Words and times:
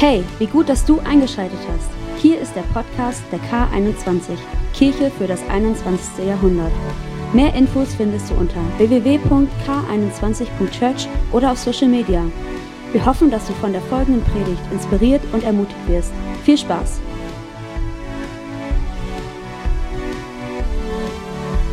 Hey, 0.00 0.24
wie 0.38 0.46
gut, 0.46 0.68
dass 0.68 0.84
du 0.84 1.00
eingeschaltet 1.00 1.58
hast. 1.66 1.90
Hier 2.22 2.40
ist 2.40 2.54
der 2.54 2.62
Podcast 2.72 3.20
der 3.32 3.40
K21, 3.40 4.38
Kirche 4.72 5.10
für 5.10 5.26
das 5.26 5.40
21. 5.48 6.24
Jahrhundert. 6.24 6.70
Mehr 7.32 7.52
Infos 7.54 7.96
findest 7.96 8.30
du 8.30 8.34
unter 8.34 8.60
www.k21.church 8.78 11.08
oder 11.32 11.50
auf 11.50 11.58
Social 11.58 11.88
Media. 11.88 12.24
Wir 12.92 13.04
hoffen, 13.04 13.28
dass 13.28 13.48
du 13.48 13.52
von 13.54 13.72
der 13.72 13.82
folgenden 13.82 14.22
Predigt 14.22 14.62
inspiriert 14.70 15.22
und 15.32 15.42
ermutigt 15.42 15.88
wirst. 15.88 16.12
Viel 16.44 16.58
Spaß! 16.58 17.00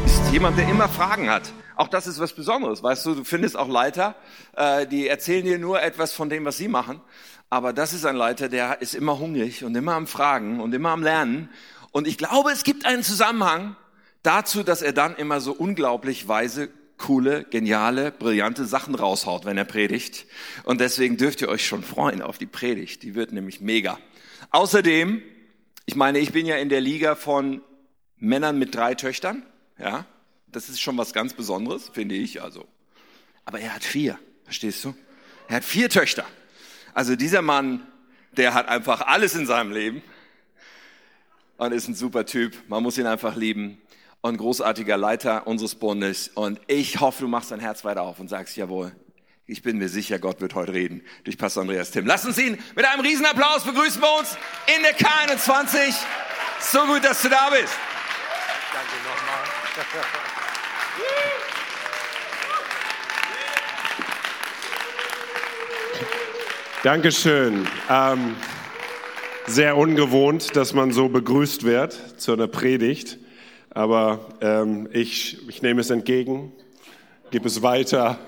Ist 0.04 0.32
jemand, 0.32 0.58
der 0.58 0.68
immer 0.68 0.90
Fragen 0.90 1.30
hat. 1.30 1.44
Auch 1.78 1.90
das 1.90 2.08
ist 2.08 2.20
was 2.20 2.32
Besonderes, 2.32 2.82
weißt 2.82 3.06
du. 3.06 3.16
Du 3.16 3.24
findest 3.26 3.58
auch 3.58 3.68
Leiter, 3.68 4.16
äh, 4.56 4.88
die 4.88 5.10
erzählen 5.10 5.44
dir 5.44 5.60
nur 5.60 5.82
etwas 5.82 6.14
von 6.14 6.30
dem, 6.30 6.46
was 6.46 6.58
sie 6.58 6.70
machen. 6.70 7.02
Aber 7.50 7.74
das 7.74 7.94
ist 7.94 8.06
ein 8.06 8.16
Leiter, 8.16 8.50
der 8.50 8.82
ist 8.82 8.96
immer 8.96 9.20
hungrig 9.20 9.64
und 9.64 9.76
immer 9.76 9.94
am 9.94 10.08
Fragen 10.08 10.60
und 10.60 10.74
immer 10.74 10.90
am 10.90 11.04
Lernen. 11.04 11.50
Und 11.92 12.08
ich 12.08 12.18
glaube, 12.18 12.52
es 12.52 12.64
gibt 12.64 12.86
einen 12.86 13.04
Zusammenhang 13.04 13.76
dazu, 14.24 14.64
dass 14.64 14.82
er 14.82 14.94
dann 14.94 15.16
immer 15.16 15.40
so 15.40 15.54
unglaublich 15.54 16.28
weise, 16.28 16.70
coole, 16.98 17.44
geniale, 17.44 18.12
brillante 18.12 18.66
Sachen 18.66 18.96
raushaut, 18.96 19.46
wenn 19.46 19.58
er 19.58 19.66
predigt. 19.66 20.26
Und 20.64 20.82
deswegen 20.82 21.18
dürft 21.18 21.42
ihr 21.42 21.50
euch 21.50 21.66
schon 21.66 21.84
freuen 21.84 22.22
auf 22.22 22.38
die 22.38 22.46
Predigt. 22.46 23.04
Die 23.04 23.16
wird 23.16 23.32
nämlich 23.32 23.62
mega. 23.62 24.00
Außerdem, 24.52 25.22
ich 25.86 25.96
meine, 25.96 26.20
ich 26.20 26.32
bin 26.32 26.46
ja 26.46 26.56
in 26.56 26.70
der 26.70 26.82
Liga 26.82 27.16
von 27.16 27.62
Männern 28.18 28.58
mit 28.58 28.74
drei 28.74 28.96
Töchtern. 28.96 29.44
Ja, 29.78 30.06
das 30.48 30.70
ist 30.70 30.82
schon 30.82 30.98
was 30.98 31.14
ganz 31.14 31.34
Besonderes, 31.34 31.90
finde 31.90 32.16
ich. 32.16 32.42
Also, 32.42 32.66
aber 33.44 33.60
er 33.60 33.76
hat 33.76 33.84
vier. 33.84 34.18
Verstehst 34.46 34.84
du? 34.86 34.96
Er 35.48 35.58
hat 35.58 35.66
vier 35.66 35.90
Töchter. 35.90 36.26
Also 36.96 37.18
dieser 37.18 37.42
Mann, 37.42 37.86
der 38.32 38.54
hat 38.54 38.70
einfach 38.70 39.02
alles 39.02 39.36
in 39.36 39.46
seinem 39.46 39.74
Leben 39.74 40.02
und 41.58 41.74
ist 41.74 41.90
ein 41.90 41.94
super 41.94 42.26
Typ. 42.26 42.56
Man 42.70 42.82
muss 42.82 42.98
ihn 42.98 43.06
einfach 43.06 43.36
lieben 43.36 43.82
und 44.22 44.38
großartiger 44.38 44.96
Leiter 44.96 45.46
unseres 45.46 45.76
Bundes. 45.76 46.30
Und 46.30 46.62
ich 46.68 47.02
hoffe, 47.02 47.24
du 47.24 47.28
machst 47.28 47.52
dein 47.52 47.60
Herz 47.60 47.84
weiter 47.84 48.02
auf 48.02 48.22
und 48.22 48.30
sagst, 48.30 48.56
jawohl, 48.56 48.94
ich 49.46 49.62
bin 49.62 49.78
mir 49.78 49.90
sicher, 49.90 50.20
Gott 50.20 50.40
wird 50.40 50.56
heute 50.56 50.72
reden 50.72 51.02
durch 51.26 51.38
Pastor 51.38 51.64
Andreas 51.64 51.92
Tim. 51.92 52.06
Lass 52.06 52.26
uns 52.26 52.38
ihn 52.38 52.58
mit 52.76 52.86
einem 52.86 53.02
Riesenapplaus 53.02 53.66
begrüßen 53.66 54.00
bei 54.00 54.18
uns 54.18 54.38
in 54.74 54.82
der 54.82 54.98
K21. 54.98 55.94
So 56.62 56.86
gut, 56.86 57.04
dass 57.04 57.22
du 57.22 57.28
da 57.28 57.50
bist. 57.50 57.74
Danke 58.74 58.96
nochmal. 59.04 59.44
Dankeschön. 66.86 67.66
Ähm, 67.90 68.36
sehr 69.48 69.76
ungewohnt, 69.76 70.56
dass 70.56 70.76
man 70.76 70.92
so 70.92 71.10
begrüßt 71.10 71.64
wird 71.64 71.94
zu 72.22 72.34
einer 72.34 72.46
Predigt. 72.46 73.18
Aber 73.72 74.20
ähm, 74.40 74.88
ich, 74.92 75.50
ich 75.50 75.64
nehme 75.64 75.82
es 75.82 75.90
entgegen, 75.90 76.54
gebe 77.32 77.48
es 77.48 77.64
weiter 77.64 78.20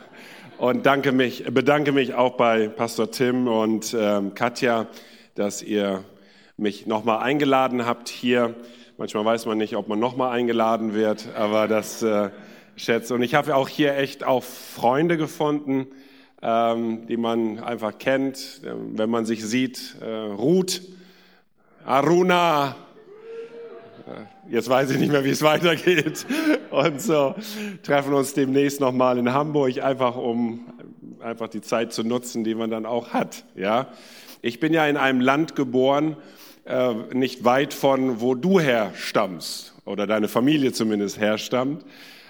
und 0.58 0.88
danke 0.88 1.12
mich, 1.12 1.44
bedanke 1.44 1.92
mich 1.92 2.16
auch 2.16 2.36
bei 2.36 2.68
Pastor 2.68 3.12
Tim 3.12 3.48
und 3.48 3.96
ähm, 3.96 4.34
Katja, 4.34 4.88
dass 5.36 5.62
ihr 5.62 6.04
mich 6.58 6.88
nochmal 6.88 7.20
eingeladen 7.20 7.86
habt 7.86 8.10
hier. 8.10 8.56
Manchmal 8.98 9.24
weiß 9.24 9.46
man 9.46 9.60
nicht, 9.60 9.76
ob 9.76 9.88
man 9.88 10.00
nochmal 10.00 10.36
eingeladen 10.36 10.96
wird, 10.96 11.28
aber 11.36 11.68
das 11.68 12.02
äh, 12.02 12.32
schätze. 12.76 13.14
Und 13.14 13.22
ich 13.22 13.36
habe 13.36 13.56
auch 13.56 13.70
hier 13.70 13.96
echt 13.98 14.24
auch 14.24 14.44
Freunde 14.44 15.16
gefunden, 15.18 15.86
ähm, 16.42 17.08
die 17.08 17.18
man 17.18 17.60
einfach 17.60 17.98
kennt, 17.98 18.62
wenn 18.64 19.10
man 19.10 19.26
sich 19.26 19.44
sieht. 19.44 19.96
Äh, 20.02 20.06
Ruth, 20.06 20.82
Aruna, 21.86 22.76
äh, 24.08 24.54
jetzt 24.54 24.70
weiß 24.70 24.92
ich 24.92 25.00
nicht 25.00 25.12
mehr, 25.12 25.24
wie 25.24 25.32
es 25.32 25.42
weitergeht. 25.42 26.26
Und 26.70 27.02
so 27.02 27.36
treffen 27.84 28.14
uns 28.14 28.34
demnächst 28.34 28.80
nochmal 28.80 29.18
in 29.18 29.34
Hamburg, 29.34 29.82
einfach 29.82 30.16
um 30.16 30.66
einfach 31.22 31.48
die 31.48 31.62
Zeit 31.62 31.94
zu 31.94 32.04
nutzen, 32.04 32.44
die 32.44 32.56
man 32.56 32.70
dann 32.70 32.86
auch 32.86 33.14
hat. 33.14 33.44
Ja, 33.56 33.88
ich 34.42 34.60
bin 34.60 34.74
ja 34.74 34.86
in 34.88 34.98
einem 34.98 35.20
Land 35.20 35.56
geboren, 35.56 36.18
äh, 36.66 36.94
nicht 37.14 37.44
weit 37.44 37.74
von 37.74 38.22
wo 38.22 38.36
du 38.36 38.60
herstammst 38.60 39.74
oder 39.86 40.06
deine 40.06 40.28
Familie 40.28 40.74
zumindest 40.74 41.20
herstammt. 41.20 41.84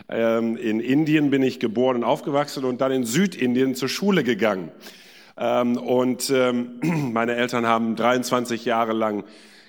Ähm, 0.10 0.56
in 0.56 0.80
Indien 0.80 1.30
bin 1.30 1.44
ich 1.44 1.60
geboren 1.60 1.98
und 1.98 2.04
aufgewachsen 2.06 2.64
und 2.64 2.80
dann 2.80 2.92
in 2.94 3.04
Südindien 3.04 3.76
zur 3.76 3.90
Schule 3.90 4.24
gegangen. 4.24 4.72
Ähm, 5.38 5.78
und 5.78 6.30
ähm, 6.30 6.80
meine 7.14 7.36
Eltern 7.36 7.66
haben 7.66 7.96
23 7.96 8.64
Jahre 8.64 8.94
lang 8.94 9.26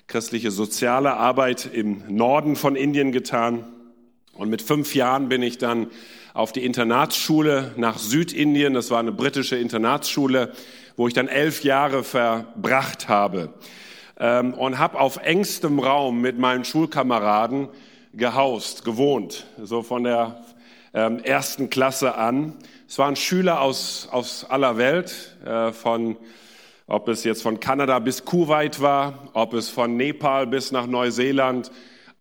christliche 0.07 0.49
soziale 0.49 1.15
Arbeit 1.15 1.69
im 1.71 2.03
Norden 2.07 2.55
von 2.55 2.77
Indien 2.77 3.11
getan. 3.11 3.65
Und 4.33 4.49
mit 4.49 4.61
fünf 4.61 4.95
Jahren 4.95 5.27
bin 5.27 5.43
ich 5.43 5.57
dann 5.57 5.87
auf 6.33 6.53
die 6.53 6.63
Internatsschule 6.63 7.73
nach 7.75 7.97
Südindien. 7.97 8.73
Das 8.73 8.91
war 8.91 8.99
eine 8.99 9.11
britische 9.11 9.57
Internatsschule, 9.57 10.53
wo 10.95 11.09
ich 11.09 11.13
dann 11.13 11.27
elf 11.27 11.65
Jahre 11.65 12.03
verbracht 12.05 13.09
habe. 13.09 13.53
Und 14.17 14.79
habe 14.79 14.99
auf 14.99 15.17
engstem 15.17 15.79
Raum 15.79 16.21
mit 16.21 16.39
meinen 16.39 16.63
Schulkameraden 16.63 17.67
gehaust, 18.13 18.83
gewohnt, 18.85 19.45
so 19.61 19.83
von 19.83 20.03
der 20.03 20.43
ähm, 20.93 21.19
ersten 21.19 21.69
Klasse 21.69 22.15
an. 22.15 22.55
Es 22.87 22.97
waren 22.97 23.15
Schüler 23.15 23.61
aus, 23.61 24.07
aus 24.11 24.45
aller 24.49 24.77
Welt, 24.77 25.37
äh, 25.45 25.71
von, 25.71 26.17
ob 26.87 27.07
es 27.07 27.23
jetzt 27.23 27.43
von 27.43 27.59
Kanada 27.59 27.99
bis 27.99 28.25
Kuwait 28.25 28.81
war, 28.81 29.29
ob 29.33 29.53
es 29.53 29.69
von 29.69 29.95
Nepal 29.95 30.47
bis 30.47 30.71
nach 30.71 30.87
Neuseeland, 30.87 31.71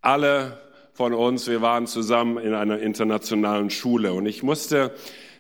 alle 0.03 0.61
von 0.93 1.15
uns, 1.15 1.47
wir 1.49 1.63
waren 1.63 1.87
zusammen 1.87 2.39
in 2.39 2.55
einer 2.55 2.81
internationalen 2.81 3.71
Schule. 3.71 4.13
Und 4.13 4.27
ich 4.27 4.43
musste 4.43 4.93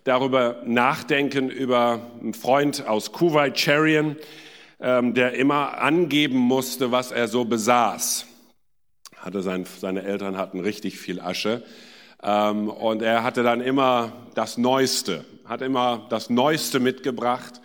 darüber 0.04 0.62
nachdenken, 0.64 1.50
über 1.50 2.00
einen 2.20 2.32
Freund 2.32 2.86
aus 2.86 3.12
Kuwait, 3.12 3.54
Cherian, 3.54 4.16
ähm, 4.80 5.12
der 5.12 5.34
immer 5.34 5.78
angeben 5.78 6.38
musste, 6.38 6.92
was 6.92 7.10
er 7.10 7.28
so 7.28 7.44
besaß 7.44 8.27
hatte 9.20 9.42
sein, 9.42 9.66
seine 9.78 10.02
Eltern 10.02 10.36
hatten 10.36 10.60
richtig 10.60 10.98
viel 10.98 11.20
Asche. 11.20 11.62
Ähm, 12.22 12.68
und 12.68 13.02
er 13.02 13.22
hatte 13.22 13.42
dann 13.42 13.60
immer 13.60 14.12
das 14.34 14.58
Neueste, 14.58 15.24
hat 15.44 15.62
immer 15.62 16.06
das 16.10 16.30
Neueste 16.30 16.80
mitgebracht. 16.80 17.60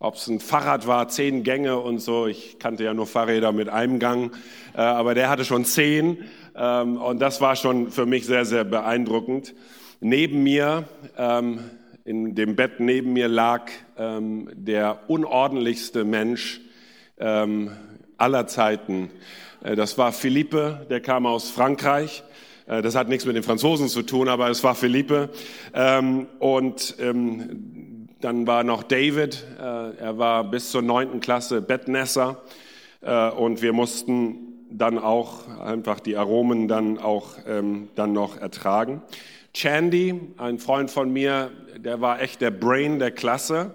Ob 0.00 0.16
es 0.16 0.26
ein 0.26 0.40
Fahrrad 0.40 0.86
war, 0.86 1.08
zehn 1.08 1.44
Gänge 1.44 1.78
und 1.78 1.98
so. 1.98 2.26
Ich 2.26 2.58
kannte 2.58 2.84
ja 2.84 2.92
nur 2.92 3.06
Fahrräder 3.06 3.52
mit 3.52 3.68
einem 3.68 3.98
Gang, 3.98 4.32
äh, 4.74 4.80
aber 4.80 5.14
der 5.14 5.30
hatte 5.30 5.44
schon 5.44 5.64
zehn. 5.64 6.24
Ähm, 6.54 6.98
und 6.98 7.20
das 7.20 7.40
war 7.40 7.56
schon 7.56 7.90
für 7.90 8.04
mich 8.04 8.26
sehr, 8.26 8.44
sehr 8.44 8.64
beeindruckend. 8.64 9.54
Neben 10.00 10.42
mir, 10.42 10.84
ähm, 11.16 11.60
in 12.04 12.34
dem 12.34 12.56
Bett 12.56 12.80
neben 12.80 13.14
mir 13.14 13.28
lag 13.28 13.70
ähm, 13.96 14.50
der 14.52 15.08
unordentlichste 15.08 16.04
Mensch 16.04 16.60
ähm, 17.18 17.70
aller 18.18 18.46
Zeiten. 18.46 19.10
Äh, 19.64 19.74
das 19.74 19.98
war 19.98 20.12
Philippe, 20.12 20.86
der 20.88 21.00
kam 21.00 21.26
aus 21.26 21.50
Frankreich. 21.50 22.22
Äh, 22.66 22.82
das 22.82 22.94
hat 22.94 23.08
nichts 23.08 23.26
mit 23.26 23.34
den 23.34 23.42
Franzosen 23.42 23.88
zu 23.88 24.02
tun, 24.02 24.28
aber 24.28 24.48
es 24.50 24.62
war 24.62 24.76
Philippe. 24.76 25.30
Ähm, 25.74 26.28
und 26.38 26.94
ähm, 27.00 28.08
dann 28.20 28.46
war 28.46 28.62
noch 28.62 28.84
David, 28.84 29.44
äh, 29.58 29.96
er 29.96 30.18
war 30.18 30.44
bis 30.44 30.70
zur 30.70 30.82
neunten 30.82 31.20
Klasse 31.20 31.60
Bettnässer. 31.60 32.42
Und 33.36 33.60
wir 33.60 33.74
mussten 33.74 34.66
dann 34.70 34.96
auch 34.98 35.46
einfach 35.60 36.00
die 36.00 36.16
Aromen 36.16 36.68
dann 36.68 36.96
auch 36.96 37.36
ähm, 37.46 37.90
dann 37.96 38.14
noch 38.14 38.38
ertragen. 38.38 39.02
Chandy, 39.52 40.18
ein 40.38 40.58
Freund 40.58 40.90
von 40.90 41.12
mir, 41.12 41.50
der 41.76 42.00
war 42.00 42.22
echt 42.22 42.40
der 42.40 42.50
Brain 42.50 42.98
der 42.98 43.10
Klasse. 43.10 43.74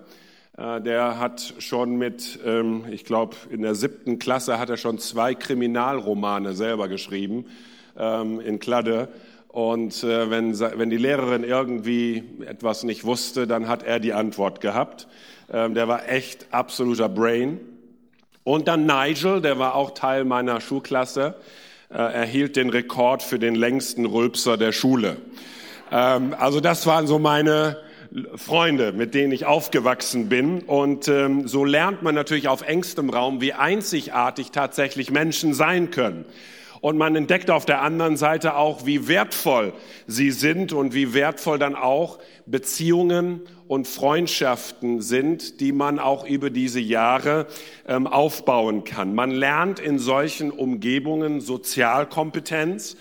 Äh, 0.59 0.81
der 0.81 1.19
hat 1.19 1.53
schon 1.59 1.97
mit, 1.97 2.39
ähm, 2.45 2.85
ich 2.91 3.05
glaube, 3.05 3.35
in 3.49 3.61
der 3.61 3.75
siebten 3.75 4.19
Klasse 4.19 4.59
hat 4.59 4.69
er 4.69 4.77
schon 4.77 4.99
zwei 4.99 5.33
Kriminalromane 5.33 6.53
selber 6.53 6.87
geschrieben 6.89 7.45
ähm, 7.97 8.41
in 8.41 8.59
Kladde. 8.59 9.07
Und 9.47 10.03
äh, 10.03 10.29
wenn, 10.29 10.59
wenn 10.59 10.89
die 10.89 10.97
Lehrerin 10.97 11.43
irgendwie 11.43 12.23
etwas 12.45 12.83
nicht 12.83 13.05
wusste, 13.05 13.47
dann 13.47 13.67
hat 13.67 13.83
er 13.83 13.99
die 13.99 14.13
Antwort 14.13 14.59
gehabt. 14.59 15.07
Ähm, 15.51 15.75
der 15.75 15.87
war 15.87 16.09
echt 16.09 16.47
absoluter 16.51 17.07
Brain. 17.07 17.59
Und 18.43 18.67
dann 18.67 18.85
Nigel, 18.85 19.41
der 19.41 19.59
war 19.59 19.75
auch 19.75 19.91
Teil 19.91 20.25
meiner 20.25 20.59
Schulklasse, 20.59 21.35
äh, 21.89 21.95
erhielt 21.95 22.57
den 22.57 22.69
Rekord 22.69 23.23
für 23.23 23.39
den 23.39 23.55
längsten 23.55 24.05
Rülpser 24.05 24.57
der 24.57 24.71
Schule. 24.71 25.17
Also 25.91 26.59
das 26.59 26.85
waren 26.85 27.07
so 27.07 27.17
meine 27.17 27.77
Freunde, 28.35 28.91
mit 28.91 29.13
denen 29.13 29.31
ich 29.31 29.45
aufgewachsen 29.45 30.29
bin. 30.29 30.61
Und 30.61 31.07
ähm, 31.07 31.47
so 31.47 31.65
lernt 31.65 32.01
man 32.01 32.15
natürlich 32.15 32.47
auf 32.47 32.61
engstem 32.61 33.09
Raum, 33.09 33.41
wie 33.41 33.53
einzigartig 33.53 34.51
tatsächlich 34.51 35.11
Menschen 35.11 35.53
sein 35.53 35.91
können. 35.91 36.25
Und 36.81 36.97
man 36.97 37.15
entdeckt 37.15 37.51
auf 37.51 37.65
der 37.65 37.81
anderen 37.81 38.15
Seite 38.15 38.55
auch, 38.55 38.85
wie 38.85 39.07
wertvoll 39.07 39.73
sie 40.07 40.31
sind 40.31 40.71
und 40.71 40.93
wie 40.93 41.13
wertvoll 41.13 41.59
dann 41.59 41.75
auch 41.75 42.19
Beziehungen 42.45 43.41
und 43.67 43.87
Freundschaften 43.87 45.01
sind, 45.01 45.59
die 45.59 45.73
man 45.73 45.99
auch 45.99 46.25
über 46.25 46.49
diese 46.49 46.79
Jahre 46.79 47.47
ähm, 47.87 48.07
aufbauen 48.07 48.85
kann. 48.85 49.13
Man 49.13 49.29
lernt 49.29 49.79
in 49.79 49.99
solchen 49.99 50.51
Umgebungen 50.51 51.41
Sozialkompetenz. 51.41 52.95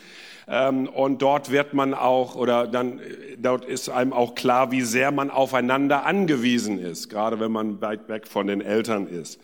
Ähm, 0.48 0.88
und 0.88 1.20
dort 1.20 1.50
wird 1.50 1.74
man 1.74 1.92
auch, 1.92 2.34
oder 2.34 2.66
dann, 2.66 3.00
dort 3.36 3.66
ist 3.66 3.90
einem 3.90 4.14
auch 4.14 4.34
klar, 4.34 4.70
wie 4.70 4.80
sehr 4.80 5.10
man 5.10 5.30
aufeinander 5.30 6.06
angewiesen 6.06 6.78
ist, 6.78 7.10
gerade 7.10 7.38
wenn 7.38 7.52
man 7.52 7.80
weit 7.82 8.08
weg 8.08 8.26
von 8.26 8.46
den 8.46 8.62
Eltern 8.62 9.06
ist. 9.06 9.38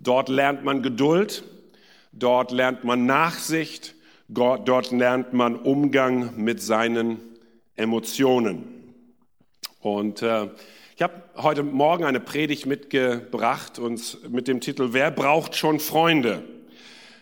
Dort 0.00 0.28
lernt 0.28 0.64
man 0.64 0.82
Geduld, 0.82 1.44
dort 2.12 2.50
lernt 2.50 2.82
man 2.82 3.06
Nachsicht, 3.06 3.94
dort 4.28 4.90
lernt 4.90 5.32
man 5.32 5.54
Umgang 5.54 6.32
mit 6.36 6.60
seinen 6.60 7.20
Emotionen. 7.76 8.64
Und 9.78 10.22
äh, 10.22 10.48
ich 10.96 11.02
habe 11.02 11.22
heute 11.36 11.62
Morgen 11.62 12.04
eine 12.04 12.20
Predigt 12.20 12.66
mitgebracht 12.66 13.78
und 13.78 14.28
mit 14.30 14.48
dem 14.48 14.60
Titel 14.60 14.88
Wer 14.90 15.12
braucht 15.12 15.54
schon 15.54 15.78
Freunde? 15.78 16.42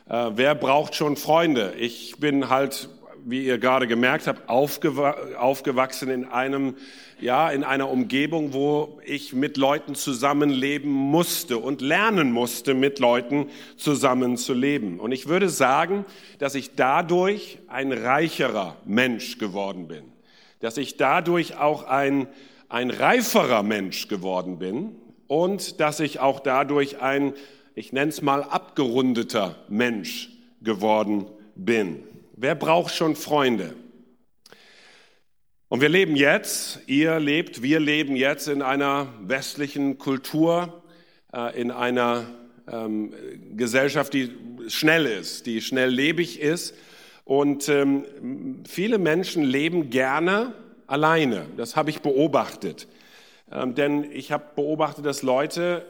Äh, 0.08 0.30
wer 0.34 0.54
braucht 0.54 0.94
schon 0.94 1.16
Freunde? 1.16 1.74
Ich 1.78 2.16
bin 2.18 2.48
halt 2.48 2.88
wie 3.24 3.44
ihr 3.44 3.58
gerade 3.58 3.86
gemerkt 3.86 4.26
habt, 4.26 4.48
aufgewachsen 4.48 6.10
in 6.10 6.24
einem, 6.24 6.74
ja, 7.20 7.50
in 7.50 7.64
einer 7.64 7.90
Umgebung, 7.90 8.52
wo 8.52 9.00
ich 9.04 9.32
mit 9.32 9.56
Leuten 9.56 9.94
zusammenleben 9.94 10.90
musste 10.90 11.58
und 11.58 11.80
lernen 11.80 12.32
musste, 12.32 12.74
mit 12.74 12.98
Leuten 12.98 13.46
zusammenzuleben. 13.76 15.00
Und 15.00 15.12
ich 15.12 15.28
würde 15.28 15.48
sagen, 15.48 16.04
dass 16.38 16.54
ich 16.54 16.74
dadurch 16.74 17.58
ein 17.68 17.92
reicherer 17.92 18.76
Mensch 18.84 19.38
geworden 19.38 19.88
bin. 19.88 20.04
Dass 20.60 20.76
ich 20.76 20.96
dadurch 20.96 21.56
auch 21.56 21.84
ein, 21.84 22.26
ein 22.68 22.90
reiferer 22.90 23.62
Mensch 23.62 24.08
geworden 24.08 24.58
bin 24.58 24.96
und 25.26 25.80
dass 25.80 26.00
ich 26.00 26.20
auch 26.20 26.40
dadurch 26.40 27.00
ein, 27.00 27.34
ich 27.74 27.92
nenne 27.92 28.08
es 28.08 28.20
mal, 28.22 28.42
abgerundeter 28.42 29.56
Mensch 29.68 30.30
geworden 30.62 31.26
bin. 31.54 32.02
Wer 32.42 32.54
braucht 32.54 32.94
schon 32.94 33.16
Freunde? 33.16 33.74
Und 35.68 35.82
wir 35.82 35.90
leben 35.90 36.16
jetzt, 36.16 36.80
ihr 36.86 37.20
lebt, 37.20 37.60
wir 37.60 37.80
leben 37.80 38.16
jetzt 38.16 38.48
in 38.48 38.62
einer 38.62 39.12
westlichen 39.20 39.98
Kultur, 39.98 40.82
äh, 41.34 41.60
in 41.60 41.70
einer 41.70 42.24
ähm, 42.66 43.12
Gesellschaft, 43.58 44.14
die 44.14 44.30
schnell 44.68 45.04
ist, 45.04 45.44
die 45.44 45.60
schnelllebig 45.60 46.40
ist. 46.40 46.74
Und 47.24 47.68
ähm, 47.68 48.64
viele 48.66 48.96
Menschen 48.96 49.42
leben 49.42 49.90
gerne 49.90 50.54
alleine. 50.86 51.44
Das 51.58 51.76
habe 51.76 51.90
ich 51.90 52.00
beobachtet. 52.00 52.88
Ähm, 53.52 53.74
denn 53.74 54.10
ich 54.10 54.32
habe 54.32 54.44
beobachtet, 54.56 55.04
dass 55.04 55.20
Leute 55.20 55.84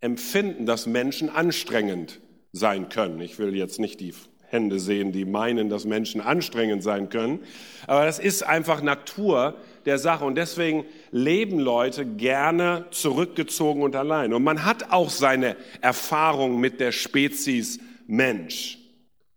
empfinden, 0.00 0.66
dass 0.66 0.88
Menschen 0.88 1.28
anstrengend 1.28 2.18
sein 2.50 2.88
können. 2.88 3.20
Ich 3.20 3.38
will 3.38 3.54
jetzt 3.54 3.78
nicht 3.78 4.00
die 4.00 4.12
Hände 4.56 4.80
sehen, 4.80 5.12
die 5.12 5.26
meinen, 5.26 5.68
dass 5.68 5.84
Menschen 5.84 6.22
anstrengend 6.22 6.82
sein 6.82 7.10
können. 7.10 7.40
Aber 7.86 8.06
das 8.06 8.18
ist 8.18 8.42
einfach 8.42 8.80
Natur 8.80 9.54
der 9.84 9.98
Sache. 9.98 10.24
Und 10.24 10.36
deswegen 10.36 10.86
leben 11.10 11.58
Leute 11.58 12.06
gerne 12.06 12.86
zurückgezogen 12.90 13.82
und 13.82 13.94
allein. 13.94 14.32
Und 14.32 14.42
man 14.42 14.64
hat 14.64 14.92
auch 14.92 15.10
seine 15.10 15.56
Erfahrung 15.82 16.58
mit 16.58 16.80
der 16.80 16.90
Spezies 16.92 17.78
Mensch. 18.06 18.78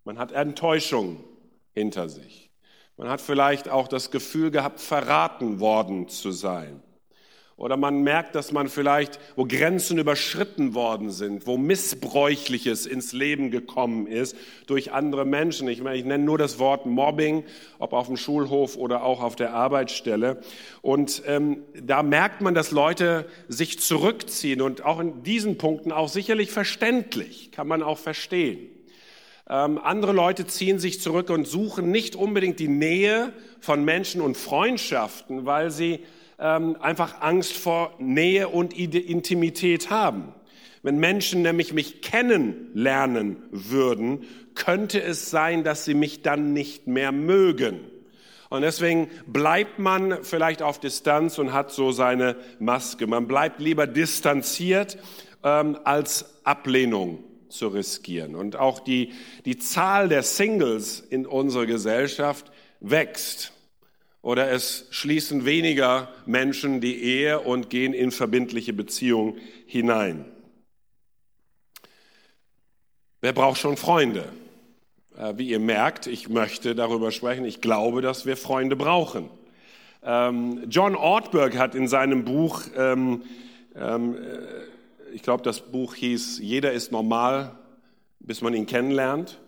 Man 0.06 0.18
hat 0.18 0.32
Enttäuschung 0.32 1.22
hinter 1.74 2.08
sich. 2.08 2.50
Man 2.96 3.10
hat 3.10 3.20
vielleicht 3.20 3.68
auch 3.68 3.90
das 3.90 4.10
Gefühl 4.10 4.52
gehabt, 4.52 4.80
verraten 4.80 5.60
worden 5.60 6.08
zu 6.08 6.32
sein. 6.32 6.82
Oder 7.60 7.76
man 7.76 8.04
merkt, 8.04 8.36
dass 8.36 8.54
man 8.54 8.70
vielleicht, 8.70 9.20
wo 9.36 9.44
Grenzen 9.46 9.98
überschritten 9.98 10.74
worden 10.76 11.12
sind, 11.12 11.46
wo 11.46 11.58
Missbräuchliches 11.58 12.86
ins 12.86 13.12
Leben 13.12 13.52
gekommen 13.52 14.08
ist 14.08 14.38
durch 14.66 14.94
andere 14.94 15.26
Menschen. 15.26 15.68
Ich, 15.68 15.84
meine, 15.84 15.98
ich 15.98 16.06
nenne 16.06 16.24
nur 16.24 16.38
das 16.38 16.58
Wort 16.58 16.86
Mobbing, 16.86 17.44
ob 17.78 17.92
auf 17.92 18.08
dem 18.08 18.16
Schulhof 18.16 18.78
oder 18.78 19.04
auch 19.04 19.22
auf 19.22 19.36
der 19.36 19.54
Arbeitsstelle. 19.54 20.42
Und 20.82 21.22
ähm, 21.26 21.64
da 21.74 22.02
merkt 22.02 22.40
man, 22.40 22.54
dass 22.56 22.72
Leute 22.72 23.26
sich 23.50 23.78
zurückziehen 23.82 24.62
und 24.62 24.86
auch 24.86 25.02
in 25.02 25.24
diesen 25.24 25.58
Punkten 25.58 25.92
auch 25.92 26.08
sicherlich 26.08 26.52
verständlich, 26.52 27.52
kann 27.52 27.68
man 27.68 27.84
auch 27.84 27.98
verstehen. 27.98 28.70
Ähm, 29.50 29.80
andere 29.84 30.14
Leute 30.14 30.48
ziehen 30.48 30.80
sich 30.80 31.02
zurück 31.02 31.30
und 31.30 31.46
suchen 31.46 31.92
nicht 31.92 32.16
unbedingt 32.16 32.60
die 32.60 32.70
Nähe 32.70 33.34
von 33.60 33.84
Menschen 33.84 34.22
und 34.22 34.38
Freundschaften, 34.38 35.46
weil 35.46 35.72
sie 35.72 36.00
ähm, 36.40 36.78
einfach 36.80 37.22
Angst 37.22 37.58
vor 37.58 37.94
Nähe 38.00 38.50
und 38.50 38.78
Intimität 38.78 39.90
haben. 39.90 40.34
Wenn 40.82 40.98
Menschen 40.98 41.42
nämlich 41.42 41.74
mich 41.74 42.02
kennenlernen 42.02 43.38
würden, 43.52 44.26
könnte 44.56 45.02
es 45.02 45.30
sein, 45.30 45.64
dass 45.64 45.86
sie 45.86 45.94
mich 45.94 46.22
dann 46.22 46.54
nicht 46.54 46.88
mehr 46.88 47.12
mögen. 47.12 47.80
Und 48.50 48.62
deswegen 48.62 49.10
bleibt 49.28 49.78
man 49.78 50.24
vielleicht 50.24 50.62
auf 50.62 50.80
Distanz 50.80 51.38
und 51.38 51.54
hat 51.54 51.72
so 51.72 51.92
seine 51.92 52.36
Maske. 52.60 53.06
Man 53.06 53.28
bleibt 53.28 53.60
lieber 53.60 53.86
distanziert, 53.86 54.98
ähm, 55.44 55.78
als 55.84 56.40
Ablehnung 56.46 57.24
zu 57.50 57.68
riskieren. 57.68 58.36
Und 58.36 58.56
auch 58.56 58.80
die, 58.80 59.14
die 59.46 59.58
Zahl 59.58 60.08
der 60.08 60.24
Singles 60.24 61.00
in 61.00 61.26
unserer 61.26 61.66
Gesellschaft 61.66 62.52
wächst. 62.80 63.54
Oder 64.22 64.52
es 64.52 64.88
schließen 64.90 65.46
weniger 65.46 66.10
Menschen 66.26 66.82
die 66.82 67.02
Ehe 67.02 67.40
und 67.40 67.70
gehen 67.70 67.94
in 67.94 68.12
verbindliche 68.12 68.74
Beziehungen 68.74 69.38
hinein. 69.66 70.26
Wer 73.22 73.34
braucht 73.34 73.60
schon 73.60 73.78
Freunde? 73.78 74.26
Äh, 75.18 75.38
wie 75.38 75.50
ihr 75.50 75.60
merkt, 75.60 76.08
ich 76.08 76.30
möchte 76.30 76.76
darüber 76.76 77.12
sprechen. 77.12 77.46
Ich 77.46 77.62
glaube, 77.62 78.02
dass 78.02 78.26
wir 78.26 78.38
Freunde 78.38 78.76
brauchen. 78.76 79.30
Ähm, 80.04 80.64
John 80.70 80.96
Ortberg 80.96 81.58
hat 81.58 81.76
in 81.76 81.88
seinem 81.88 82.24
Buch, 82.24 82.62
ähm, 82.78 83.24
ähm, 83.76 84.16
äh, 84.16 85.14
ich 85.14 85.22
glaube, 85.22 85.44
das 85.44 85.60
Buch 85.60 85.96
hieß 85.96 86.40
Jeder 86.40 86.72
ist 86.72 86.92
normal, 86.92 87.58
bis 88.20 88.42
man 88.42 88.54
ihn 88.54 88.66
kennenlernt. 88.66 89.40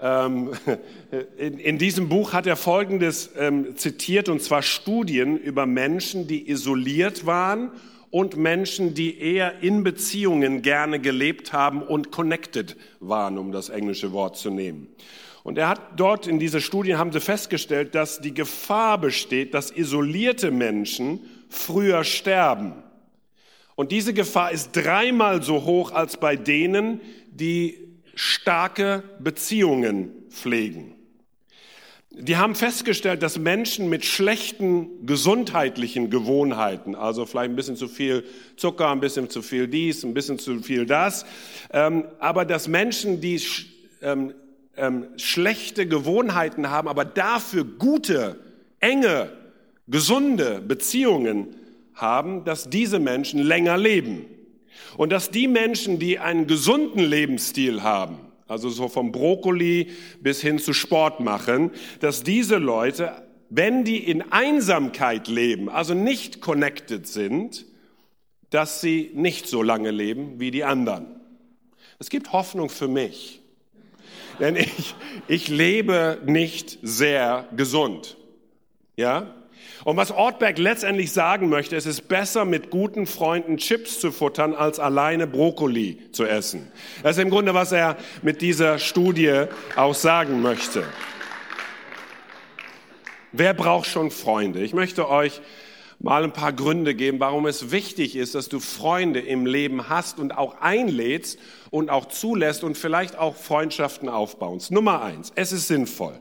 Ähm, 0.00 0.52
in, 1.38 1.58
in, 1.58 1.78
diesem 1.78 2.08
Buch 2.08 2.32
hat 2.32 2.46
er 2.46 2.56
Folgendes 2.56 3.30
ähm, 3.36 3.76
zitiert, 3.76 4.28
und 4.28 4.42
zwar 4.42 4.62
Studien 4.62 5.38
über 5.38 5.66
Menschen, 5.66 6.26
die 6.26 6.50
isoliert 6.50 7.26
waren 7.26 7.70
und 8.10 8.36
Menschen, 8.36 8.94
die 8.94 9.18
eher 9.18 9.62
in 9.62 9.82
Beziehungen 9.82 10.62
gerne 10.62 11.00
gelebt 11.00 11.52
haben 11.52 11.82
und 11.82 12.10
connected 12.10 12.76
waren, 13.00 13.38
um 13.38 13.52
das 13.52 13.68
englische 13.68 14.12
Wort 14.12 14.36
zu 14.36 14.50
nehmen. 14.50 14.88
Und 15.42 15.58
er 15.58 15.68
hat 15.68 15.80
dort 16.00 16.26
in 16.26 16.38
dieser 16.38 16.60
Studie 16.60 16.96
haben 16.96 17.12
sie 17.12 17.20
festgestellt, 17.20 17.94
dass 17.94 18.20
die 18.20 18.34
Gefahr 18.34 18.98
besteht, 18.98 19.54
dass 19.54 19.70
isolierte 19.70 20.50
Menschen 20.50 21.20
früher 21.48 22.02
sterben. 22.02 22.82
Und 23.76 23.92
diese 23.92 24.12
Gefahr 24.12 24.50
ist 24.50 24.72
dreimal 24.72 25.42
so 25.42 25.64
hoch 25.64 25.92
als 25.92 26.16
bei 26.16 26.34
denen, 26.34 27.00
die 27.30 27.85
starke 28.16 29.04
Beziehungen 29.20 30.10
pflegen. 30.30 30.96
Die 32.10 32.38
haben 32.38 32.54
festgestellt, 32.54 33.22
dass 33.22 33.38
Menschen 33.38 33.90
mit 33.90 34.06
schlechten 34.06 35.04
gesundheitlichen 35.04 36.08
Gewohnheiten, 36.08 36.94
also 36.94 37.26
vielleicht 37.26 37.50
ein 37.50 37.56
bisschen 37.56 37.76
zu 37.76 37.88
viel 37.88 38.24
Zucker, 38.56 38.90
ein 38.90 39.00
bisschen 39.00 39.28
zu 39.28 39.42
viel 39.42 39.68
dies, 39.68 40.02
ein 40.02 40.14
bisschen 40.14 40.38
zu 40.38 40.60
viel 40.60 40.86
das, 40.86 41.26
ähm, 41.72 42.04
aber 42.18 42.46
dass 42.46 42.68
Menschen, 42.68 43.20
die 43.20 43.38
ähm, 44.00 44.32
ähm, 44.78 45.08
schlechte 45.18 45.86
Gewohnheiten 45.86 46.70
haben, 46.70 46.88
aber 46.88 47.04
dafür 47.04 47.64
gute, 47.64 48.40
enge, 48.80 49.30
gesunde 49.86 50.62
Beziehungen 50.66 51.48
haben, 51.92 52.44
dass 52.44 52.70
diese 52.70 52.98
Menschen 52.98 53.42
länger 53.42 53.76
leben. 53.76 54.24
Und 54.96 55.10
dass 55.10 55.30
die 55.30 55.48
Menschen, 55.48 55.98
die 55.98 56.18
einen 56.18 56.46
gesunden 56.46 57.00
Lebensstil 57.00 57.82
haben, 57.82 58.18
also 58.48 58.68
so 58.68 58.88
vom 58.88 59.12
Brokkoli 59.12 59.90
bis 60.20 60.40
hin 60.40 60.58
zu 60.58 60.72
Sport 60.72 61.20
machen, 61.20 61.70
dass 62.00 62.22
diese 62.22 62.56
Leute, 62.56 63.22
wenn 63.50 63.84
die 63.84 63.98
in 63.98 64.32
Einsamkeit 64.32 65.28
leben, 65.28 65.68
also 65.68 65.94
nicht 65.94 66.40
connected 66.40 67.06
sind, 67.06 67.66
dass 68.50 68.80
sie 68.80 69.10
nicht 69.14 69.48
so 69.48 69.62
lange 69.62 69.90
leben 69.90 70.38
wie 70.38 70.50
die 70.50 70.64
anderen. 70.64 71.06
Es 71.98 72.10
gibt 72.10 72.32
Hoffnung 72.32 72.68
für 72.68 72.88
mich, 72.88 73.40
denn 74.38 74.56
ich, 74.56 74.94
ich 75.28 75.48
lebe 75.48 76.20
nicht 76.26 76.78
sehr 76.82 77.48
gesund. 77.56 78.16
Ja, 78.96 79.34
Und 79.86 79.96
was 79.96 80.10
Ortberg 80.10 80.58
letztendlich 80.58 81.12
sagen 81.12 81.48
möchte, 81.48 81.76
es 81.76 81.86
ist 81.86 82.08
besser 82.08 82.44
mit 82.44 82.70
guten 82.70 83.06
Freunden 83.06 83.56
Chips 83.56 84.00
zu 84.00 84.10
futtern, 84.10 84.52
als 84.52 84.80
alleine 84.80 85.28
Brokkoli 85.28 86.10
zu 86.10 86.24
essen. 86.24 86.72
Das 87.04 87.16
ist 87.16 87.22
im 87.22 87.30
Grunde, 87.30 87.54
was 87.54 87.70
er 87.70 87.96
mit 88.20 88.42
dieser 88.42 88.80
Studie 88.80 89.44
auch 89.76 89.94
sagen 89.94 90.42
möchte. 90.42 90.82
Wer 93.30 93.54
braucht 93.54 93.86
schon 93.86 94.10
Freunde? 94.10 94.60
Ich 94.64 94.74
möchte 94.74 95.08
euch 95.08 95.40
mal 96.00 96.24
ein 96.24 96.32
paar 96.32 96.52
Gründe 96.52 96.96
geben, 96.96 97.20
warum 97.20 97.46
es 97.46 97.70
wichtig 97.70 98.16
ist, 98.16 98.34
dass 98.34 98.48
du 98.48 98.58
Freunde 98.58 99.20
im 99.20 99.46
Leben 99.46 99.88
hast 99.88 100.18
und 100.18 100.36
auch 100.36 100.60
einlädst 100.60 101.38
und 101.70 101.90
auch 101.90 102.06
zulässt 102.06 102.64
und 102.64 102.76
vielleicht 102.76 103.16
auch 103.16 103.36
Freundschaften 103.36 104.08
aufbaust. 104.08 104.72
Nummer 104.72 105.02
eins, 105.02 105.30
es 105.36 105.52
ist 105.52 105.68
sinnvoll. 105.68 106.18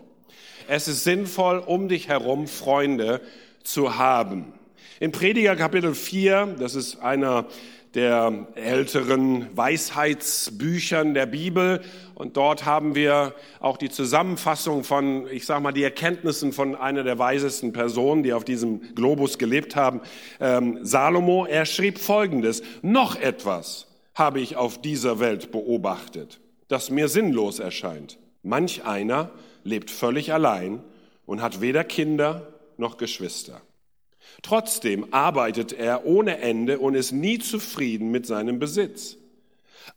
Es 0.68 0.88
ist 0.88 1.04
sinnvoll, 1.04 1.60
um 1.60 1.90
dich 1.90 2.08
herum 2.08 2.48
Freunde 2.48 3.22
zu 3.66 3.98
haben. 3.98 4.54
In 5.00 5.12
Prediger 5.12 5.56
Kapitel 5.56 5.94
4, 5.94 6.56
das 6.58 6.76
ist 6.76 7.02
einer 7.02 7.46
der 7.96 8.48
älteren 8.56 9.48
Weisheitsbüchern 9.56 11.14
der 11.14 11.26
Bibel. 11.26 11.82
Und 12.14 12.38
dort 12.38 12.66
haben 12.66 12.94
wir 12.94 13.34
auch 13.60 13.78
die 13.78 13.90
Zusammenfassung 13.90 14.84
von, 14.84 15.28
ich 15.32 15.46
sage 15.46 15.62
mal, 15.62 15.72
die 15.72 15.84
Erkenntnissen 15.84 16.52
von 16.52 16.76
einer 16.76 17.04
der 17.04 17.18
weisesten 17.18 17.74
Personen, 17.74 18.24
die 18.24 18.34
auf 18.34 18.44
diesem 18.44 18.96
Globus 18.96 19.38
gelebt 19.38 19.76
haben. 19.76 20.02
Ähm, 20.40 20.80
Salomo, 20.82 21.46
er 21.46 21.66
schrieb 21.66 21.98
Folgendes. 21.98 22.62
Noch 22.82 23.16
etwas 23.16 23.88
habe 24.14 24.40
ich 24.40 24.56
auf 24.56 24.80
dieser 24.80 25.20
Welt 25.20 25.52
beobachtet, 25.52 26.40
das 26.68 26.90
mir 26.90 27.08
sinnlos 27.08 27.60
erscheint. 27.60 28.18
Manch 28.44 28.86
einer 28.86 29.32
lebt 29.64 29.90
völlig 29.90 30.34
allein 30.34 30.84
und 31.26 31.42
hat 31.42 31.62
weder 31.62 31.84
Kinder 31.84 32.55
noch 32.80 32.98
Geschwister. 32.98 33.62
Trotzdem 34.42 35.14
arbeitet 35.14 35.74
er 35.74 36.06
ohne 36.06 36.40
Ende 36.40 36.80
und 36.80 36.96
ist 36.96 37.12
nie 37.12 37.40
zufrieden 37.40 38.12
mit 38.12 38.26
seinem 38.26 38.60
Besitz. 38.60 39.18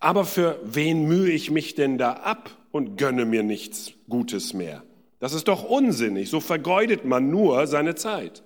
Aber 0.01 0.25
für 0.25 0.61
wen 0.65 1.05
mühe 1.05 1.31
ich 1.31 1.51
mich 1.51 1.75
denn 1.75 1.99
da 1.99 2.13
ab 2.13 2.51
und 2.71 2.97
gönne 2.97 3.25
mir 3.25 3.43
nichts 3.43 3.93
Gutes 4.09 4.53
mehr? 4.53 4.83
Das 5.19 5.33
ist 5.33 5.49
doch 5.49 5.65
unsinnig, 5.65 6.31
so 6.31 6.41
vergeudet 6.41 7.05
man 7.05 7.31
nur 7.31 7.67
seine 7.67 7.95
Zeit. 7.95 8.43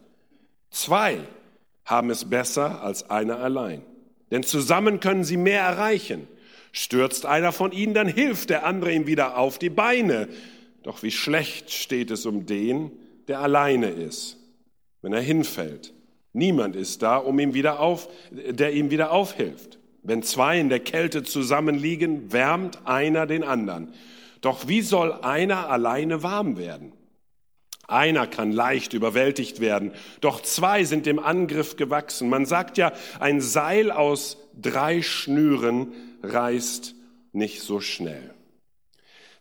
Zwei 0.70 1.18
haben 1.84 2.10
es 2.10 2.30
besser 2.30 2.82
als 2.82 3.10
einer 3.10 3.40
allein, 3.40 3.82
denn 4.30 4.42
zusammen 4.42 5.00
können 5.00 5.24
sie 5.24 5.36
mehr 5.36 5.60
erreichen. 5.60 6.28
Stürzt 6.70 7.26
einer 7.26 7.52
von 7.52 7.72
ihnen, 7.72 7.92
dann 7.92 8.08
hilft 8.08 8.48
der 8.48 8.64
andere 8.64 8.92
ihm 8.94 9.06
wieder 9.06 9.36
auf 9.36 9.58
die 9.58 9.68
Beine. 9.68 10.28
Doch 10.82 11.02
wie 11.02 11.10
schlecht 11.10 11.70
steht 11.70 12.10
es 12.10 12.24
um 12.24 12.46
den, 12.46 12.90
der 13.28 13.40
alleine 13.40 13.88
ist 13.88 14.38
wenn 15.02 15.12
er 15.12 15.20
hinfällt. 15.20 15.92
Niemand 16.32 16.76
ist 16.76 17.02
da, 17.02 17.18
um 17.18 17.38
ihm 17.38 17.52
wieder 17.52 17.80
auf, 17.80 18.08
der 18.30 18.72
ihm 18.72 18.90
wieder 18.90 19.10
aufhilft. 19.10 19.78
Wenn 20.02 20.22
zwei 20.22 20.58
in 20.58 20.70
der 20.70 20.80
Kälte 20.80 21.22
zusammenliegen, 21.24 22.32
wärmt 22.32 22.86
einer 22.86 23.26
den 23.26 23.44
anderen. 23.44 23.92
Doch 24.40 24.66
wie 24.66 24.80
soll 24.80 25.12
einer 25.12 25.68
alleine 25.68 26.22
warm 26.22 26.56
werden? 26.56 26.92
Einer 27.86 28.26
kann 28.26 28.52
leicht 28.52 28.94
überwältigt 28.94 29.60
werden, 29.60 29.92
doch 30.20 30.40
zwei 30.40 30.84
sind 30.84 31.04
dem 31.04 31.18
Angriff 31.18 31.76
gewachsen. 31.76 32.30
Man 32.30 32.46
sagt 32.46 32.78
ja, 32.78 32.92
ein 33.20 33.40
Seil 33.40 33.90
aus 33.90 34.38
drei 34.58 35.02
Schnüren 35.02 35.92
reißt 36.22 36.94
nicht 37.32 37.60
so 37.60 37.80
schnell. 37.80 38.34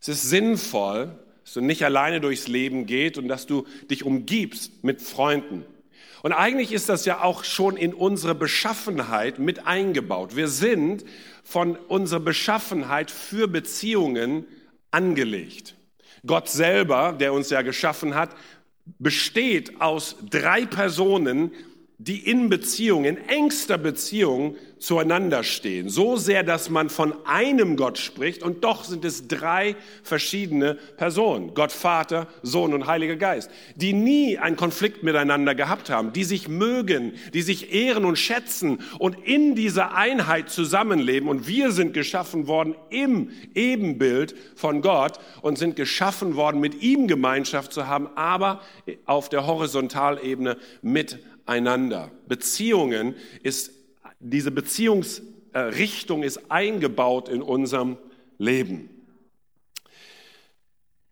Es 0.02 0.10
ist 0.10 0.30
sinnvoll, 0.30 1.18
dass 1.44 1.54
du 1.54 1.62
nicht 1.62 1.84
alleine 1.84 2.22
durchs 2.22 2.48
Leben 2.48 2.86
geht 2.86 3.18
und 3.18 3.28
dass 3.28 3.46
du 3.46 3.66
dich 3.90 4.06
umgibst 4.06 4.84
mit 4.84 5.02
Freunden. 5.02 5.66
Und 6.24 6.34
eigentlich 6.34 6.72
ist 6.72 6.88
das 6.88 7.06
ja 7.06 7.24
auch 7.24 7.44
schon 7.44 7.78
in 7.78 7.94
unsere 7.94 8.36
Beschaffenheit 8.36 9.40
mit 9.40 9.66
eingebaut. 9.66 10.36
Wir 10.36 10.48
sind 10.48 11.04
von 11.44 11.76
unserer 11.76 12.20
Beschaffenheit 12.20 13.10
für 13.10 13.48
Beziehungen 13.48 14.46
angelegt. 14.92 15.76
Gott 16.26 16.50
selber, 16.50 17.14
der 17.14 17.34
uns 17.34 17.50
ja 17.50 17.64
geschaffen 17.64 18.14
hat, 18.14 18.36
besteht 19.00 19.82
aus 19.82 20.16
drei 20.30 20.66
Personen, 20.66 21.52
die 22.08 22.18
in 22.18 22.50
Beziehung, 22.50 23.06
in 23.06 23.18
engster 23.28 23.78
Beziehung 23.78 24.56
zueinander 24.80 25.44
stehen. 25.44 25.90
So 25.90 26.18
sehr, 26.18 26.42
dass 26.42 26.72
man 26.72 26.90
von 26.90 27.14
einem 27.26 27.78
Gott 27.78 28.00
spricht 28.00 28.42
und 28.42 28.64
doch 28.64 28.84
sind 28.84 29.06
es 29.06 29.28
drei 29.28 29.76
verschiedene 30.02 30.80
Personen. 30.98 31.54
Gott 31.54 31.72
Vater, 31.72 32.28
Sohn 32.42 32.74
und 32.74 32.88
Heiliger 32.88 33.16
Geist, 33.16 33.52
die 33.76 33.94
nie 33.94 34.40
einen 34.40 34.56
Konflikt 34.56 35.04
miteinander 35.04 35.54
gehabt 35.54 35.92
haben, 35.92 36.12
die 36.14 36.24
sich 36.24 36.48
mögen, 36.48 37.14
die 37.36 37.44
sich 37.44 37.72
ehren 37.72 38.04
und 38.04 38.18
schätzen 38.18 38.80
und 38.98 39.16
in 39.24 39.54
dieser 39.54 39.96
Einheit 39.96 40.50
zusammenleben. 40.50 41.30
Und 41.30 41.48
wir 41.48 41.72
sind 41.72 41.94
geschaffen 41.94 42.48
worden 42.48 42.74
im 42.90 43.30
Ebenbild 43.54 44.34
von 44.56 44.82
Gott 44.82 45.20
und 45.44 45.60
sind 45.60 45.76
geschaffen 45.76 46.36
worden, 46.36 46.60
mit 46.60 46.82
ihm 46.82 47.08
Gemeinschaft 47.08 47.72
zu 47.72 47.86
haben, 47.86 48.10
aber 48.16 48.62
auf 49.06 49.30
der 49.30 49.46
Horizontalebene 49.46 50.58
mit 50.82 51.20
einander. 51.52 52.12
Beziehungen 52.28 53.16
ist, 53.44 53.72
diese 54.20 54.52
Beziehungsrichtung 54.52 56.24
ist 56.24 56.50
eingebaut 56.50 57.30
in 57.30 57.42
unserem 57.42 57.98
Leben. 58.38 58.90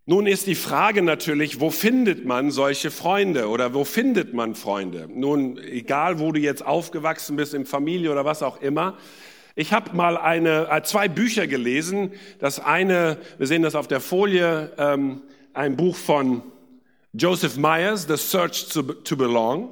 Nun 0.05 0.25
ist 0.25 0.47
die 0.47 0.55
Frage 0.55 1.03
natürlich, 1.03 1.59
wo 1.59 1.69
findet 1.69 2.25
man 2.25 2.49
solche 2.49 2.89
Freunde 2.89 3.47
oder 3.47 3.75
wo 3.75 3.83
findet 3.83 4.33
man 4.33 4.55
Freunde? 4.55 5.07
Nun, 5.07 5.59
egal 5.59 6.19
wo 6.19 6.31
du 6.31 6.39
jetzt 6.39 6.65
aufgewachsen 6.65 7.35
bist, 7.35 7.53
in 7.53 7.67
Familie 7.67 8.11
oder 8.11 8.25
was 8.25 8.41
auch 8.41 8.59
immer. 8.59 8.97
Ich 9.55 9.71
habe 9.71 9.95
mal 9.95 10.17
eine, 10.17 10.67
äh, 10.71 10.81
zwei 10.81 11.07
Bücher 11.07 11.45
gelesen. 11.45 12.13
Das 12.39 12.59
eine, 12.59 13.19
wir 13.37 13.45
sehen 13.45 13.61
das 13.61 13.75
auf 13.75 13.87
der 13.87 13.99
Folie, 13.99 14.71
ähm, 14.79 15.21
ein 15.53 15.75
Buch 15.75 15.95
von 15.95 16.41
Joseph 17.13 17.57
Myers, 17.57 18.07
The 18.07 18.17
Search 18.17 18.69
to, 18.69 18.81
to 18.81 19.15
Belong. 19.15 19.71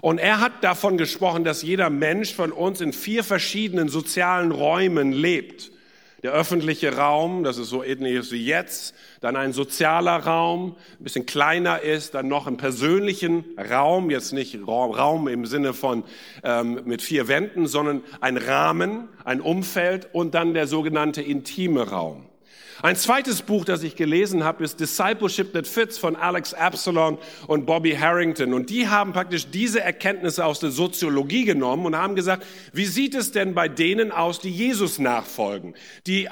Und 0.00 0.18
er 0.18 0.40
hat 0.40 0.64
davon 0.64 0.96
gesprochen, 0.96 1.44
dass 1.44 1.62
jeder 1.62 1.90
Mensch 1.90 2.34
von 2.34 2.52
uns 2.52 2.80
in 2.80 2.92
vier 2.92 3.24
verschiedenen 3.24 3.88
sozialen 3.88 4.50
Räumen 4.50 5.12
lebt. 5.12 5.70
Der 6.22 6.32
öffentliche 6.32 6.96
Raum, 6.96 7.42
das 7.42 7.58
ist 7.58 7.68
so 7.68 7.82
ähnlich 7.82 8.30
wie 8.30 8.46
jetzt, 8.46 8.94
dann 9.20 9.34
ein 9.34 9.52
sozialer 9.52 10.18
Raum, 10.18 10.76
ein 11.00 11.02
bisschen 11.02 11.26
kleiner 11.26 11.80
ist, 11.80 12.14
dann 12.14 12.28
noch 12.28 12.46
einen 12.46 12.58
persönlichen 12.58 13.44
Raum, 13.58 14.08
jetzt 14.08 14.32
nicht 14.32 14.56
Raum 14.64 15.26
im 15.26 15.46
Sinne 15.46 15.74
von 15.74 16.04
ähm, 16.44 16.82
mit 16.84 17.02
vier 17.02 17.26
Wänden, 17.26 17.66
sondern 17.66 18.02
ein 18.20 18.36
Rahmen, 18.36 19.08
ein 19.24 19.40
Umfeld 19.40 20.10
und 20.12 20.34
dann 20.34 20.54
der 20.54 20.68
sogenannte 20.68 21.22
intime 21.22 21.88
Raum. 21.90 22.28
Ein 22.82 22.96
zweites 22.96 23.42
Buch, 23.42 23.64
das 23.64 23.84
ich 23.84 23.94
gelesen 23.94 24.42
habe, 24.42 24.64
ist 24.64 24.80
Discipleship 24.80 25.52
That 25.52 25.68
Fits 25.68 25.98
von 25.98 26.16
Alex 26.16 26.52
Absalon 26.52 27.16
und 27.46 27.64
Bobby 27.64 27.92
Harrington. 27.92 28.52
Und 28.52 28.70
die 28.70 28.88
haben 28.88 29.12
praktisch 29.12 29.46
diese 29.48 29.80
Erkenntnisse 29.80 30.44
aus 30.44 30.58
der 30.58 30.72
Soziologie 30.72 31.44
genommen 31.44 31.86
und 31.86 31.96
haben 31.96 32.16
gesagt, 32.16 32.44
wie 32.72 32.86
sieht 32.86 33.14
es 33.14 33.30
denn 33.30 33.54
bei 33.54 33.68
denen 33.68 34.10
aus, 34.10 34.40
die 34.40 34.50
Jesus 34.50 34.98
nachfolgen, 34.98 35.74
die 36.08 36.28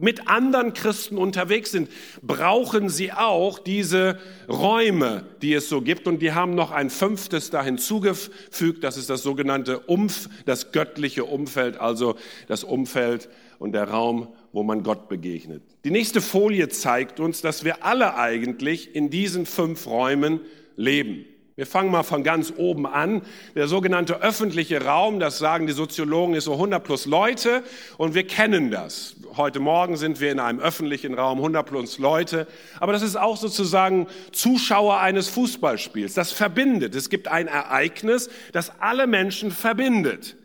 mit 0.00 0.28
anderen 0.28 0.74
Christen 0.74 1.16
unterwegs 1.18 1.70
sind, 1.70 1.88
brauchen 2.22 2.88
sie 2.88 3.12
auch 3.12 3.58
diese 3.58 4.18
Räume, 4.48 5.24
die 5.42 5.54
es 5.54 5.68
so 5.68 5.80
gibt. 5.80 6.06
Und 6.06 6.20
die 6.20 6.32
haben 6.32 6.54
noch 6.54 6.70
ein 6.70 6.90
fünftes 6.90 7.50
da 7.50 7.62
hinzugefügt. 7.62 8.84
Das 8.84 8.96
ist 8.96 9.10
das 9.10 9.22
sogenannte 9.22 9.80
Umf, 9.80 10.28
das 10.46 10.72
göttliche 10.72 11.24
Umfeld, 11.24 11.78
also 11.78 12.16
das 12.48 12.64
Umfeld 12.64 13.28
und 13.58 13.72
der 13.72 13.88
Raum, 13.88 14.28
wo 14.52 14.62
man 14.62 14.82
Gott 14.82 15.08
begegnet. 15.08 15.62
Die 15.84 15.90
nächste 15.90 16.20
Folie 16.20 16.68
zeigt 16.68 17.20
uns, 17.20 17.40
dass 17.40 17.64
wir 17.64 17.84
alle 17.84 18.16
eigentlich 18.16 18.94
in 18.94 19.10
diesen 19.10 19.46
fünf 19.46 19.86
Räumen 19.86 20.40
leben. 20.76 21.24
Wir 21.56 21.66
fangen 21.66 21.92
mal 21.92 22.02
von 22.02 22.24
ganz 22.24 22.52
oben 22.56 22.84
an. 22.84 23.22
Der 23.54 23.68
sogenannte 23.68 24.20
öffentliche 24.20 24.84
Raum, 24.84 25.20
das 25.20 25.38
sagen 25.38 25.68
die 25.68 25.72
Soziologen, 25.72 26.34
ist 26.34 26.46
so 26.46 26.54
100 26.54 26.82
plus 26.82 27.06
Leute 27.06 27.62
und 27.96 28.14
wir 28.14 28.26
kennen 28.26 28.72
das. 28.72 29.14
Heute 29.36 29.60
Morgen 29.60 29.96
sind 29.96 30.20
wir 30.20 30.32
in 30.32 30.40
einem 30.40 30.58
öffentlichen 30.58 31.14
Raum, 31.14 31.38
100 31.38 31.64
plus 31.64 31.98
Leute. 31.98 32.48
Aber 32.80 32.92
das 32.92 33.02
ist 33.02 33.14
auch 33.14 33.36
sozusagen 33.36 34.08
Zuschauer 34.32 34.98
eines 34.98 35.28
Fußballspiels. 35.28 36.14
Das 36.14 36.32
verbindet. 36.32 36.96
Es 36.96 37.08
gibt 37.08 37.28
ein 37.28 37.46
Ereignis, 37.46 38.30
das 38.50 38.72
alle 38.80 39.06
Menschen 39.06 39.52
verbindet. 39.52 40.36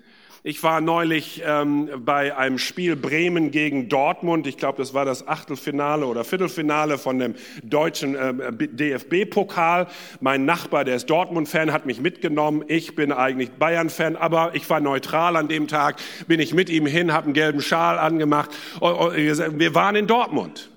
Ich 0.41 0.63
war 0.63 0.79
neulich 0.79 1.43
ähm, 1.45 1.89
bei 1.97 2.37
einem 2.37 2.59
Spiel 2.59 2.95
Bremen 2.95 3.51
gegen 3.51 3.89
Dortmund. 3.89 4.47
Ich 4.47 4.55
glaube, 4.55 4.77
das 4.77 4.93
war 4.93 5.03
das 5.03 5.27
Achtelfinale 5.27 6.05
oder 6.05 6.23
Viertelfinale 6.23 6.97
von 6.97 7.19
dem 7.19 7.35
deutschen 7.61 8.15
äh, 8.15 8.53
DFB-Pokal. 8.53 9.87
Mein 10.21 10.45
Nachbar, 10.45 10.85
der 10.85 10.95
ist 10.95 11.09
Dortmund-Fan, 11.09 11.73
hat 11.73 11.85
mich 11.85 11.99
mitgenommen. 11.99 12.63
Ich 12.69 12.95
bin 12.95 13.11
eigentlich 13.11 13.51
Bayern-Fan, 13.51 14.15
aber 14.15 14.55
ich 14.55 14.69
war 14.69 14.79
neutral 14.79 15.35
an 15.35 15.49
dem 15.49 15.67
Tag. 15.67 15.97
Bin 16.27 16.39
ich 16.39 16.53
mit 16.53 16.69
ihm 16.69 16.85
hin, 16.85 17.11
habe 17.11 17.25
einen 17.25 17.33
gelben 17.33 17.61
Schal 17.61 17.99
angemacht. 17.99 18.51
Wir 18.79 19.75
waren 19.75 19.97
in 19.97 20.07
Dortmund. 20.07 20.69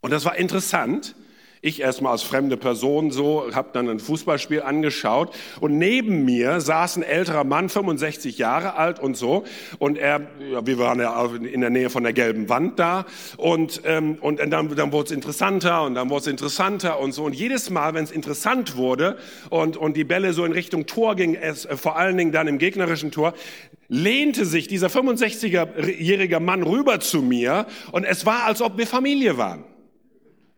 Und 0.00 0.12
das 0.12 0.24
war 0.24 0.34
interessant. 0.34 1.14
Ich 1.64 1.80
erstmal 1.80 2.10
als 2.10 2.24
fremde 2.24 2.56
Person 2.56 3.12
so, 3.12 3.54
habe 3.54 3.68
dann 3.72 3.88
ein 3.88 4.00
Fußballspiel 4.00 4.62
angeschaut 4.62 5.32
und 5.60 5.78
neben 5.78 6.24
mir 6.24 6.60
saß 6.60 6.96
ein 6.96 7.04
älterer 7.04 7.44
Mann, 7.44 7.68
65 7.68 8.36
Jahre 8.36 8.74
alt 8.74 8.98
und 8.98 9.16
so. 9.16 9.44
Und 9.78 9.96
er, 9.96 10.22
ja, 10.50 10.66
wir 10.66 10.78
waren 10.80 10.98
ja 10.98 11.24
in 11.24 11.60
der 11.60 11.70
Nähe 11.70 11.88
von 11.88 12.02
der 12.02 12.12
gelben 12.12 12.48
Wand 12.48 12.80
da. 12.80 13.06
Und 13.36 13.82
ähm, 13.84 14.18
und 14.20 14.40
dann, 14.40 14.74
dann 14.74 14.90
wurde 14.90 15.06
es 15.06 15.10
interessanter 15.12 15.84
und 15.84 15.94
dann 15.94 16.10
wurde 16.10 16.22
es 16.22 16.26
interessanter 16.26 16.98
und 16.98 17.12
so. 17.12 17.22
Und 17.22 17.32
jedes 17.32 17.70
Mal, 17.70 17.94
wenn 17.94 18.02
es 18.02 18.10
interessant 18.10 18.76
wurde 18.76 19.16
und 19.48 19.76
und 19.76 19.96
die 19.96 20.02
Bälle 20.02 20.32
so 20.32 20.44
in 20.44 20.50
Richtung 20.50 20.86
Tor 20.86 21.14
ging, 21.14 21.36
es 21.36 21.64
äh, 21.64 21.76
vor 21.76 21.96
allen 21.96 22.16
Dingen 22.16 22.32
dann 22.32 22.48
im 22.48 22.58
gegnerischen 22.58 23.12
Tor, 23.12 23.34
lehnte 23.86 24.46
sich 24.46 24.66
dieser 24.66 24.88
65-jährige 24.88 26.40
Mann 26.40 26.64
rüber 26.64 26.98
zu 26.98 27.22
mir 27.22 27.66
und 27.92 28.02
es 28.02 28.26
war, 28.26 28.46
als 28.46 28.60
ob 28.60 28.78
wir 28.78 28.88
Familie 28.88 29.38
waren. 29.38 29.62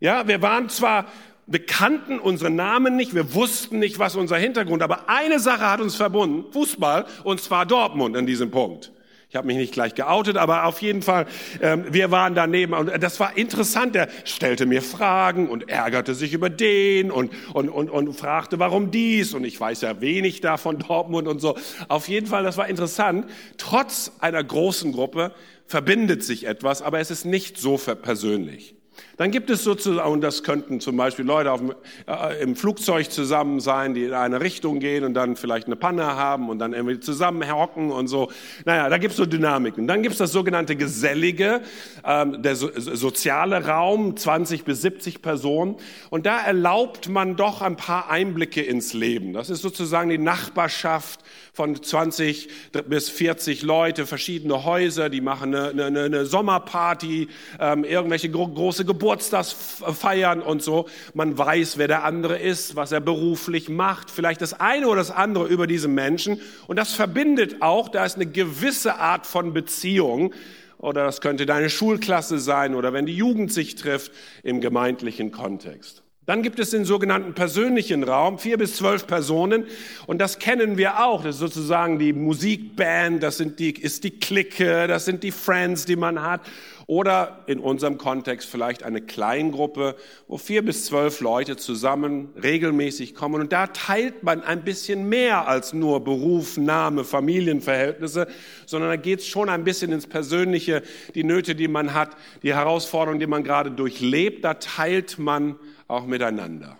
Ja, 0.00 0.26
wir 0.28 0.42
waren 0.42 0.68
zwar, 0.68 1.06
wir 1.46 1.64
kannten 1.64 2.18
unsere 2.18 2.50
Namen 2.50 2.96
nicht, 2.96 3.14
wir 3.14 3.34
wussten 3.34 3.78
nicht, 3.78 3.98
was 3.98 4.16
unser 4.16 4.36
Hintergrund, 4.36 4.82
aber 4.82 5.08
eine 5.08 5.38
Sache 5.38 5.70
hat 5.70 5.80
uns 5.80 5.96
verbunden, 5.96 6.52
Fußball, 6.52 7.06
und 7.22 7.40
zwar 7.40 7.66
Dortmund 7.66 8.16
an 8.16 8.26
diesem 8.26 8.50
Punkt. 8.50 8.92
Ich 9.34 9.36
habe 9.36 9.48
mich 9.48 9.56
nicht 9.56 9.72
gleich 9.72 9.96
geoutet, 9.96 10.36
aber 10.36 10.64
auf 10.64 10.80
jeden 10.80 11.02
Fall, 11.02 11.26
ähm, 11.60 11.86
wir 11.90 12.12
waren 12.12 12.36
daneben 12.36 12.72
und 12.72 13.02
das 13.02 13.18
war 13.18 13.36
interessant. 13.36 13.96
Er 13.96 14.08
stellte 14.24 14.64
mir 14.64 14.80
Fragen 14.80 15.48
und 15.48 15.68
ärgerte 15.68 16.14
sich 16.14 16.34
über 16.34 16.48
den 16.50 17.10
und, 17.10 17.32
und, 17.52 17.68
und, 17.68 17.90
und 17.90 18.12
fragte, 18.12 18.60
warum 18.60 18.92
dies. 18.92 19.34
Und 19.34 19.42
ich 19.42 19.58
weiß 19.58 19.80
ja 19.80 20.00
wenig 20.00 20.40
da 20.40 20.56
von 20.56 20.78
Dortmund 20.78 21.26
und 21.26 21.40
so. 21.40 21.58
Auf 21.88 22.06
jeden 22.06 22.28
Fall, 22.28 22.44
das 22.44 22.56
war 22.58 22.68
interessant. 22.68 23.28
Trotz 23.58 24.12
einer 24.20 24.44
großen 24.44 24.92
Gruppe 24.92 25.32
verbindet 25.66 26.22
sich 26.22 26.46
etwas, 26.46 26.80
aber 26.80 27.00
es 27.00 27.10
ist 27.10 27.24
nicht 27.24 27.58
so 27.58 27.76
persönlich. 27.76 28.76
Dann 29.16 29.30
gibt 29.30 29.50
es 29.50 29.62
sozusagen, 29.62 30.10
und 30.10 30.20
das 30.20 30.42
könnten 30.42 30.80
zum 30.80 30.96
Beispiel 30.96 31.24
Leute 31.24 31.52
auf, 31.52 31.60
äh, 32.06 32.42
im 32.42 32.56
Flugzeug 32.56 33.10
zusammen 33.10 33.60
sein, 33.60 33.94
die 33.94 34.04
in 34.04 34.12
eine 34.12 34.40
Richtung 34.40 34.80
gehen 34.80 35.04
und 35.04 35.14
dann 35.14 35.36
vielleicht 35.36 35.66
eine 35.66 35.76
Panne 35.76 36.04
haben 36.16 36.48
und 36.48 36.58
dann 36.58 36.72
irgendwie 36.72 37.00
zusammen 37.00 37.48
hocken 37.52 37.90
und 37.90 38.08
so. 38.08 38.30
Naja, 38.64 38.88
da 38.88 38.98
gibt 38.98 39.12
es 39.12 39.16
so 39.16 39.26
Dynamiken. 39.26 39.86
Dann 39.86 40.02
gibt 40.02 40.14
es 40.14 40.18
das 40.18 40.32
sogenannte 40.32 40.76
Gesellige, 40.76 41.60
ähm, 42.04 42.42
der 42.42 42.56
so, 42.56 42.70
soziale 42.74 43.66
Raum, 43.66 44.16
20 44.16 44.64
bis 44.64 44.82
70 44.82 45.22
Personen. 45.22 45.76
Und 46.10 46.26
da 46.26 46.40
erlaubt 46.40 47.08
man 47.08 47.36
doch 47.36 47.62
ein 47.62 47.76
paar 47.76 48.10
Einblicke 48.10 48.62
ins 48.62 48.94
Leben. 48.94 49.32
Das 49.32 49.50
ist 49.50 49.62
sozusagen 49.62 50.10
die 50.10 50.18
Nachbarschaft 50.18 51.20
von 51.52 51.80
20 51.80 52.48
bis 52.88 53.08
40 53.08 53.62
Leute, 53.62 54.06
verschiedene 54.06 54.64
Häuser, 54.64 55.08
die 55.08 55.20
machen 55.20 55.54
eine, 55.54 55.86
eine, 55.86 56.02
eine 56.02 56.26
Sommerparty, 56.26 57.28
ähm, 57.60 57.84
irgendwelche 57.84 58.28
gro 58.28 58.48
große 58.48 58.84
Geburtstagsfeiern 59.04 60.40
und 60.40 60.62
so. 60.62 60.88
Man 61.12 61.36
weiß, 61.36 61.76
wer 61.76 61.88
der 61.88 62.04
andere 62.04 62.38
ist, 62.38 62.74
was 62.74 62.90
er 62.90 63.00
beruflich 63.00 63.68
macht, 63.68 64.10
vielleicht 64.10 64.40
das 64.40 64.58
eine 64.58 64.88
oder 64.88 64.96
das 64.96 65.10
andere 65.10 65.46
über 65.46 65.66
diesen 65.66 65.92
Menschen. 65.92 66.40
Und 66.68 66.76
das 66.76 66.94
verbindet 66.94 67.60
auch, 67.60 67.90
da 67.90 68.06
ist 68.06 68.16
eine 68.16 68.24
gewisse 68.24 68.94
Art 68.96 69.26
von 69.26 69.52
Beziehung. 69.52 70.32
Oder 70.78 71.04
das 71.04 71.20
könnte 71.20 71.44
deine 71.44 71.68
Schulklasse 71.68 72.38
sein 72.38 72.74
oder 72.74 72.94
wenn 72.94 73.04
die 73.04 73.14
Jugend 73.14 73.52
sich 73.52 73.74
trifft 73.74 74.10
im 74.42 74.62
gemeindlichen 74.62 75.32
Kontext. 75.32 76.04
Dann 76.26 76.42
gibt 76.42 76.58
es 76.58 76.70
den 76.70 76.86
sogenannten 76.86 77.34
persönlichen 77.34 78.02
Raum, 78.02 78.38
vier 78.38 78.56
bis 78.56 78.76
zwölf 78.76 79.06
Personen. 79.06 79.64
Und 80.06 80.18
das 80.18 80.38
kennen 80.38 80.78
wir 80.78 81.04
auch. 81.04 81.22
Das 81.22 81.34
ist 81.34 81.40
sozusagen 81.40 81.98
die 81.98 82.14
Musikband, 82.14 83.22
das 83.22 83.36
sind 83.36 83.58
die, 83.58 83.72
ist 83.72 84.04
die 84.04 84.18
Clique, 84.18 84.86
das 84.86 85.04
sind 85.04 85.22
die 85.22 85.32
Friends, 85.32 85.84
die 85.84 85.96
man 85.96 86.22
hat. 86.22 86.40
Oder 86.86 87.44
in 87.46 87.60
unserem 87.60 87.96
Kontext 87.96 88.48
vielleicht 88.48 88.82
eine 88.82 89.00
Kleingruppe, 89.00 89.96
wo 90.28 90.36
vier 90.36 90.64
bis 90.64 90.84
zwölf 90.84 91.20
Leute 91.20 91.56
zusammen 91.56 92.28
regelmäßig 92.42 93.14
kommen. 93.14 93.40
Und 93.40 93.52
da 93.52 93.68
teilt 93.68 94.22
man 94.22 94.42
ein 94.42 94.64
bisschen 94.64 95.08
mehr 95.08 95.48
als 95.48 95.72
nur 95.72 96.04
Beruf, 96.04 96.58
Name, 96.58 97.04
Familienverhältnisse, 97.04 98.26
sondern 98.66 98.90
da 98.90 98.96
geht 98.96 99.20
es 99.20 99.26
schon 99.26 99.48
ein 99.48 99.64
bisschen 99.64 99.92
ins 99.92 100.06
Persönliche, 100.06 100.82
die 101.14 101.24
Nöte, 101.24 101.54
die 101.54 101.68
man 101.68 101.94
hat, 101.94 102.16
die 102.42 102.54
Herausforderungen, 102.54 103.20
die 103.20 103.26
man 103.26 103.44
gerade 103.44 103.70
durchlebt. 103.70 104.44
Da 104.44 104.54
teilt 104.54 105.18
man 105.18 105.56
auch 105.88 106.06
miteinander. 106.06 106.78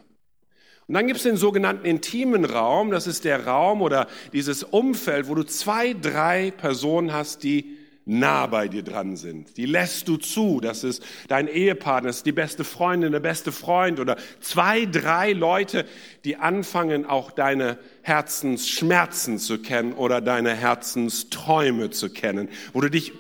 Und 0.87 0.95
dann 0.95 1.07
gibt 1.07 1.17
es 1.17 1.23
den 1.23 1.39
sogenannten 1.39 1.87
intimen 1.87 2.45
Raum. 2.45 2.91
Das 2.91 3.07
ist 3.07 3.25
der 3.25 3.47
Raum 3.47 3.81
oder 3.81 4.07
dieses 4.35 4.65
Umfeld, 4.65 5.29
wo 5.29 5.35
du 5.35 5.45
zwei, 5.45 5.95
drei 5.95 6.51
Personen 6.51 7.13
hast, 7.13 7.43
die 7.43 7.79
nah 8.07 8.47
bei 8.47 8.69
dir 8.69 8.83
dran 8.83 9.17
sind. 9.17 9.57
Die 9.57 9.67
lässt 9.67 10.09
du 10.09 10.17
zu. 10.17 10.61
Das 10.61 10.85
ist 10.85 11.03
dein 11.29 11.49
Ehepartner, 11.49 12.09
das 12.09 12.19
ist 12.19 12.27
die 12.27 12.33
beste 12.33 12.65
Freundin, 12.65 13.13
der 13.13 13.21
beste 13.21 13.53
Freund 13.53 14.01
oder 14.01 14.17
zwei, 14.41 14.85
drei 14.87 15.33
Leute, 15.33 15.87
die 16.25 16.37
anfangen, 16.37 17.07
auch 17.07 17.31
deine 17.31 17.79
Herzensschmerzen 18.03 19.39
zu 19.39 19.59
kennen 19.59 19.95
oder 19.95 20.21
deine 20.21 20.55
Herzensträume 20.55 21.91
zu 21.91 22.11
kennen, 22.11 22.49
wo 22.73 22.81
du 22.81 22.91
dich 22.91 23.13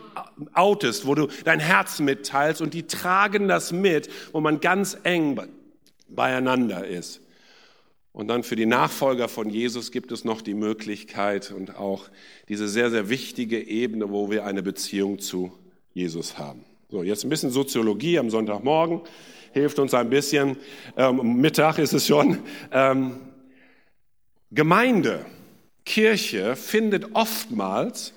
outest, 0.52 1.06
wo 1.06 1.14
du 1.14 1.28
dein 1.44 1.60
Herz 1.60 2.00
mitteilst 2.00 2.60
und 2.60 2.74
die 2.74 2.86
tragen 2.86 3.48
das 3.48 3.72
mit, 3.72 4.10
wo 4.32 4.40
man 4.40 4.60
ganz 4.60 4.98
eng 5.04 5.40
beieinander 6.08 6.86
ist. 6.86 7.20
Und 8.14 8.28
dann 8.28 8.44
für 8.44 8.54
die 8.54 8.64
Nachfolger 8.64 9.28
von 9.28 9.50
Jesus 9.50 9.90
gibt 9.90 10.12
es 10.12 10.24
noch 10.24 10.40
die 10.40 10.54
Möglichkeit 10.54 11.50
und 11.50 11.76
auch 11.76 12.08
diese 12.48 12.68
sehr, 12.68 12.88
sehr 12.90 13.08
wichtige 13.08 13.60
Ebene, 13.60 14.08
wo 14.10 14.30
wir 14.30 14.46
eine 14.46 14.62
Beziehung 14.62 15.18
zu 15.18 15.52
Jesus 15.92 16.38
haben. 16.38 16.64
So, 16.90 17.02
jetzt 17.02 17.24
ein 17.24 17.28
bisschen 17.28 17.50
Soziologie 17.50 18.20
am 18.20 18.30
Sonntagmorgen 18.30 19.00
hilft 19.52 19.80
uns 19.80 19.94
ein 19.94 20.10
bisschen. 20.10 20.56
Ähm, 20.96 21.40
Mittag 21.40 21.78
ist 21.78 21.92
es 21.92 22.06
schon. 22.06 22.38
Ähm, 22.70 23.20
Gemeinde, 24.52 25.26
Kirche 25.84 26.54
findet 26.54 27.16
oftmals 27.16 28.14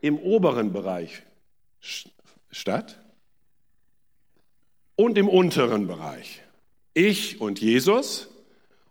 im 0.00 0.18
oberen 0.18 0.72
Bereich 0.72 1.22
statt 2.50 2.98
und 4.96 5.18
im 5.18 5.28
unteren 5.28 5.86
Bereich. 5.86 6.42
Ich 6.94 7.42
und 7.42 7.60
Jesus 7.60 8.30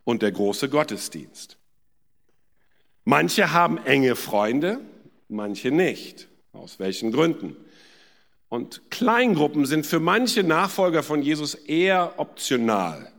und 0.04 0.22
der 0.22 0.32
große 0.32 0.70
Gottesdienst. 0.70 1.58
Manche 3.06 3.52
haben 3.52 3.78
enge 3.78 4.16
Freunde, 4.16 4.80
manche 5.28 5.72
nicht. 5.72 6.28
Aus 6.54 6.80
welchen 6.80 7.12
Gründen? 7.12 7.56
Und 8.48 8.92
Kleingruppen 8.92 9.66
sind 9.66 9.86
für 9.86 10.00
manche 10.00 10.44
Nachfolger 10.44 11.02
von 11.02 11.24
Jesus 11.24 11.56
eher 11.56 12.14
optional, 12.18 13.12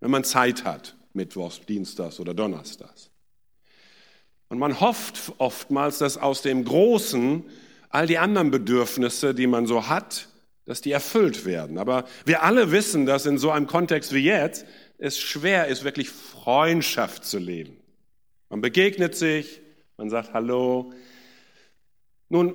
wenn 0.00 0.10
man 0.10 0.24
Zeit 0.24 0.64
hat, 0.64 0.96
Mittwochs, 1.12 1.60
Dienstags 1.60 2.18
oder 2.18 2.34
Donnerstags. 2.34 3.10
Und 4.48 4.58
man 4.58 4.80
hofft 4.80 5.32
oftmals, 5.38 5.98
dass 5.98 6.18
aus 6.18 6.42
dem 6.42 6.64
Großen 6.64 7.44
all 7.88 8.06
die 8.08 8.18
anderen 8.18 8.50
Bedürfnisse, 8.50 9.34
die 9.34 9.46
man 9.46 9.66
so 9.66 9.88
hat, 9.88 10.28
dass 10.64 10.80
die 10.80 10.90
erfüllt 10.90 11.44
werden. 11.44 11.78
Aber 11.78 12.04
wir 12.24 12.42
alle 12.42 12.72
wissen, 12.72 13.06
dass 13.06 13.26
in 13.26 13.38
so 13.38 13.50
einem 13.50 13.66
Kontext 13.66 14.12
wie 14.12 14.24
jetzt 14.24 14.66
es 14.98 15.18
schwer 15.18 15.66
ist, 15.68 15.84
wirklich 15.84 16.10
Freundschaft 16.10 17.24
zu 17.24 17.38
leben. 17.38 17.76
Man 18.48 18.60
begegnet 18.60 19.14
sich, 19.14 19.60
man 19.96 20.10
sagt 20.10 20.32
Hallo. 20.32 20.92
Nun, 22.28 22.54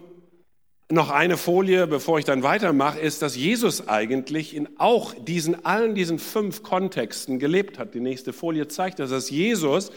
noch 0.91 1.11
eine 1.11 1.37
Folie, 1.37 1.85
bevor 1.85 2.17
ich 2.17 2.25
dann 2.25 2.41
weitermache, 2.41 2.99
ist, 2.99 3.21
dass 3.21 3.35
Jesus 3.35 3.87
eigentlich 3.87 4.55
in 4.55 4.79
auch 4.79 5.13
diesen, 5.13 5.63
allen 5.63 5.93
diesen 5.93 6.17
fünf 6.17 6.63
Kontexten 6.63 7.37
gelebt 7.37 7.77
hat. 7.77 7.93
Die 7.93 7.99
nächste 7.99 8.33
Folie 8.33 8.67
zeigt 8.67 8.99
das, 8.99 9.11
dass 9.11 9.29
Jesus 9.29 9.91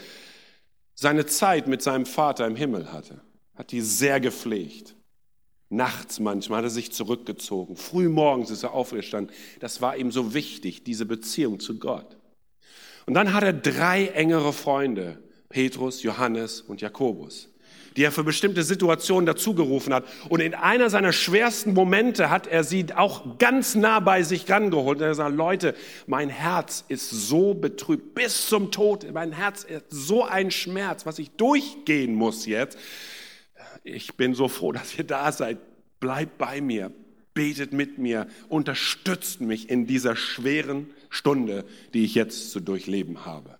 seine 0.94 1.24
Zeit 1.24 1.66
mit 1.66 1.82
seinem 1.82 2.04
Vater 2.04 2.46
im 2.46 2.56
Himmel 2.56 2.92
hatte. 2.92 3.22
Hat 3.54 3.72
die 3.72 3.80
sehr 3.80 4.20
gepflegt. 4.20 4.94
Nachts 5.70 6.20
manchmal 6.20 6.58
hat 6.58 6.64
er 6.66 6.70
sich 6.70 6.92
zurückgezogen. 6.92 7.76
Früh 7.76 8.10
morgens 8.10 8.50
ist 8.50 8.62
er 8.62 8.74
aufgestanden. 8.74 9.34
Das 9.60 9.80
war 9.80 9.96
ihm 9.96 10.12
so 10.12 10.34
wichtig, 10.34 10.84
diese 10.84 11.06
Beziehung 11.06 11.60
zu 11.60 11.78
Gott. 11.78 12.18
Und 13.06 13.14
dann 13.14 13.32
hat 13.32 13.42
er 13.42 13.52
drei 13.52 14.06
engere 14.06 14.52
Freunde, 14.52 15.18
Petrus, 15.48 16.02
Johannes 16.02 16.60
und 16.60 16.80
Jakobus, 16.80 17.48
die 17.96 18.04
er 18.04 18.12
für 18.12 18.24
bestimmte 18.24 18.62
Situationen 18.62 19.26
dazugerufen 19.26 19.92
hat. 19.92 20.04
Und 20.28 20.40
in 20.40 20.54
einer 20.54 20.88
seiner 20.88 21.12
schwersten 21.12 21.74
Momente 21.74 22.30
hat 22.30 22.46
er 22.46 22.64
sie 22.64 22.86
auch 22.94 23.38
ganz 23.38 23.74
nah 23.74 24.00
bei 24.00 24.22
sich 24.22 24.50
rangeholt. 24.50 24.98
Und 24.98 25.04
er 25.04 25.14
sagt, 25.14 25.36
Leute, 25.36 25.74
mein 26.06 26.28
Herz 26.28 26.84
ist 26.88 27.10
so 27.10 27.54
betrübt 27.54 28.14
bis 28.14 28.48
zum 28.48 28.70
Tod. 28.70 29.06
Mein 29.12 29.32
Herz 29.32 29.64
ist 29.64 29.84
so 29.90 30.24
ein 30.24 30.50
Schmerz, 30.50 31.04
was 31.06 31.18
ich 31.18 31.30
durchgehen 31.32 32.14
muss 32.14 32.46
jetzt 32.46 32.78
ich 33.84 34.16
bin 34.16 34.34
so 34.34 34.48
froh, 34.48 34.72
dass 34.72 34.96
ihr 34.96 35.04
da 35.04 35.32
seid. 35.32 35.58
Bleibt 36.00 36.38
bei 36.38 36.60
mir, 36.60 36.90
betet 37.34 37.72
mit 37.72 37.98
mir, 37.98 38.26
unterstützt 38.48 39.40
mich 39.40 39.70
in 39.70 39.86
dieser 39.86 40.16
schweren 40.16 40.90
Stunde, 41.10 41.64
die 41.94 42.04
ich 42.04 42.14
jetzt 42.14 42.50
zu 42.50 42.60
durchleben 42.60 43.24
habe. 43.24 43.58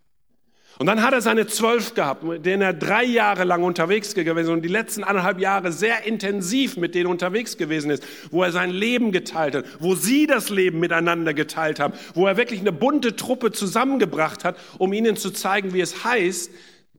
Und 0.78 0.86
dann 0.86 1.02
hat 1.02 1.12
er 1.12 1.20
seine 1.20 1.46
zwölf 1.46 1.94
gehabt, 1.94 2.24
mit 2.24 2.46
denen 2.46 2.62
er 2.62 2.72
drei 2.72 3.04
Jahre 3.04 3.44
lang 3.44 3.62
unterwegs 3.62 4.14
gewesen 4.14 4.38
ist 4.38 4.48
und 4.48 4.62
die 4.62 4.68
letzten 4.68 5.04
anderthalb 5.04 5.38
Jahre 5.38 5.70
sehr 5.70 6.04
intensiv 6.06 6.76
mit 6.76 6.94
denen 6.94 7.08
unterwegs 7.08 7.58
gewesen 7.58 7.90
ist, 7.90 8.04
wo 8.30 8.42
er 8.42 8.52
sein 8.52 8.70
Leben 8.70 9.12
geteilt 9.12 9.54
hat, 9.54 9.64
wo 9.80 9.94
sie 9.94 10.26
das 10.26 10.48
Leben 10.48 10.80
miteinander 10.80 11.34
geteilt 11.34 11.78
haben, 11.78 11.92
wo 12.14 12.26
er 12.26 12.36
wirklich 12.36 12.60
eine 12.60 12.72
bunte 12.72 13.16
Truppe 13.16 13.52
zusammengebracht 13.52 14.44
hat, 14.44 14.56
um 14.78 14.92
ihnen 14.92 15.16
zu 15.16 15.30
zeigen, 15.30 15.74
wie 15.74 15.80
es 15.80 16.04
heißt, 16.04 16.50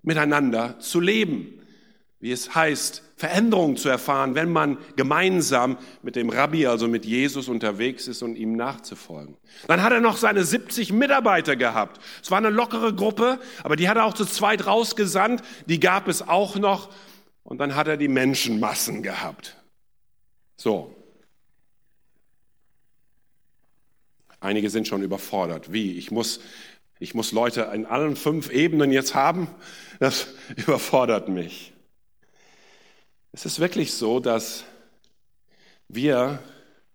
miteinander 0.04 0.78
zu 0.80 1.00
leben 1.00 1.63
wie 2.24 2.32
es 2.32 2.56
heißt, 2.56 3.04
Veränderungen 3.18 3.76
zu 3.76 3.90
erfahren, 3.90 4.34
wenn 4.34 4.50
man 4.50 4.78
gemeinsam 4.96 5.78
mit 6.04 6.16
dem 6.16 6.30
Rabbi, 6.30 6.68
also 6.68 6.88
mit 6.88 7.04
Jesus 7.04 7.50
unterwegs 7.50 8.08
ist 8.08 8.22
und 8.22 8.38
ihm 8.38 8.56
nachzufolgen. 8.56 9.36
Dann 9.68 9.84
hat 9.84 9.92
er 9.92 10.00
noch 10.00 10.16
seine 10.16 10.46
70 10.46 10.94
Mitarbeiter 10.94 11.58
gehabt. 11.58 12.00
Es 12.24 12.32
war 12.32 12.38
eine 12.38 12.50
lockere 12.50 12.96
Gruppe, 12.96 13.42
aber 13.62 13.76
die 13.76 13.90
hat 13.90 13.98
er 13.98 14.06
auch 14.06 14.14
zu 14.14 14.24
zweit 14.24 14.66
rausgesandt. 14.66 15.44
Die 15.66 15.82
gab 15.82 16.08
es 16.08 16.26
auch 16.26 16.56
noch. 16.56 16.94
Und 17.44 17.58
dann 17.58 17.76
hat 17.76 17.90
er 17.90 17.98
die 17.98 18.08
Menschenmassen 18.08 19.04
gehabt. 19.04 19.58
So. 20.56 20.96
Einige 24.40 24.70
sind 24.70 24.88
schon 24.88 25.04
überfordert. 25.04 25.74
Wie? 25.74 25.98
Ich 25.98 26.10
muss, 26.10 26.40
ich 27.00 27.16
muss 27.16 27.34
Leute 27.34 27.70
in 27.74 27.86
allen 27.86 28.16
fünf 28.16 28.50
Ebenen 28.50 28.94
jetzt 28.94 29.14
haben? 29.14 29.50
Das 30.00 30.28
überfordert 30.56 31.28
mich. 31.28 31.73
Es 33.36 33.48
ist 33.48 33.60
wirklich 33.60 33.94
so, 33.94 34.20
dass 34.20 34.64
wir 35.88 36.38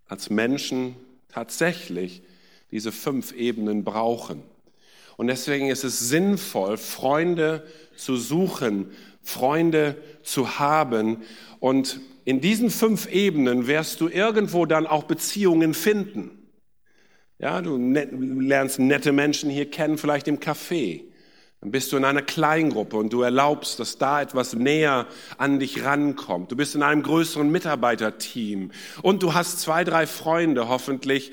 als 0.06 0.30
Menschen 0.30 0.94
tatsächlich 1.26 2.22
diese 2.70 2.92
fünf 2.92 3.32
Ebenen 3.32 3.82
brauchen. 3.82 4.44
Und 5.16 5.26
deswegen 5.26 5.68
ist 5.68 5.82
es 5.82 5.98
sinnvoll, 5.98 6.76
Freunde 6.76 7.66
zu 7.96 8.16
suchen, 8.16 8.92
Freunde 9.20 10.00
zu 10.22 10.60
haben. 10.60 11.24
Und 11.58 12.00
in 12.24 12.40
diesen 12.40 12.70
fünf 12.70 13.08
Ebenen 13.08 13.66
wirst 13.66 14.00
du 14.00 14.08
irgendwo 14.08 14.64
dann 14.64 14.86
auch 14.86 15.04
Beziehungen 15.04 15.74
finden. 15.74 16.48
Ja, 17.40 17.60
du 17.60 17.76
lernst 17.76 18.78
nette 18.78 19.10
Menschen 19.10 19.50
hier 19.50 19.68
kennen, 19.68 19.98
vielleicht 19.98 20.28
im 20.28 20.38
Café. 20.38 21.02
Dann 21.60 21.72
bist 21.72 21.92
du 21.92 21.96
in 21.96 22.04
einer 22.04 22.22
Kleingruppe 22.22 22.96
und 22.96 23.12
du 23.12 23.22
erlaubst, 23.22 23.80
dass 23.80 23.98
da 23.98 24.22
etwas 24.22 24.54
näher 24.54 25.06
an 25.38 25.58
dich 25.58 25.84
rankommt. 25.84 26.52
Du 26.52 26.56
bist 26.56 26.76
in 26.76 26.82
einem 26.82 27.02
größeren 27.02 27.50
Mitarbeiterteam 27.50 28.70
und 29.02 29.22
du 29.22 29.34
hast 29.34 29.60
zwei, 29.60 29.82
drei 29.82 30.06
Freunde 30.06 30.68
hoffentlich, 30.68 31.32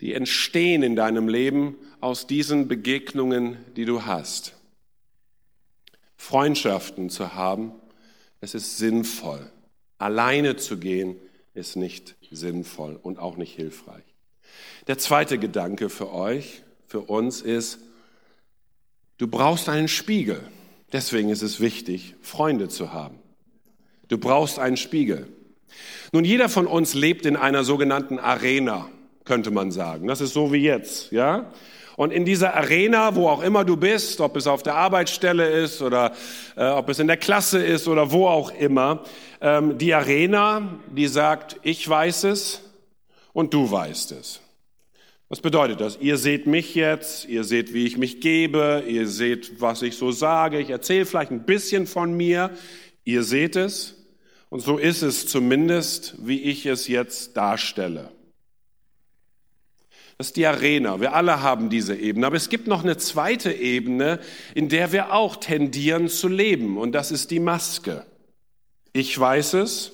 die 0.00 0.14
entstehen 0.14 0.82
in 0.82 0.96
deinem 0.96 1.28
Leben 1.28 1.76
aus 2.00 2.26
diesen 2.26 2.66
Begegnungen, 2.66 3.56
die 3.76 3.84
du 3.84 4.04
hast. 4.04 4.54
Freundschaften 6.16 7.08
zu 7.08 7.34
haben, 7.34 7.72
es 8.40 8.54
ist 8.54 8.78
sinnvoll. 8.78 9.50
Alleine 9.98 10.56
zu 10.56 10.78
gehen, 10.78 11.16
ist 11.54 11.76
nicht 11.76 12.16
sinnvoll 12.30 12.98
und 13.00 13.20
auch 13.20 13.36
nicht 13.36 13.54
hilfreich. 13.54 14.02
Der 14.88 14.98
zweite 14.98 15.38
Gedanke 15.38 15.88
für 15.88 16.12
euch, 16.12 16.62
für 16.88 17.00
uns 17.00 17.40
ist, 17.40 17.78
Du 19.22 19.28
brauchst 19.28 19.68
einen 19.68 19.86
Spiegel. 19.86 20.40
Deswegen 20.92 21.28
ist 21.28 21.42
es 21.42 21.60
wichtig, 21.60 22.16
Freunde 22.22 22.66
zu 22.66 22.92
haben. 22.92 23.20
Du 24.08 24.18
brauchst 24.18 24.58
einen 24.58 24.76
Spiegel. 24.76 25.28
Nun, 26.10 26.24
jeder 26.24 26.48
von 26.48 26.66
uns 26.66 26.94
lebt 26.94 27.24
in 27.24 27.36
einer 27.36 27.62
sogenannten 27.62 28.18
Arena, 28.18 28.88
könnte 29.24 29.52
man 29.52 29.70
sagen. 29.70 30.08
Das 30.08 30.20
ist 30.20 30.32
so 30.32 30.52
wie 30.52 30.64
jetzt, 30.64 31.12
ja? 31.12 31.52
Und 31.94 32.12
in 32.12 32.24
dieser 32.24 32.54
Arena, 32.56 33.14
wo 33.14 33.28
auch 33.28 33.44
immer 33.44 33.64
du 33.64 33.76
bist, 33.76 34.20
ob 34.20 34.36
es 34.36 34.48
auf 34.48 34.64
der 34.64 34.74
Arbeitsstelle 34.74 35.48
ist 35.50 35.82
oder 35.82 36.10
äh, 36.56 36.66
ob 36.70 36.88
es 36.88 36.98
in 36.98 37.06
der 37.06 37.16
Klasse 37.16 37.64
ist 37.64 37.86
oder 37.86 38.10
wo 38.10 38.26
auch 38.26 38.50
immer, 38.50 39.04
ähm, 39.40 39.78
die 39.78 39.94
Arena, 39.94 40.80
die 40.88 41.06
sagt, 41.06 41.60
ich 41.62 41.88
weiß 41.88 42.24
es 42.24 42.60
und 43.32 43.54
du 43.54 43.70
weißt 43.70 44.10
es. 44.10 44.41
Was 45.32 45.40
bedeutet 45.40 45.80
das? 45.80 45.96
Ihr 45.98 46.18
seht 46.18 46.46
mich 46.46 46.74
jetzt, 46.74 47.24
ihr 47.24 47.44
seht, 47.44 47.72
wie 47.72 47.86
ich 47.86 47.96
mich 47.96 48.20
gebe, 48.20 48.84
ihr 48.86 49.08
seht, 49.08 49.62
was 49.62 49.80
ich 49.80 49.96
so 49.96 50.12
sage, 50.12 50.60
ich 50.60 50.68
erzähle 50.68 51.06
vielleicht 51.06 51.30
ein 51.30 51.46
bisschen 51.46 51.86
von 51.86 52.14
mir, 52.14 52.50
ihr 53.04 53.22
seht 53.22 53.56
es 53.56 53.94
und 54.50 54.60
so 54.60 54.76
ist 54.76 55.00
es 55.00 55.26
zumindest, 55.26 56.16
wie 56.18 56.42
ich 56.42 56.66
es 56.66 56.86
jetzt 56.86 57.34
darstelle. 57.34 58.10
Das 60.18 60.26
ist 60.26 60.36
die 60.36 60.44
Arena. 60.44 61.00
Wir 61.00 61.14
alle 61.14 61.40
haben 61.40 61.70
diese 61.70 61.96
Ebene. 61.96 62.26
Aber 62.26 62.36
es 62.36 62.50
gibt 62.50 62.66
noch 62.66 62.84
eine 62.84 62.98
zweite 62.98 63.52
Ebene, 63.52 64.20
in 64.54 64.68
der 64.68 64.92
wir 64.92 65.14
auch 65.14 65.36
tendieren 65.36 66.08
zu 66.08 66.28
leben. 66.28 66.76
Und 66.76 66.92
das 66.92 67.10
ist 67.10 67.30
die 67.30 67.40
Maske. 67.40 68.04
Ich 68.92 69.18
weiß 69.18 69.54
es, 69.54 69.92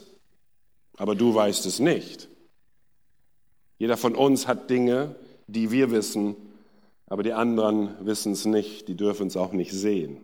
aber 0.96 1.14
du 1.14 1.32
weißt 1.32 1.64
es 1.64 1.78
nicht. 1.78 2.26
Jeder 3.78 3.96
von 3.96 4.16
uns 4.16 4.48
hat 4.48 4.68
Dinge, 4.68 5.14
die 5.48 5.72
wir 5.72 5.90
wissen, 5.90 6.36
aber 7.06 7.22
die 7.22 7.32
anderen 7.32 7.94
wissen 8.00 8.32
es 8.32 8.44
nicht, 8.44 8.86
die 8.86 8.96
dürfen 8.96 9.26
es 9.26 9.36
auch 9.36 9.52
nicht 9.52 9.72
sehen. 9.72 10.18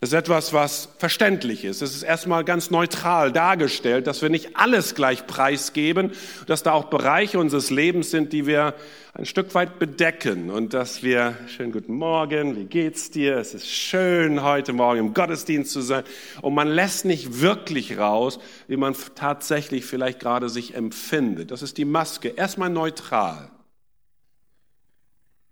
Das 0.00 0.10
ist 0.10 0.14
etwas, 0.14 0.52
was 0.52 0.88
verständlich 0.98 1.64
ist. 1.64 1.82
Es 1.82 1.94
ist 1.94 2.02
erstmal 2.02 2.44
ganz 2.44 2.70
neutral 2.70 3.32
dargestellt, 3.32 4.06
dass 4.06 4.22
wir 4.22 4.28
nicht 4.28 4.56
alles 4.56 4.94
gleich 4.94 5.26
preisgeben, 5.26 6.12
dass 6.46 6.62
da 6.62 6.72
auch 6.72 6.84
Bereiche 6.84 7.38
unseres 7.38 7.70
Lebens 7.70 8.10
sind, 8.10 8.32
die 8.32 8.46
wir 8.46 8.74
ein 9.14 9.24
Stück 9.24 9.54
weit 9.54 9.78
bedecken 9.80 10.50
und 10.50 10.72
dass 10.74 11.02
wir, 11.02 11.36
schönen 11.48 11.72
guten 11.72 11.94
Morgen, 11.94 12.56
wie 12.56 12.64
geht's 12.64 13.10
dir? 13.10 13.38
Es 13.38 13.54
ist 13.54 13.68
schön, 13.68 14.42
heute 14.42 14.72
Morgen 14.72 15.00
im 15.00 15.14
Gottesdienst 15.14 15.72
zu 15.72 15.80
sein. 15.80 16.04
Und 16.42 16.54
man 16.54 16.68
lässt 16.68 17.04
nicht 17.04 17.40
wirklich 17.40 17.98
raus, 17.98 18.38
wie 18.68 18.76
man 18.76 18.94
tatsächlich 19.16 19.84
vielleicht 19.84 20.20
gerade 20.20 20.48
sich 20.48 20.74
empfindet. 20.74 21.50
Das 21.50 21.62
ist 21.62 21.76
die 21.76 21.84
Maske. 21.84 22.28
Erstmal 22.28 22.70
neutral. 22.70 23.50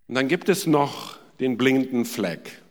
Und 0.08 0.14
dann 0.14 0.28
gibt 0.28 0.48
es 0.48 0.66
noch 0.66 1.18
den 1.40 1.56
blinkenden 1.56 2.04
Fleck. 2.04 2.62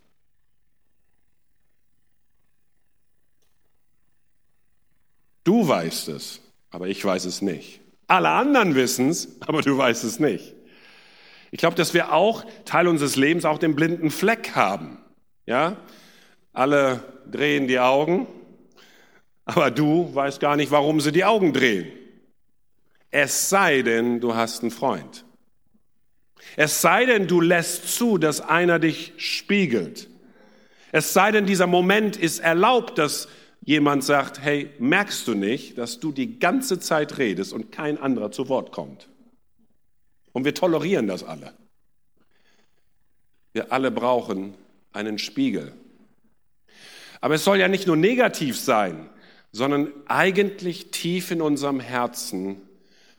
Du 5.43 5.67
weißt 5.67 6.09
es, 6.09 6.41
aber 6.71 6.87
ich 6.87 7.03
weiß 7.03 7.25
es 7.25 7.41
nicht. 7.41 7.81
Alle 8.07 8.29
anderen 8.29 8.75
wissen 8.75 9.09
es, 9.09 9.41
aber 9.41 9.61
du 9.61 9.77
weißt 9.77 10.03
es 10.03 10.19
nicht. 10.19 10.55
Ich 11.51 11.59
glaube, 11.59 11.75
dass 11.75 11.93
wir 11.93 12.13
auch 12.13 12.45
Teil 12.65 12.87
unseres 12.87 13.15
Lebens 13.15 13.45
auch 13.45 13.59
den 13.59 13.75
blinden 13.75 14.09
Fleck 14.09 14.55
haben. 14.55 14.97
Ja? 15.45 15.77
Alle 16.53 17.03
drehen 17.29 17.67
die 17.67 17.79
Augen, 17.79 18.27
aber 19.45 19.71
du 19.71 20.13
weißt 20.13 20.39
gar 20.39 20.55
nicht, 20.55 20.71
warum 20.71 20.99
sie 20.99 21.11
die 21.11 21.25
Augen 21.25 21.53
drehen. 21.53 21.91
Es 23.11 23.49
sei 23.49 23.83
denn, 23.83 24.19
du 24.19 24.35
hast 24.35 24.61
einen 24.61 24.71
Freund. 24.71 25.24
Es 26.55 26.81
sei 26.81 27.05
denn, 27.05 27.27
du 27.27 27.41
lässt 27.41 27.95
zu, 27.95 28.17
dass 28.17 28.41
einer 28.41 28.79
dich 28.79 29.13
spiegelt. 29.17 30.07
Es 30.91 31.13
sei 31.13 31.31
denn, 31.31 31.45
dieser 31.45 31.67
Moment 31.67 32.15
ist 32.15 32.39
erlaubt, 32.39 32.97
dass 32.97 33.27
jemand 33.61 34.03
sagt, 34.03 34.41
hey, 34.41 34.69
merkst 34.79 35.27
du 35.27 35.33
nicht, 35.33 35.77
dass 35.77 35.99
du 35.99 36.11
die 36.11 36.39
ganze 36.39 36.79
Zeit 36.79 37.17
redest 37.17 37.51
und 37.51 37.71
kein 37.71 37.97
anderer 37.97 38.31
zu 38.31 38.47
Wort 38.47 38.71
kommt? 38.71 39.09
Und 40.31 40.45
wir 40.45 40.53
tolerieren 40.53 41.07
das 41.07 41.23
alle. 41.23 41.53
Wir 43.53 43.71
alle 43.71 43.91
brauchen 43.91 44.53
einen 44.93 45.17
Spiegel. 45.17 45.73
Aber 47.21 47.35
es 47.35 47.43
soll 47.43 47.57
ja 47.57 47.67
nicht 47.67 47.87
nur 47.87 47.97
negativ 47.97 48.57
sein, 48.59 49.09
sondern 49.51 49.91
eigentlich 50.07 50.91
tief 50.91 51.31
in 51.31 51.41
unserem 51.41 51.79
Herzen 51.79 52.61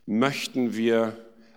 möchten 0.07 0.77
wir 0.77 1.16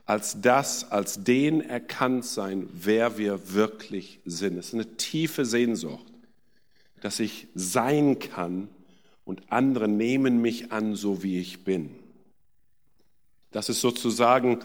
als 0.09 0.41
das, 0.41 0.89
als 0.91 1.23
den 1.23 1.61
erkannt 1.61 2.25
sein, 2.25 2.67
wer 2.73 3.19
wir 3.19 3.53
wirklich 3.53 4.19
sind. 4.25 4.57
Es 4.57 4.69
ist 4.69 4.73
eine 4.73 4.97
tiefe 4.97 5.45
Sehnsucht, 5.45 6.03
dass 6.99 7.19
ich 7.19 7.47
sein 7.53 8.17
kann 8.17 8.69
und 9.23 9.51
andere 9.51 9.87
nehmen 9.87 10.41
mich 10.41 10.71
an, 10.71 10.95
so 10.95 11.21
wie 11.21 11.39
ich 11.39 11.63
bin. 11.63 11.91
Das 13.51 13.69
ist 13.69 13.81
sozusagen 13.81 14.61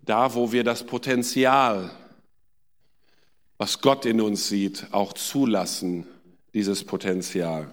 da, 0.00 0.32
wo 0.36 0.52
wir 0.52 0.62
das 0.62 0.86
Potenzial, 0.86 1.90
was 3.58 3.80
Gott 3.80 4.06
in 4.06 4.20
uns 4.20 4.48
sieht, 4.48 4.86
auch 4.92 5.12
zulassen, 5.12 6.06
dieses 6.54 6.84
Potenzial. 6.84 7.68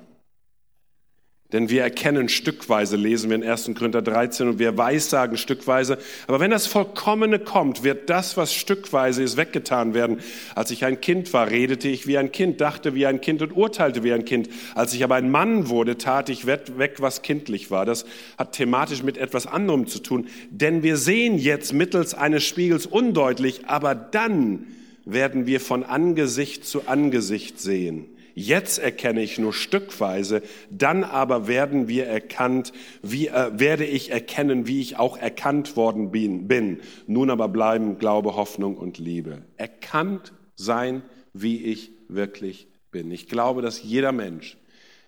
Denn 1.52 1.70
wir 1.70 1.82
erkennen 1.82 2.30
stückweise, 2.30 2.96
lesen 2.96 3.32
wir 3.32 3.38
in 3.38 3.44
1. 3.44 3.72
Korinther 3.76 4.04
13, 4.04 4.50
und 4.50 4.60
wir 4.60 4.78
weissagen 4.78 5.36
stückweise. 5.36 5.98
Aber 6.28 6.40
wenn 6.40 6.52
das 6.52 6.68
Vollkommene 6.68 7.40
kommt, 7.40 7.84
wird 7.84 8.08
das, 8.12 8.38
was 8.38 8.54
stückweise 8.54 9.24
ist, 9.24 9.36
weggetan 9.36 9.96
werden. 9.96 10.20
Als 10.54 10.70
ich 10.70 10.86
ein 10.86 11.02
Kind 11.02 11.34
war, 11.34 11.50
redete 11.50 11.88
ich 11.88 12.06
wie 12.06 12.20
ein 12.20 12.32
Kind, 12.32 12.62
dachte 12.62 12.94
wie 12.94 13.08
ein 13.08 13.20
Kind 13.20 13.42
und 13.42 13.58
urteilte 13.58 14.04
wie 14.04 14.14
ein 14.14 14.26
Kind. 14.26 14.48
Als 14.76 14.94
ich 14.94 15.04
aber 15.04 15.16
ein 15.16 15.32
Mann 15.32 15.70
wurde, 15.70 15.98
tat 15.98 16.30
ich 16.30 16.46
weg, 16.46 16.98
was 17.00 17.24
kindlich 17.24 17.72
war. 17.72 17.84
Das 17.84 18.06
hat 18.38 18.52
thematisch 18.52 19.02
mit 19.02 19.18
etwas 19.18 19.48
anderem 19.48 19.88
zu 19.88 20.00
tun. 20.00 20.28
Denn 20.52 20.84
wir 20.84 20.98
sehen 20.98 21.40
jetzt 21.40 21.74
mittels 21.74 22.14
eines 22.14 22.44
Spiegels 22.44 22.86
undeutlich, 22.86 23.66
aber 23.66 23.96
dann 23.96 24.68
werden 25.04 25.48
wir 25.48 25.60
von 25.60 25.84
Angesicht 25.84 26.64
zu 26.64 26.88
Angesicht 26.88 27.60
sehen. 27.60 28.06
Jetzt 28.40 28.80
erkenne 28.80 29.22
ich 29.22 29.38
nur 29.38 29.52
stückweise, 29.52 30.42
dann 30.72 31.04
aber 31.04 31.50
werden 31.50 31.90
wir 31.90 32.08
erkannt, 32.08 32.72
wie, 33.02 33.28
äh, 33.28 33.52
werde 33.60 33.84
ich 33.84 34.12
erkennen, 34.12 34.66
wie 34.66 34.80
ich 34.80 34.96
auch 34.96 35.18
erkannt 35.18 35.76
worden 35.76 36.10
bin, 36.10 36.48
bin. 36.48 36.80
Nun 37.06 37.32
aber 37.32 37.50
bleiben 37.50 37.98
Glaube, 37.98 38.38
Hoffnung 38.38 38.78
und 38.78 38.98
Liebe. 38.98 39.44
Erkannt 39.58 40.32
sein, 40.56 41.02
wie 41.34 41.66
ich 41.66 41.92
wirklich 42.08 42.70
bin. 42.92 43.12
Ich 43.12 43.28
glaube, 43.28 43.62
dass 43.62 43.84
jeder 43.84 44.14
Mensch 44.14 44.56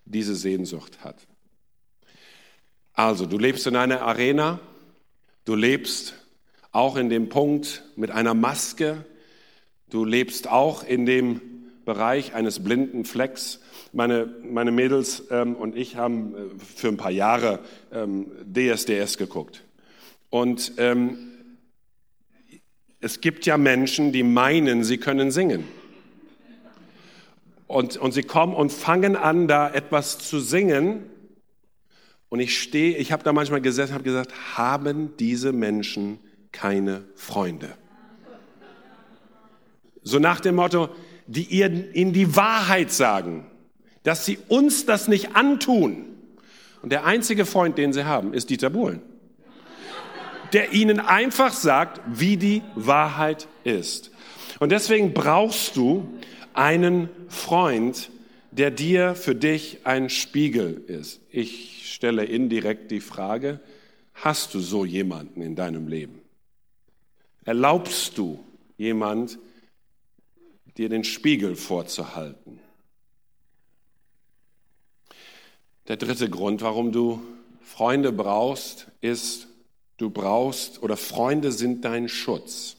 diese 0.03 0.35
Sehnsucht 0.35 1.01
hat. 1.01 1.25
Also, 2.91 3.25
du 3.25 3.37
lebst 3.37 3.65
in 3.65 3.77
einer 3.77 4.01
Arena, 4.01 4.59
du 5.45 5.55
lebst 5.55 6.15
auch 6.73 6.97
in 6.97 7.09
dem 7.09 7.29
Punkt 7.29 7.85
mit 7.95 8.11
einer 8.11 8.33
Maske, 8.33 9.05
du 9.89 10.03
lebst 10.03 10.49
auch 10.49 10.83
in 10.83 11.05
dem 11.05 11.39
Bereich 11.85 12.33
eines 12.33 12.63
blinden 12.63 13.05
Flecks. 13.05 13.59
Meine, 13.93 14.29
meine 14.43 14.71
Mädels 14.71 15.23
ähm, 15.31 15.55
und 15.55 15.75
ich 15.75 15.95
haben 15.95 16.35
äh, 16.35 16.37
für 16.75 16.87
ein 16.87 16.97
paar 16.97 17.11
Jahre 17.11 17.59
ähm, 17.91 18.27
DSDS 18.45 19.17
geguckt. 19.17 19.63
Und 20.29 20.73
ähm, 20.77 21.31
es 23.01 23.19
gibt 23.19 23.45
ja 23.45 23.57
Menschen, 23.57 24.11
die 24.11 24.23
meinen, 24.23 24.83
sie 24.83 24.97
können 24.97 25.31
singen. 25.31 25.65
Und, 27.67 27.97
und 27.97 28.11
sie 28.11 28.23
kommen 28.23 28.53
und 28.53 28.71
fangen 28.71 29.15
an, 29.15 29.47
da 29.47 29.69
etwas 29.69 30.19
zu 30.19 30.39
singen. 30.39 31.09
Und 32.29 32.39
ich 32.39 32.61
stehe, 32.61 32.97
ich 32.97 33.11
habe 33.11 33.23
da 33.23 33.33
manchmal 33.33 33.61
gesessen 33.61 33.93
habe 33.93 34.03
gesagt, 34.03 34.57
haben 34.57 35.15
diese 35.17 35.51
Menschen 35.51 36.19
keine 36.51 37.03
Freunde? 37.15 37.69
So 40.03 40.19
nach 40.19 40.39
dem 40.39 40.55
Motto, 40.55 40.89
die 41.31 41.61
ihnen 41.61 42.13
die 42.13 42.35
Wahrheit 42.35 42.91
sagen, 42.91 43.45
dass 44.03 44.25
sie 44.25 44.37
uns 44.47 44.85
das 44.85 45.07
nicht 45.07 45.35
antun. 45.35 46.05
Und 46.81 46.91
der 46.91 47.05
einzige 47.05 47.45
Freund, 47.45 47.77
den 47.77 47.93
sie 47.93 48.05
haben, 48.05 48.33
ist 48.33 48.49
Dieter 48.49 48.69
Bohlen, 48.69 49.01
der 50.53 50.73
ihnen 50.73 50.99
einfach 50.99 51.53
sagt, 51.53 52.01
wie 52.07 52.37
die 52.37 52.63
Wahrheit 52.75 53.47
ist. 53.63 54.11
Und 54.59 54.71
deswegen 54.71 55.13
brauchst 55.13 55.77
du 55.77 56.07
einen 56.53 57.09
Freund, 57.29 58.09
der 58.51 58.71
dir 58.71 59.15
für 59.15 59.35
dich 59.35 59.79
ein 59.85 60.09
Spiegel 60.09 60.83
ist. 60.87 61.21
Ich 61.29 61.93
stelle 61.93 62.25
indirekt 62.25 62.91
die 62.91 62.99
Frage, 62.99 63.61
hast 64.13 64.53
du 64.53 64.59
so 64.59 64.83
jemanden 64.83 65.41
in 65.41 65.55
deinem 65.55 65.87
Leben? 65.87 66.19
Erlaubst 67.45 68.17
du 68.17 68.43
jemand, 68.77 69.39
dir 70.77 70.89
den 70.89 71.03
Spiegel 71.03 71.55
vorzuhalten. 71.55 72.59
Der 75.87 75.97
dritte 75.97 76.29
Grund, 76.29 76.61
warum 76.61 76.91
du 76.91 77.21
Freunde 77.61 78.11
brauchst, 78.11 78.87
ist, 79.01 79.47
du 79.97 80.09
brauchst 80.09 80.81
oder 80.83 80.97
Freunde 80.97 81.51
sind 81.51 81.83
dein 81.83 82.07
Schutz. 82.07 82.77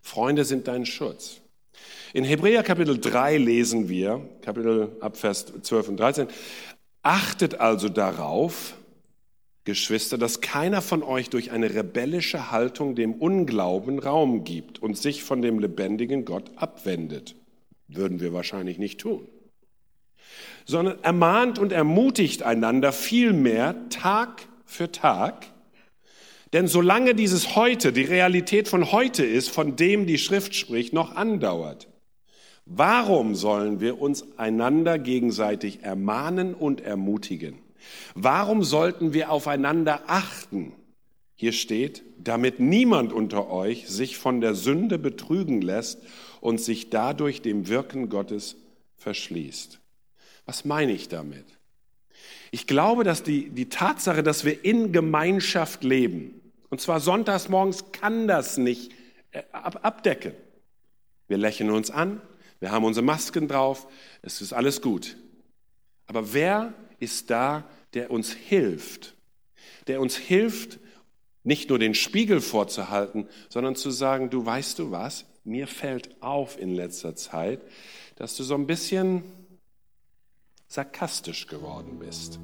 Freunde 0.00 0.44
sind 0.44 0.68
dein 0.68 0.86
Schutz. 0.86 1.40
In 2.12 2.24
Hebräer 2.24 2.62
Kapitel 2.62 2.98
3 2.98 3.38
lesen 3.38 3.88
wir, 3.88 4.28
Kapitel 4.42 4.96
ab 5.00 5.16
Vers 5.16 5.46
12 5.46 5.88
und 5.88 5.96
13, 5.98 6.28
achtet 7.02 7.60
also 7.60 7.88
darauf, 7.88 8.76
Geschwister, 9.64 10.18
dass 10.18 10.42
keiner 10.42 10.82
von 10.82 11.02
euch 11.02 11.30
durch 11.30 11.50
eine 11.50 11.74
rebellische 11.74 12.50
Haltung 12.50 12.94
dem 12.94 13.14
Unglauben 13.14 13.98
Raum 13.98 14.44
gibt 14.44 14.82
und 14.82 14.96
sich 14.98 15.24
von 15.24 15.40
dem 15.40 15.58
lebendigen 15.58 16.26
Gott 16.26 16.50
abwendet. 16.56 17.34
Würden 17.88 18.20
wir 18.20 18.34
wahrscheinlich 18.34 18.78
nicht 18.78 19.00
tun. 19.00 19.26
Sondern 20.66 21.02
ermahnt 21.02 21.58
und 21.58 21.72
ermutigt 21.72 22.42
einander 22.42 22.92
vielmehr 22.92 23.88
Tag 23.88 24.46
für 24.66 24.92
Tag. 24.92 25.46
Denn 26.52 26.68
solange 26.68 27.14
dieses 27.14 27.56
heute, 27.56 27.92
die 27.92 28.02
Realität 28.02 28.68
von 28.68 28.92
heute 28.92 29.24
ist, 29.24 29.48
von 29.48 29.76
dem 29.76 30.06
die 30.06 30.18
Schrift 30.18 30.54
spricht, 30.54 30.92
noch 30.92 31.16
andauert. 31.16 31.88
Warum 32.66 33.34
sollen 33.34 33.80
wir 33.80 34.00
uns 34.00 34.38
einander 34.38 34.98
gegenseitig 34.98 35.82
ermahnen 35.82 36.54
und 36.54 36.80
ermutigen? 36.80 37.63
Warum 38.14 38.62
sollten 38.62 39.12
wir 39.12 39.30
aufeinander 39.30 40.02
achten? 40.06 40.72
Hier 41.36 41.52
steht, 41.52 42.02
damit 42.18 42.60
niemand 42.60 43.12
unter 43.12 43.50
euch 43.50 43.88
sich 43.88 44.18
von 44.18 44.40
der 44.40 44.54
Sünde 44.54 44.98
betrügen 44.98 45.60
lässt 45.60 45.98
und 46.40 46.60
sich 46.60 46.90
dadurch 46.90 47.42
dem 47.42 47.68
Wirken 47.68 48.08
Gottes 48.08 48.56
verschließt. 48.96 49.80
Was 50.46 50.64
meine 50.64 50.92
ich 50.92 51.08
damit? 51.08 51.44
Ich 52.50 52.66
glaube, 52.66 53.02
dass 53.02 53.22
die, 53.22 53.50
die 53.50 53.68
Tatsache, 53.68 54.22
dass 54.22 54.44
wir 54.44 54.64
in 54.64 54.92
Gemeinschaft 54.92 55.82
leben, 55.82 56.40
und 56.70 56.80
zwar 56.80 57.00
sonntags 57.00 57.48
morgens, 57.48 57.90
kann 57.92 58.28
das 58.28 58.56
nicht 58.56 58.92
äh, 59.32 59.42
abdecken. 59.52 60.32
Wir 61.26 61.38
lächeln 61.38 61.70
uns 61.70 61.90
an, 61.90 62.20
wir 62.60 62.70
haben 62.70 62.84
unsere 62.84 63.04
Masken 63.04 63.48
drauf, 63.48 63.88
es 64.22 64.40
ist 64.40 64.52
alles 64.52 64.80
gut. 64.80 65.16
Aber 66.06 66.32
wer 66.32 66.74
ist 67.00 67.30
da, 67.30 67.64
der 67.94 68.10
uns 68.10 68.32
hilft, 68.32 69.14
der 69.86 70.00
uns 70.00 70.16
hilft, 70.16 70.78
nicht 71.42 71.68
nur 71.68 71.78
den 71.78 71.94
Spiegel 71.94 72.40
vorzuhalten, 72.40 73.28
sondern 73.48 73.76
zu 73.76 73.90
sagen, 73.90 74.30
du 74.30 74.44
weißt 74.44 74.78
du 74.78 74.90
was, 74.90 75.26
mir 75.44 75.66
fällt 75.66 76.22
auf 76.22 76.58
in 76.58 76.74
letzter 76.74 77.14
Zeit, 77.14 77.60
dass 78.16 78.36
du 78.36 78.42
so 78.42 78.54
ein 78.54 78.66
bisschen 78.66 79.22
sarkastisch 80.68 81.46
geworden 81.46 81.98
bist. 81.98 82.40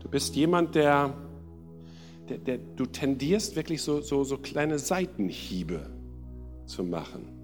Du 0.00 0.08
bist 0.08 0.36
jemand, 0.36 0.74
der, 0.74 1.16
der, 2.28 2.38
der 2.38 2.58
du 2.58 2.84
tendierst 2.86 3.56
wirklich 3.56 3.82
so, 3.82 4.02
so, 4.02 4.22
so 4.22 4.36
kleine 4.36 4.78
Seitenhiebe 4.78 5.90
zu 6.66 6.84
machen. 6.84 7.41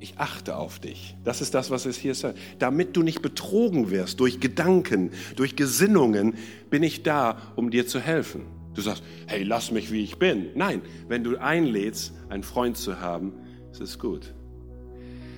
Ich 0.00 0.18
achte 0.18 0.56
auf 0.56 0.78
dich. 0.78 1.14
Das 1.24 1.42
ist 1.42 1.54
das, 1.54 1.70
was 1.70 1.84
es 1.84 1.98
hier 1.98 2.14
sagt. 2.14 2.38
Damit 2.58 2.96
du 2.96 3.02
nicht 3.02 3.20
betrogen 3.20 3.90
wirst 3.90 4.18
durch 4.18 4.40
Gedanken, 4.40 5.10
durch 5.36 5.56
Gesinnungen, 5.56 6.34
bin 6.70 6.82
ich 6.82 7.02
da, 7.02 7.36
um 7.54 7.70
dir 7.70 7.86
zu 7.86 8.00
helfen. 8.00 8.46
Du 8.74 8.80
sagst, 8.80 9.02
hey, 9.26 9.42
lass 9.42 9.70
mich, 9.70 9.92
wie 9.92 10.02
ich 10.02 10.18
bin. 10.18 10.48
Nein, 10.54 10.80
wenn 11.08 11.22
du 11.22 11.36
einlädst, 11.36 12.14
einen 12.30 12.42
Freund 12.42 12.78
zu 12.78 13.00
haben, 13.00 13.34
ist 13.72 13.82
es 13.82 13.98
gut. 13.98 14.32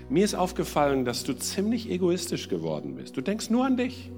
Mir 0.09 0.25
ist 0.25 0.35
aufgefallen, 0.35 1.05
dass 1.05 1.25
du 1.25 1.33
ziemlich 1.33 1.91
egoistisch 1.91 2.49
geworden 2.49 2.95
bist. 2.95 3.17
Du 3.17 3.21
denkst 3.21 3.51
nur 3.51 3.65
an 3.65 3.77
dich. 3.77 4.13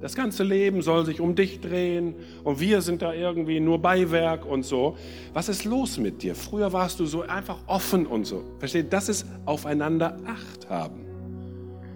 Das 0.00 0.14
ganze 0.14 0.42
Leben 0.42 0.82
soll 0.82 1.06
sich 1.06 1.20
um 1.20 1.34
dich 1.34 1.60
drehen 1.60 2.14
und 2.44 2.60
wir 2.60 2.82
sind 2.82 3.00
da 3.00 3.14
irgendwie 3.14 3.60
nur 3.60 3.78
Beiwerk 3.80 4.44
und 4.44 4.64
so. 4.64 4.96
Was 5.32 5.48
ist 5.48 5.64
los 5.64 5.96
mit 5.96 6.22
dir? 6.22 6.34
Früher 6.34 6.72
warst 6.72 7.00
du 7.00 7.06
so 7.06 7.22
einfach 7.22 7.58
offen 7.66 8.06
und 8.06 8.26
so. 8.26 8.44
Versteht? 8.58 8.92
Das 8.92 9.08
ist 9.08 9.26
aufeinander 9.46 10.18
Acht 10.26 10.68
haben. 10.68 11.06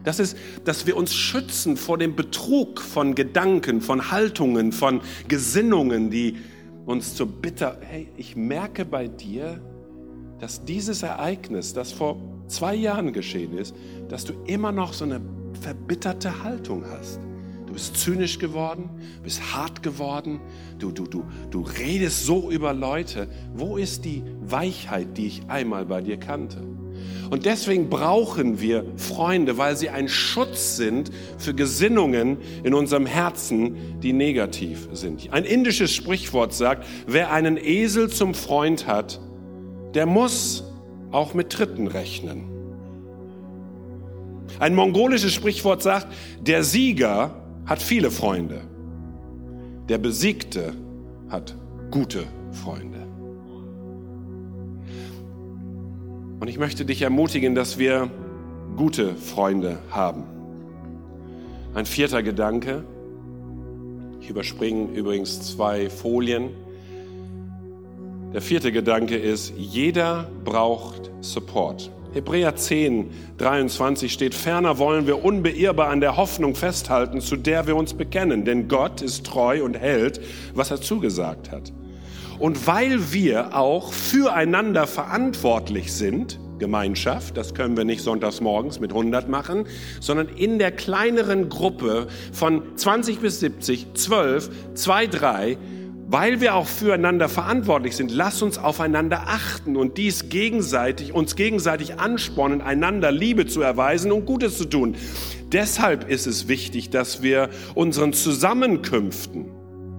Das 0.03 0.19
ist, 0.19 0.37
dass 0.65 0.87
wir 0.87 0.97
uns 0.97 1.15
schützen 1.15 1.77
vor 1.77 1.99
dem 1.99 2.17
Betrug 2.17 2.81
von 2.81 3.15
Gedanken, 3.15 3.83
von 3.83 4.11
Haltungen, 4.11 4.73
von 4.73 5.03
Gesinnungen, 5.29 6.11
die 6.11 6.39
uns 6.87 7.15
zu 7.15 7.27
bitter. 7.27 7.77
Hey, 7.83 8.09
ich 8.17 8.35
merke 8.35 8.87
bei 8.87 9.09
dir, 9.09 9.61
dass 10.39 10.65
dieses 10.65 11.03
Ereignis, 11.03 11.75
das 11.75 11.93
vor 11.93 12.17
zwei 12.49 12.75
Jahren 12.75 13.13
geschehen 13.13 13.59
ist, 13.59 13.75
dass 14.09 14.25
du 14.25 14.33
immer 14.47 14.73
noch 14.73 14.95
so 14.95 15.05
eine 15.05 15.21
verbitterte 15.61 16.43
Haltung 16.43 16.83
hast. 16.91 17.21
Du 17.71 17.75
bist 17.75 17.99
zynisch 17.99 18.41
geworden, 18.41 18.91
bist 19.23 19.55
hart 19.55 19.85
geworden, 19.85 20.41
du, 20.81 20.91
du, 20.91 21.07
du, 21.07 21.23
du 21.53 21.61
redest 21.61 22.27
so 22.27 22.51
über 22.51 22.75
Leute. 22.75 23.29
Wo 23.55 23.77
ist 23.77 24.05
die 24.05 24.25
Weichheit, 24.41 25.17
die 25.17 25.29
ich 25.29 25.43
einmal 25.47 25.87
bei 25.87 26.01
dir 26.01 26.17
kannte? 26.17 26.67
Und 27.31 27.47
deswegen 27.47 27.89
brauchen 27.89 28.61
wir 28.61 28.85
Freunde, 28.97 29.57
weil 29.57 29.77
sie 29.77 29.89
ein 29.89 30.09
Schutz 30.09 30.79
sind 30.79 31.13
für 31.39 31.55
Gesinnungen 31.55 32.39
in 32.65 32.75
unserem 32.75 33.07
Herzen, 33.07 34.01
die 34.01 34.13
negativ 34.13 34.89
sind. 34.93 35.33
Ein 35.33 35.45
indisches 35.45 35.95
Sprichwort 35.95 36.53
sagt, 36.53 36.85
wer 37.07 37.31
einen 37.31 37.57
Esel 37.57 38.11
zum 38.11 38.35
Freund 38.35 38.89
hat, 38.89 39.21
der 39.95 40.07
muss 40.07 40.65
auch 41.13 41.35
mit 41.35 41.51
Tritten 41.51 41.87
rechnen. 41.87 42.51
Ein 44.59 44.75
mongolisches 44.75 45.33
Sprichwort 45.33 45.85
sagt, 45.85 46.09
der 46.41 46.65
Sieger 46.65 47.40
hat 47.71 47.81
viele 47.81 48.11
Freunde. 48.11 48.63
Der 49.89 49.99
Besiegte 49.99 50.75
hat 51.29 51.55
gute 51.93 52.25
Freunde. 52.51 53.07
Und 56.41 56.49
ich 56.49 56.59
möchte 56.59 56.85
dich 56.85 57.03
ermutigen, 57.03 57.55
dass 57.55 57.79
wir 57.79 58.11
gute 58.77 59.15
Freunde 59.15 59.79
haben. 59.93 60.25
Ein 61.73 61.87
vierter 61.87 62.25
Gedanke. 62.25 62.83
Ich 64.21 64.29
überspringe 64.29 64.91
übrigens 64.93 65.41
zwei 65.55 65.89
Folien. 65.89 66.51
Der 68.35 68.43
vierte 68.43 68.73
Gedanke 68.73 69.17
ist, 69.17 69.53
jeder 69.57 70.29
braucht 70.45 71.13
Support. 71.21 71.93
Hebräer 72.13 72.57
10, 72.57 73.11
23 73.39 74.13
steht, 74.13 74.35
ferner 74.35 74.79
wollen 74.79 75.07
wir 75.07 75.25
unbeirrbar 75.25 75.89
an 75.89 76.01
der 76.01 76.17
Hoffnung 76.17 76.55
festhalten, 76.55 77.21
zu 77.21 77.37
der 77.37 77.67
wir 77.67 77.77
uns 77.77 77.95
bekennen, 77.95 78.45
denn 78.45 78.67
Gott 78.67 79.01
ist 79.01 79.27
treu 79.27 79.63
und 79.63 79.79
hält, 79.79 80.21
was 80.55 80.71
er 80.71 80.81
zugesagt 80.81 81.53
hat. 81.53 81.73
Und 82.41 82.67
weil 82.67 83.13
wir 83.13 83.57
auch 83.57 83.93
füreinander 83.93 84.87
verantwortlich 84.87 85.93
sind, 85.93 86.41
Gemeinschaft, 86.59 87.37
das 87.37 87.55
können 87.55 87.77
wir 87.77 87.85
nicht 87.85 88.03
sonntags 88.03 88.41
morgens 88.41 88.81
mit 88.81 88.91
100 88.91 89.29
machen, 89.29 89.67
sondern 90.01 90.29
in 90.29 90.59
der 90.59 90.73
kleineren 90.73 91.49
Gruppe 91.49 92.09
von 92.33 92.63
20 92.77 93.19
bis 93.21 93.41
70, 93.41 93.95
12, 93.95 94.51
2, 94.75 95.07
3, 95.07 95.59
weil 96.11 96.41
wir 96.41 96.57
auch 96.57 96.67
füreinander 96.67 97.29
verantwortlich 97.29 97.95
sind, 97.95 98.11
lass 98.11 98.43
uns 98.43 98.59
aufeinander 98.59 99.29
achten 99.29 99.77
und 99.77 99.97
dies 99.97 100.29
gegenseitig, 100.29 101.15
uns 101.15 101.37
gegenseitig 101.37 102.01
anspornen, 102.01 102.61
einander 102.63 103.13
Liebe 103.13 103.47
zu 103.47 103.63
erweisen 103.63 104.11
und 104.11 104.27
Gutes 104.27 104.59
zu 104.59 104.65
tun. 104.65 104.97
Deshalb 105.53 106.11
ist 106.11 106.27
es 106.27 106.49
wichtig, 106.49 106.91
dass 106.91 107.23
wir 107.23 107.49
unseren 107.75 108.13
Zusammenkünften 108.13 109.47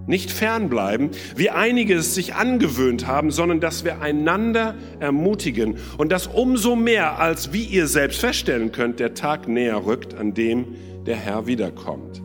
nicht 0.06 0.32
fernbleiben, 0.32 1.12
wie 1.38 1.50
einige 1.50 1.96
es 1.96 2.14
sich 2.14 2.36
angewöhnt 2.36 3.08
haben, 3.08 3.32
sondern 3.32 3.62
dass 3.62 3.86
wir 3.86 4.02
einander 4.02 4.76
ermutigen 5.00 5.78
und 5.98 6.12
das 6.12 6.28
umso 6.28 6.76
mehr, 6.76 7.20
als 7.20 7.54
wie 7.54 7.64
ihr 7.64 7.88
selbst 7.88 8.20
feststellen 8.20 8.74
könnt, 8.74 9.00
der 9.00 9.14
Tag 9.14 9.48
näher 9.48 9.86
rückt, 9.86 10.16
an 10.16 10.34
dem 10.34 10.76
der 11.06 11.16
Herr 11.16 11.48
wiederkommt. 11.48 12.22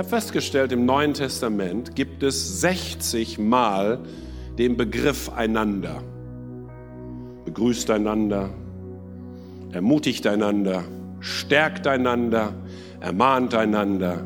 Ich 0.00 0.02
habe 0.02 0.16
festgestellt, 0.16 0.72
im 0.72 0.86
Neuen 0.86 1.12
Testament 1.12 1.94
gibt 1.94 2.22
es 2.22 2.62
60 2.62 3.38
Mal 3.38 3.98
den 4.56 4.78
Begriff 4.78 5.28
einander. 5.28 6.02
Begrüßt 7.44 7.90
einander, 7.90 8.48
ermutigt 9.72 10.26
einander, 10.26 10.84
stärkt 11.20 11.86
einander, 11.86 12.54
ermahnt 13.00 13.54
einander. 13.54 14.24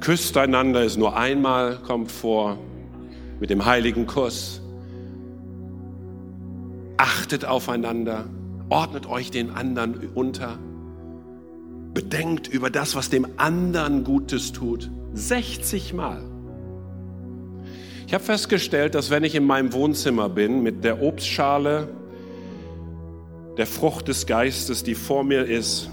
Küsst 0.00 0.38
einander 0.38 0.82
ist 0.82 0.96
nur 0.96 1.14
einmal, 1.14 1.76
kommt 1.86 2.10
vor, 2.10 2.58
mit 3.38 3.50
dem 3.50 3.66
heiligen 3.66 4.06
Kuss. 4.06 4.62
Achtet 6.96 7.44
aufeinander, 7.44 8.30
ordnet 8.70 9.06
euch 9.06 9.30
den 9.30 9.50
anderen 9.50 10.08
unter 10.14 10.58
bedenkt 11.94 12.48
über 12.48 12.68
das, 12.68 12.96
was 12.96 13.08
dem 13.08 13.26
anderen 13.36 14.04
Gutes 14.04 14.52
tut. 14.52 14.90
60 15.14 15.94
Mal. 15.94 16.22
Ich 18.06 18.12
habe 18.12 18.22
festgestellt, 18.22 18.94
dass 18.94 19.10
wenn 19.10 19.24
ich 19.24 19.34
in 19.34 19.44
meinem 19.44 19.72
Wohnzimmer 19.72 20.28
bin 20.28 20.62
mit 20.62 20.84
der 20.84 21.02
Obstschale, 21.02 21.88
der 23.56 23.66
Frucht 23.66 24.08
des 24.08 24.26
Geistes, 24.26 24.82
die 24.82 24.94
vor 24.94 25.24
mir 25.24 25.44
ist, 25.44 25.88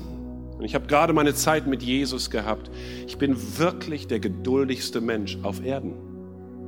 und 0.57 0.65
ich 0.65 0.75
habe 0.75 0.87
gerade 0.87 1.13
meine 1.13 1.33
Zeit 1.33 1.65
mit 1.67 1.81
Jesus 1.81 2.29
gehabt, 2.29 2.69
ich 3.07 3.17
bin 3.17 3.35
wirklich 3.57 4.07
der 4.07 4.19
geduldigste 4.19 5.01
Mensch 5.01 5.37
auf 5.41 5.63
Erden. 5.63 5.93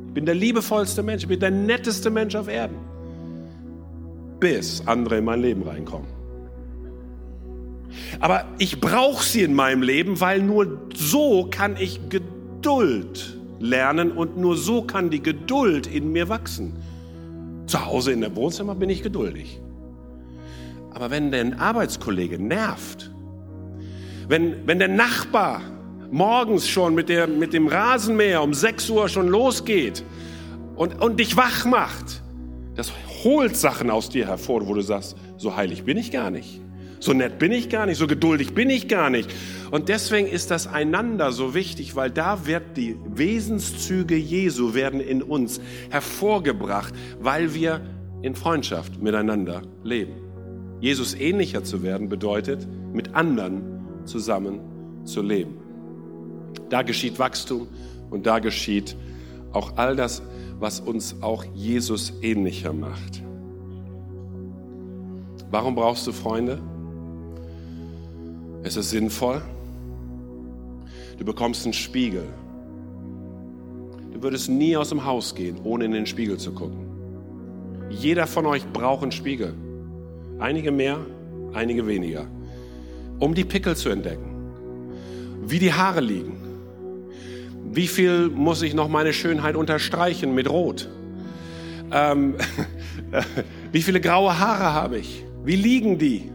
Ich 0.08 0.14
bin 0.14 0.26
der 0.26 0.36
liebevollste 0.36 1.04
Mensch, 1.04 1.24
ich 1.24 1.30
bin 1.30 1.40
der 1.40 1.52
netteste 1.52 2.10
Mensch 2.10 2.36
auf 2.36 2.48
Erden, 2.48 2.78
bis 4.40 4.82
andere 4.88 5.18
in 5.18 5.26
mein 5.26 5.42
Leben 5.42 5.64
reinkommen. 5.64 6.23
Aber 8.20 8.46
ich 8.58 8.80
brauche 8.80 9.24
sie 9.24 9.42
in 9.42 9.54
meinem 9.54 9.82
Leben, 9.82 10.20
weil 10.20 10.42
nur 10.42 10.80
so 10.96 11.48
kann 11.50 11.76
ich 11.78 12.00
Geduld 12.10 13.38
lernen 13.60 14.12
und 14.12 14.38
nur 14.38 14.58
so 14.58 14.84
kann 14.84 15.10
die 15.10 15.22
Geduld 15.22 15.88
in 15.88 16.12
mir 16.12 16.30
wachsen. 16.30 16.74
Zu 17.68 17.86
Hause 17.86 18.12
in 18.12 18.22
der 18.22 18.36
Wohnzimmer 18.36 18.76
bin 18.76 18.90
ich 18.90 19.04
geduldig. 19.04 19.60
Aber 20.94 21.10
wenn 21.10 21.32
der 21.32 21.60
Arbeitskollege 21.60 22.38
nervt, 22.38 23.12
wenn, 24.28 24.68
wenn 24.68 24.80
der 24.80 24.88
Nachbar 24.88 25.62
morgens 26.12 26.70
schon 26.70 26.94
mit, 26.94 27.10
der, 27.10 27.28
mit 27.28 27.54
dem 27.54 27.68
Rasenmäher 27.68 28.44
um 28.44 28.54
6 28.54 28.90
Uhr 28.90 29.10
schon 29.10 29.28
losgeht 29.28 30.04
und, 30.76 31.02
und 31.02 31.20
dich 31.20 31.36
wach 31.36 31.66
macht, 31.66 32.22
das 32.76 32.92
holt 33.24 33.56
Sachen 33.56 33.90
aus 33.90 34.10
dir 34.10 34.28
hervor, 34.28 34.68
wo 34.68 34.74
du 34.74 34.82
sagst, 34.82 35.16
so 35.38 35.56
heilig 35.56 35.84
bin 35.84 35.98
ich 35.98 36.12
gar 36.12 36.30
nicht. 36.30 36.62
So 37.04 37.12
nett 37.12 37.38
bin 37.38 37.52
ich 37.52 37.68
gar 37.68 37.86
nicht, 37.86 37.98
so 37.98 38.08
geduldig 38.08 38.54
bin 38.54 38.70
ich 38.70 38.88
gar 38.88 39.10
nicht. 39.10 39.30
Und 39.72 39.90
deswegen 39.90 40.26
ist 40.26 40.52
das 40.52 40.68
einander 40.68 41.34
so 41.34 41.54
wichtig, 41.54 41.98
weil 41.98 42.10
da 42.10 42.46
wird 42.46 42.78
die 42.78 42.96
Wesenszüge 43.06 44.16
Jesu 44.16 44.74
werden 44.74 45.02
in 45.02 45.22
uns 45.22 45.60
hervorgebracht, 45.90 46.94
weil 47.20 47.54
wir 47.54 47.82
in 48.22 48.36
Freundschaft 48.36 49.02
miteinander 49.02 49.64
leben. 49.84 50.14
Jesus 50.80 51.14
ähnlicher 51.14 51.66
zu 51.66 51.84
werden 51.84 52.08
bedeutet, 52.08 52.66
mit 52.94 53.14
anderen 53.16 54.06
zusammen 54.06 54.62
zu 55.04 55.22
leben. 55.22 55.58
Da 56.70 56.84
geschieht 56.84 57.20
Wachstum 57.20 57.68
und 58.12 58.26
da 58.26 58.40
geschieht 58.40 58.96
auch 59.52 59.76
all 59.76 59.98
das, 59.98 60.22
was 60.58 60.80
uns 60.80 61.18
auch 61.20 61.44
Jesus 61.54 62.14
ähnlicher 62.22 62.72
macht. 62.72 63.22
Warum 65.52 65.76
brauchst 65.76 66.08
du 66.08 66.14
Freunde? 66.14 66.62
Es 68.64 68.78
ist 68.78 68.92
sinnvoll. 68.92 69.42
Du 71.18 71.26
bekommst 71.26 71.66
einen 71.66 71.74
Spiegel. 71.74 72.24
Du 74.14 74.24
würdest 74.24 74.50
nie 74.50 74.78
aus 74.78 74.90
dem 74.90 75.04
Haus 75.04 75.36
gehen, 75.36 75.58
ohne 75.66 75.84
in 75.86 75.92
den 75.92 76.06
Spiegel 76.06 76.38
zu 76.38 76.54
gucken. 76.54 76.88
Jeder 77.90 78.26
von 78.26 78.46
euch 78.46 78.66
braucht 78.72 79.04
einen 79.04 79.12
Spiegel. 79.12 79.54
Einige 80.40 80.72
mehr, 80.72 81.00
einige 81.54 81.86
weniger. 81.88 82.26
Um 83.20 83.34
die 83.34 83.44
Pickel 83.44 83.76
zu 83.76 83.90
entdecken. 83.90 84.32
Wie 85.46 85.60
die 85.60 85.74
Haare 85.74 86.00
liegen. 86.00 86.38
Wie 87.70 87.88
viel 87.88 88.30
muss 88.30 88.62
ich 88.62 88.74
noch 88.74 88.88
meine 88.88 89.12
Schönheit 89.12 89.58
unterstreichen 89.58 90.34
mit 90.34 90.50
Rot? 90.50 90.90
Ähm, 91.92 92.36
wie 93.74 93.82
viele 93.82 94.00
graue 94.00 94.40
Haare 94.40 94.74
habe 94.74 95.00
ich? 95.00 95.26
Wie 95.44 95.58
liegen 95.58 95.98
die? 95.98 96.32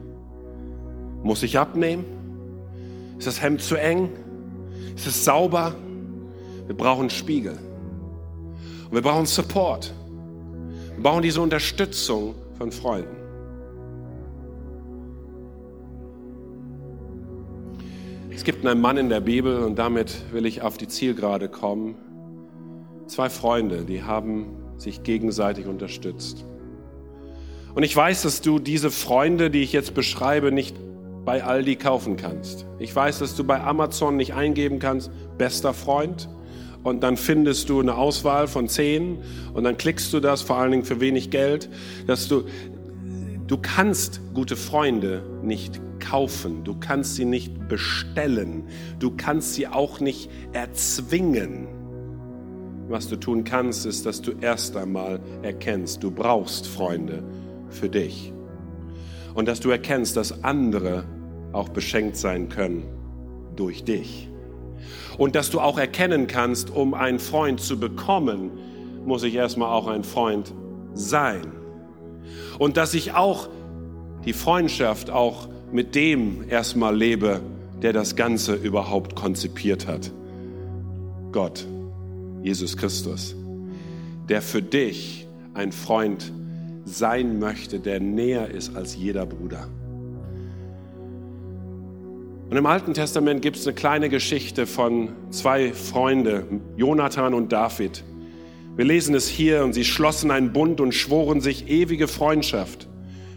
Muss 1.22 1.42
ich 1.42 1.58
abnehmen? 1.58 2.17
Ist 3.18 3.26
das 3.26 3.42
Hemd 3.42 3.60
zu 3.60 3.76
eng? 3.76 4.10
Ist 4.94 5.06
es 5.06 5.24
sauber? 5.24 5.74
Wir 6.66 6.76
brauchen 6.76 7.10
Spiegel. 7.10 7.58
Und 8.86 8.92
wir 8.92 9.02
brauchen 9.02 9.26
Support. 9.26 9.92
Wir 10.94 11.02
brauchen 11.02 11.22
diese 11.22 11.40
Unterstützung 11.40 12.34
von 12.56 12.70
Freunden. 12.72 13.16
Es 18.30 18.44
gibt 18.44 18.64
einen 18.64 18.80
Mann 18.80 18.96
in 18.96 19.08
der 19.08 19.20
Bibel 19.20 19.64
und 19.64 19.76
damit 19.80 20.32
will 20.32 20.46
ich 20.46 20.62
auf 20.62 20.78
die 20.78 20.86
Zielgerade 20.86 21.48
kommen. 21.48 21.96
Zwei 23.08 23.30
Freunde, 23.30 23.84
die 23.84 24.04
haben 24.04 24.46
sich 24.76 25.02
gegenseitig 25.02 25.66
unterstützt. 25.66 26.44
Und 27.74 27.82
ich 27.82 27.94
weiß, 27.94 28.22
dass 28.22 28.40
du 28.40 28.58
diese 28.58 28.90
Freunde, 28.90 29.50
die 29.50 29.62
ich 29.62 29.72
jetzt 29.72 29.94
beschreibe, 29.94 30.52
nicht 30.52 30.76
bei 31.28 31.44
Aldi 31.44 31.76
kaufen 31.76 32.16
kannst. 32.16 32.64
Ich 32.78 32.96
weiß, 32.96 33.18
dass 33.18 33.36
du 33.36 33.44
bei 33.44 33.62
Amazon 33.62 34.16
nicht 34.16 34.32
eingeben 34.32 34.78
kannst, 34.78 35.10
bester 35.36 35.74
Freund. 35.74 36.26
Und 36.82 37.02
dann 37.02 37.18
findest 37.18 37.68
du 37.68 37.80
eine 37.80 37.96
Auswahl 37.96 38.48
von 38.48 38.66
zehn 38.66 39.18
und 39.52 39.64
dann 39.64 39.76
klickst 39.76 40.10
du 40.14 40.20
das, 40.20 40.40
vor 40.40 40.56
allen 40.56 40.70
Dingen 40.70 40.84
für 40.84 41.02
wenig 41.02 41.28
Geld, 41.28 41.68
dass 42.06 42.28
du, 42.28 42.44
du 43.46 43.58
kannst 43.58 44.22
gute 44.32 44.56
Freunde 44.56 45.22
nicht 45.42 45.78
kaufen, 46.00 46.64
du 46.64 46.74
kannst 46.80 47.16
sie 47.16 47.26
nicht 47.26 47.68
bestellen, 47.68 48.64
du 48.98 49.10
kannst 49.14 49.52
sie 49.52 49.68
auch 49.68 50.00
nicht 50.00 50.30
erzwingen. 50.54 51.68
Was 52.88 53.06
du 53.06 53.16
tun 53.16 53.44
kannst, 53.44 53.84
ist, 53.84 54.06
dass 54.06 54.22
du 54.22 54.32
erst 54.40 54.78
einmal 54.78 55.20
erkennst, 55.42 56.02
du 56.02 56.10
brauchst 56.10 56.66
Freunde 56.66 57.22
für 57.68 57.90
dich. 57.90 58.32
Und 59.34 59.46
dass 59.46 59.60
du 59.60 59.68
erkennst, 59.68 60.16
dass 60.16 60.42
andere 60.42 61.04
auch 61.52 61.68
beschenkt 61.68 62.16
sein 62.16 62.48
können 62.48 62.84
durch 63.56 63.84
dich. 63.84 64.28
Und 65.16 65.34
dass 65.34 65.50
du 65.50 65.60
auch 65.60 65.78
erkennen 65.78 66.26
kannst, 66.26 66.70
um 66.70 66.94
einen 66.94 67.18
Freund 67.18 67.60
zu 67.60 67.78
bekommen, 67.78 68.50
muss 69.04 69.22
ich 69.22 69.34
erstmal 69.34 69.72
auch 69.72 69.88
ein 69.88 70.04
Freund 70.04 70.54
sein. 70.94 71.52
Und 72.58 72.76
dass 72.76 72.94
ich 72.94 73.14
auch 73.14 73.48
die 74.24 74.32
Freundschaft 74.32 75.10
auch 75.10 75.48
mit 75.72 75.94
dem 75.94 76.48
erstmal 76.48 76.96
lebe, 76.96 77.40
der 77.82 77.92
das 77.92 78.16
Ganze 78.16 78.54
überhaupt 78.54 79.14
konzipiert 79.14 79.86
hat. 79.86 80.12
Gott, 81.32 81.66
Jesus 82.42 82.76
Christus, 82.76 83.34
der 84.28 84.42
für 84.42 84.62
dich 84.62 85.26
ein 85.54 85.72
Freund 85.72 86.32
sein 86.84 87.38
möchte, 87.38 87.80
der 87.80 88.00
näher 88.00 88.50
ist 88.50 88.76
als 88.76 88.96
jeder 88.96 89.26
Bruder. 89.26 89.68
Und 92.50 92.56
im 92.56 92.64
Alten 92.64 92.94
Testament 92.94 93.42
gibt 93.42 93.58
es 93.58 93.66
eine 93.66 93.74
kleine 93.74 94.08
Geschichte 94.08 94.66
von 94.66 95.10
zwei 95.30 95.70
Freunden, 95.74 96.62
Jonathan 96.78 97.34
und 97.34 97.52
David. 97.52 98.04
Wir 98.74 98.86
lesen 98.86 99.14
es 99.14 99.28
hier 99.28 99.64
und 99.64 99.74
sie 99.74 99.84
schlossen 99.84 100.30
einen 100.30 100.54
Bund 100.54 100.80
und 100.80 100.94
schworen 100.94 101.42
sich 101.42 101.68
ewige 101.68 102.08
Freundschaft. 102.08 102.88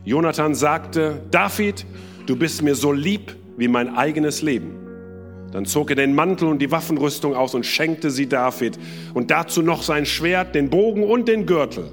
Jonathan 0.06 0.56
sagte, 0.56 1.22
David, 1.30 1.86
du 2.26 2.38
bist 2.38 2.62
mir 2.62 2.74
so 2.74 2.94
lieb 2.94 3.36
wie 3.58 3.68
mein 3.68 3.94
eigenes 3.96 4.42
Leben. 4.42 4.78
Dann 5.52 5.66
zog 5.66 5.90
er 5.90 5.98
den 5.98 6.16
Mantel 6.16 6.48
und 6.48 6.60
die 6.60 6.72
Waffenrüstung 6.72 7.36
aus 7.36 7.54
und 7.54 7.66
schenkte 7.66 8.12
sie 8.12 8.30
David 8.30 8.80
und 9.14 9.30
dazu 9.30 9.62
noch 9.62 9.84
sein 9.84 10.06
Schwert, 10.06 10.56
den 10.56 10.70
Bogen 10.70 11.04
und 11.04 11.28
den 11.28 11.46
Gürtel. 11.46 11.92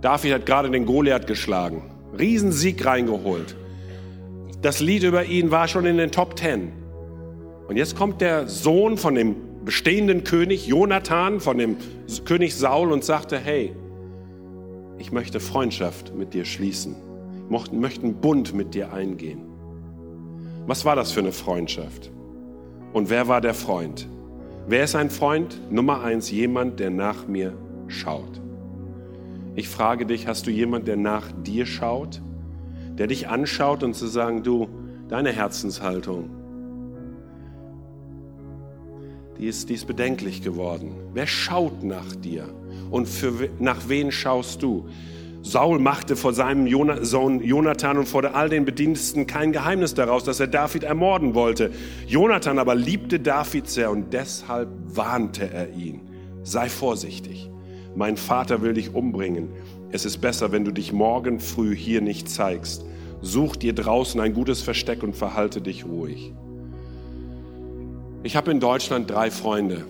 David 0.00 0.32
hat 0.32 0.46
gerade 0.46 0.70
den 0.70 0.86
Goliath 0.86 1.28
geschlagen, 1.28 1.82
Riesensieg 2.18 2.84
reingeholt. 2.84 3.54
Das 4.62 4.80
Lied 4.80 5.02
über 5.02 5.24
ihn 5.24 5.50
war 5.50 5.68
schon 5.68 5.86
in 5.86 5.98
den 5.98 6.10
Top 6.10 6.36
Ten. 6.36 6.72
Und 7.68 7.76
jetzt 7.76 7.96
kommt 7.96 8.20
der 8.20 8.48
Sohn 8.48 8.96
von 8.96 9.14
dem 9.14 9.36
bestehenden 9.64 10.24
König, 10.24 10.66
Jonathan, 10.66 11.40
von 11.40 11.58
dem 11.58 11.76
König 12.24 12.54
Saul 12.54 12.92
und 12.92 13.04
sagte, 13.04 13.38
hey, 13.38 13.74
ich 14.98 15.12
möchte 15.12 15.40
Freundschaft 15.40 16.14
mit 16.14 16.32
dir 16.32 16.44
schließen. 16.44 16.96
Ich 17.50 17.72
möchte 17.72 18.02
einen 18.02 18.14
Bund 18.14 18.54
mit 18.54 18.74
dir 18.74 18.92
eingehen. 18.92 19.42
Was 20.66 20.84
war 20.84 20.96
das 20.96 21.12
für 21.12 21.20
eine 21.20 21.32
Freundschaft? 21.32 22.10
Und 22.92 23.10
wer 23.10 23.28
war 23.28 23.40
der 23.40 23.54
Freund? 23.54 24.08
Wer 24.66 24.84
ist 24.84 24.96
ein 24.96 25.10
Freund? 25.10 25.60
Nummer 25.70 26.02
eins, 26.02 26.30
jemand, 26.30 26.80
der 26.80 26.90
nach 26.90 27.28
mir 27.28 27.52
schaut. 27.88 28.40
Ich 29.54 29.68
frage 29.68 30.06
dich, 30.06 30.26
hast 30.26 30.46
du 30.46 30.50
jemand, 30.50 30.88
der 30.88 30.96
nach 30.96 31.30
dir 31.44 31.66
schaut? 31.66 32.20
Der 32.98 33.06
dich 33.06 33.28
anschaut 33.28 33.82
und 33.82 33.94
zu 33.94 34.06
sagen, 34.06 34.42
du, 34.42 34.68
deine 35.08 35.32
Herzenshaltung, 35.32 36.30
die 39.38 39.46
ist, 39.46 39.68
die 39.68 39.74
ist 39.74 39.86
bedenklich 39.86 40.42
geworden. 40.42 40.94
Wer 41.12 41.26
schaut 41.26 41.82
nach 41.82 42.14
dir? 42.16 42.48
Und 42.90 43.06
für, 43.06 43.50
nach 43.58 43.88
wen 43.88 44.10
schaust 44.10 44.62
du? 44.62 44.88
Saul 45.42 45.78
machte 45.78 46.16
vor 46.16 46.32
seinem 46.32 46.66
Sohn 47.04 47.40
Jonathan 47.40 47.98
und 47.98 48.08
vor 48.08 48.34
all 48.34 48.48
den 48.48 48.64
Bediensteten 48.64 49.28
kein 49.28 49.52
Geheimnis 49.52 49.94
daraus, 49.94 50.24
dass 50.24 50.40
er 50.40 50.48
David 50.48 50.82
ermorden 50.82 51.34
wollte. 51.34 51.70
Jonathan 52.08 52.58
aber 52.58 52.74
liebte 52.74 53.20
David 53.20 53.68
sehr 53.68 53.92
und 53.92 54.12
deshalb 54.12 54.68
warnte 54.88 55.48
er 55.48 55.72
ihn. 55.72 56.00
Sei 56.42 56.68
vorsichtig. 56.68 57.48
Mein 57.94 58.16
Vater 58.16 58.60
will 58.60 58.74
dich 58.74 58.92
umbringen. 58.92 59.50
Es 59.92 60.04
ist 60.04 60.18
besser, 60.18 60.52
wenn 60.52 60.64
du 60.64 60.72
dich 60.72 60.92
morgen 60.92 61.40
früh 61.40 61.74
hier 61.74 62.00
nicht 62.00 62.28
zeigst. 62.28 62.84
Such 63.22 63.56
dir 63.56 63.72
draußen 63.72 64.20
ein 64.20 64.34
gutes 64.34 64.62
Versteck 64.62 65.02
und 65.02 65.14
verhalte 65.14 65.60
dich 65.60 65.84
ruhig. 65.86 66.32
Ich 68.22 68.36
habe 68.36 68.50
in 68.50 68.60
Deutschland 68.60 69.10
drei 69.10 69.30
Freunde, 69.30 69.84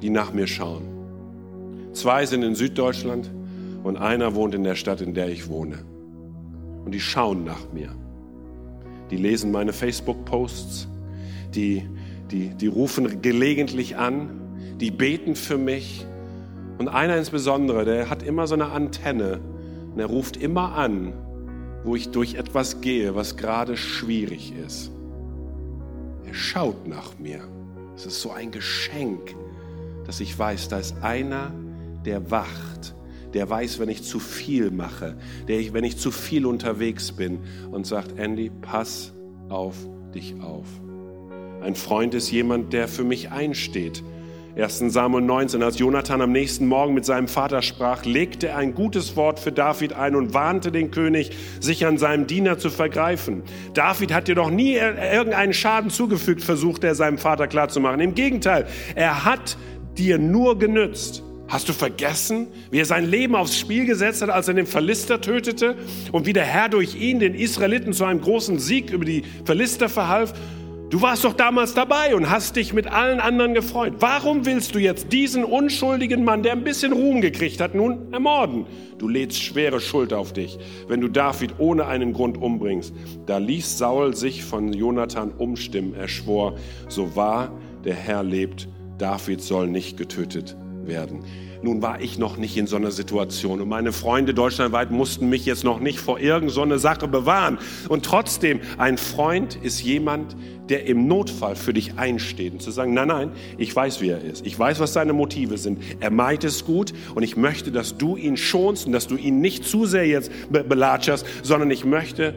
die 0.00 0.10
nach 0.10 0.32
mir 0.32 0.46
schauen. 0.46 0.82
Zwei 1.92 2.24
sind 2.24 2.42
in 2.42 2.54
Süddeutschland 2.54 3.30
und 3.84 3.96
einer 3.96 4.34
wohnt 4.34 4.54
in 4.54 4.64
der 4.64 4.74
Stadt, 4.74 5.00
in 5.00 5.14
der 5.14 5.28
ich 5.28 5.48
wohne. 5.48 5.84
Und 6.84 6.92
die 6.92 7.00
schauen 7.00 7.44
nach 7.44 7.72
mir. 7.72 7.94
Die 9.10 9.16
lesen 9.16 9.52
meine 9.52 9.72
Facebook-Posts, 9.72 10.88
die, 11.54 11.82
die, 12.30 12.48
die 12.48 12.66
rufen 12.66 13.20
gelegentlich 13.20 13.96
an, 13.96 14.30
die 14.80 14.90
beten 14.90 15.36
für 15.36 15.58
mich. 15.58 16.06
Und 16.78 16.88
einer 16.88 17.16
insbesondere, 17.16 17.84
der 17.84 18.10
hat 18.10 18.22
immer 18.22 18.46
so 18.46 18.54
eine 18.54 18.70
Antenne 18.70 19.40
und 19.92 20.00
er 20.00 20.06
ruft 20.06 20.36
immer 20.36 20.74
an, 20.74 21.12
wo 21.84 21.96
ich 21.96 22.10
durch 22.10 22.34
etwas 22.34 22.80
gehe, 22.80 23.14
was 23.14 23.36
gerade 23.36 23.76
schwierig 23.76 24.54
ist. 24.66 24.90
Er 26.24 26.34
schaut 26.34 26.86
nach 26.86 27.18
mir. 27.18 27.40
Es 27.94 28.06
ist 28.06 28.22
so 28.22 28.30
ein 28.30 28.50
Geschenk, 28.50 29.34
dass 30.06 30.20
ich 30.20 30.38
weiß, 30.38 30.68
da 30.68 30.78
ist 30.78 30.96
einer, 31.02 31.52
der 32.04 32.30
wacht, 32.30 32.94
der 33.34 33.48
weiß, 33.48 33.78
wenn 33.78 33.88
ich 33.88 34.02
zu 34.02 34.18
viel 34.18 34.70
mache, 34.70 35.16
der 35.48 35.60
ich, 35.60 35.72
wenn 35.72 35.84
ich 35.84 35.98
zu 35.98 36.10
viel 36.10 36.46
unterwegs 36.46 37.12
bin 37.12 37.40
und 37.70 37.86
sagt, 37.86 38.18
Andy, 38.18 38.50
pass 38.50 39.12
auf 39.48 39.76
dich 40.14 40.34
auf. 40.40 40.66
Ein 41.62 41.74
Freund 41.74 42.14
ist 42.14 42.30
jemand, 42.30 42.72
der 42.72 42.88
für 42.88 43.04
mich 43.04 43.30
einsteht, 43.30 44.02
1. 44.54 44.84
Samuel 44.88 45.24
19, 45.24 45.62
als 45.62 45.78
Jonathan 45.78 46.20
am 46.20 46.30
nächsten 46.30 46.66
Morgen 46.66 46.92
mit 46.92 47.06
seinem 47.06 47.26
Vater 47.26 47.62
sprach, 47.62 48.04
legte 48.04 48.48
er 48.48 48.58
ein 48.58 48.74
gutes 48.74 49.16
Wort 49.16 49.40
für 49.40 49.50
David 49.50 49.94
ein 49.94 50.14
und 50.14 50.34
warnte 50.34 50.70
den 50.70 50.90
König, 50.90 51.30
sich 51.58 51.86
an 51.86 51.96
seinem 51.96 52.26
Diener 52.26 52.58
zu 52.58 52.68
vergreifen. 52.68 53.44
David 53.72 54.12
hat 54.12 54.28
dir 54.28 54.34
doch 54.34 54.50
nie 54.50 54.74
irgendeinen 54.74 55.54
Schaden 55.54 55.88
zugefügt, 55.88 56.42
versuchte 56.42 56.86
er 56.86 56.94
seinem 56.94 57.16
Vater 57.16 57.46
klarzumachen. 57.46 58.00
Im 58.00 58.14
Gegenteil, 58.14 58.66
er 58.94 59.24
hat 59.24 59.56
dir 59.96 60.18
nur 60.18 60.58
genützt. 60.58 61.22
Hast 61.48 61.70
du 61.70 61.72
vergessen, 61.72 62.46
wie 62.70 62.78
er 62.78 62.86
sein 62.86 63.06
Leben 63.06 63.34
aufs 63.34 63.58
Spiel 63.58 63.86
gesetzt 63.86 64.20
hat, 64.20 64.28
als 64.28 64.48
er 64.48 64.54
den 64.54 64.66
Philister 64.66 65.20
tötete 65.20 65.76
und 66.12 66.26
wie 66.26 66.32
der 66.34 66.44
Herr 66.44 66.68
durch 66.68 66.94
ihn 66.94 67.20
den 67.20 67.34
Israeliten 67.34 67.94
zu 67.94 68.04
einem 68.04 68.20
großen 68.20 68.58
Sieg 68.58 68.90
über 68.90 69.06
die 69.06 69.22
Philister 69.46 69.88
verhalf? 69.88 70.34
Du 70.92 71.00
warst 71.00 71.24
doch 71.24 71.32
damals 71.32 71.72
dabei 71.72 72.14
und 72.14 72.28
hast 72.28 72.54
dich 72.54 72.74
mit 72.74 72.86
allen 72.86 73.18
anderen 73.18 73.54
gefreut. 73.54 73.94
Warum 74.00 74.44
willst 74.44 74.74
du 74.74 74.78
jetzt 74.78 75.10
diesen 75.10 75.42
unschuldigen 75.42 76.22
Mann, 76.22 76.42
der 76.42 76.52
ein 76.52 76.64
bisschen 76.64 76.92
Ruhm 76.92 77.22
gekriegt 77.22 77.62
hat, 77.62 77.74
nun 77.74 78.12
ermorden? 78.12 78.66
Du 78.98 79.08
lädst 79.08 79.42
schwere 79.42 79.80
Schuld 79.80 80.12
auf 80.12 80.34
dich, 80.34 80.58
wenn 80.88 81.00
du 81.00 81.08
David 81.08 81.54
ohne 81.56 81.86
einen 81.86 82.12
Grund 82.12 82.36
umbringst. 82.36 82.92
Da 83.24 83.38
ließ 83.38 83.78
Saul 83.78 84.14
sich 84.14 84.44
von 84.44 84.74
Jonathan 84.74 85.30
umstimmen. 85.30 85.94
Er 85.94 86.08
schwor, 86.08 86.56
so 86.88 87.16
wahr 87.16 87.52
der 87.84 87.94
Herr 87.94 88.22
lebt, 88.22 88.68
David 88.98 89.40
soll 89.40 89.68
nicht 89.68 89.96
getötet 89.96 90.58
werden. 90.84 91.24
Nun 91.62 91.80
war 91.80 92.00
ich 92.00 92.18
noch 92.18 92.36
nicht 92.36 92.56
in 92.56 92.66
so 92.66 92.74
einer 92.74 92.90
Situation 92.90 93.60
und 93.60 93.68
meine 93.68 93.92
Freunde 93.92 94.34
deutschlandweit 94.34 94.90
mussten 94.90 95.28
mich 95.28 95.46
jetzt 95.46 95.62
noch 95.62 95.78
nicht 95.78 96.00
vor 96.00 96.18
irgendeiner 96.18 96.74
so 96.74 96.82
Sache 96.82 97.06
bewahren. 97.06 97.58
Und 97.88 98.04
trotzdem, 98.04 98.60
ein 98.78 98.98
Freund 98.98 99.54
ist 99.54 99.80
jemand, 99.80 100.36
der 100.68 100.86
im 100.86 101.06
Notfall 101.06 101.54
für 101.54 101.72
dich 101.72 101.98
einsteht 101.98 102.52
und 102.52 102.62
zu 102.62 102.72
sagen, 102.72 102.94
nein, 102.94 103.08
nein, 103.08 103.30
ich 103.58 103.74
weiß, 103.74 104.00
wie 104.00 104.08
er 104.08 104.20
ist. 104.20 104.44
Ich 104.44 104.58
weiß, 104.58 104.80
was 104.80 104.92
seine 104.92 105.12
Motive 105.12 105.56
sind. 105.56 105.78
Er 106.00 106.10
meint 106.10 106.42
es 106.42 106.64
gut 106.64 106.92
und 107.14 107.22
ich 107.22 107.36
möchte, 107.36 107.70
dass 107.70 107.96
du 107.96 108.16
ihn 108.16 108.36
schonst 108.36 108.86
und 108.86 108.92
dass 108.92 109.06
du 109.06 109.16
ihn 109.16 109.40
nicht 109.40 109.64
zu 109.64 109.86
sehr 109.86 110.06
jetzt 110.06 110.32
belatscherst, 110.50 111.24
sondern 111.42 111.70
ich 111.70 111.84
möchte, 111.84 112.34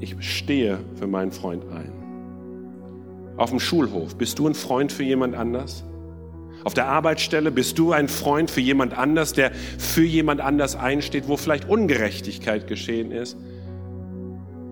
ich 0.00 0.16
stehe 0.20 0.78
für 0.98 1.06
meinen 1.06 1.32
Freund 1.32 1.64
ein. 1.70 1.92
Auf 3.36 3.50
dem 3.50 3.60
Schulhof, 3.60 4.16
bist 4.16 4.38
du 4.38 4.46
ein 4.46 4.54
Freund 4.54 4.92
für 4.92 5.02
jemand 5.02 5.34
anders? 5.34 5.84
Auf 6.64 6.74
der 6.74 6.86
Arbeitsstelle 6.88 7.50
bist 7.50 7.78
du 7.78 7.92
ein 7.92 8.08
Freund 8.08 8.50
für 8.50 8.60
jemand 8.60 8.96
anders, 8.96 9.32
der 9.32 9.52
für 9.78 10.04
jemand 10.04 10.40
anders 10.40 10.76
einsteht, 10.76 11.26
wo 11.26 11.36
vielleicht 11.36 11.68
Ungerechtigkeit 11.68 12.66
geschehen 12.66 13.12
ist. 13.12 13.36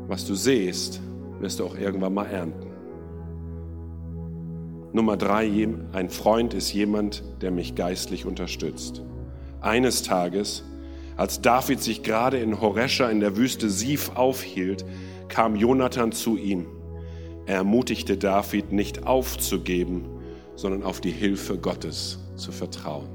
Was 0.06 0.26
du 0.26 0.34
siehst, 0.34 1.00
wirst 1.40 1.60
du 1.60 1.66
auch 1.66 1.76
irgendwann 1.76 2.14
mal 2.14 2.26
ernten. 2.26 2.66
Nummer 4.92 5.16
drei, 5.16 5.68
ein 5.92 6.08
Freund 6.08 6.54
ist 6.54 6.72
jemand, 6.72 7.22
der 7.40 7.50
mich 7.50 7.74
geistlich 7.74 8.26
unterstützt. 8.26 9.02
Eines 9.60 10.02
Tages, 10.02 10.64
als 11.16 11.42
David 11.42 11.82
sich 11.82 12.02
gerade 12.02 12.38
in 12.38 12.60
Horesha 12.60 13.08
in 13.08 13.20
der 13.20 13.36
Wüste 13.36 13.70
Sif 13.70 14.12
aufhielt, 14.14 14.84
kam 15.28 15.56
Jonathan 15.56 16.12
zu 16.12 16.36
ihm. 16.36 16.66
Er 17.46 17.56
ermutigte 17.56 18.16
David, 18.16 18.72
nicht 18.72 19.06
aufzugeben, 19.06 20.17
sondern 20.58 20.82
auf 20.82 21.00
die 21.00 21.12
Hilfe 21.12 21.56
Gottes 21.56 22.18
zu 22.34 22.50
vertrauen. 22.50 23.08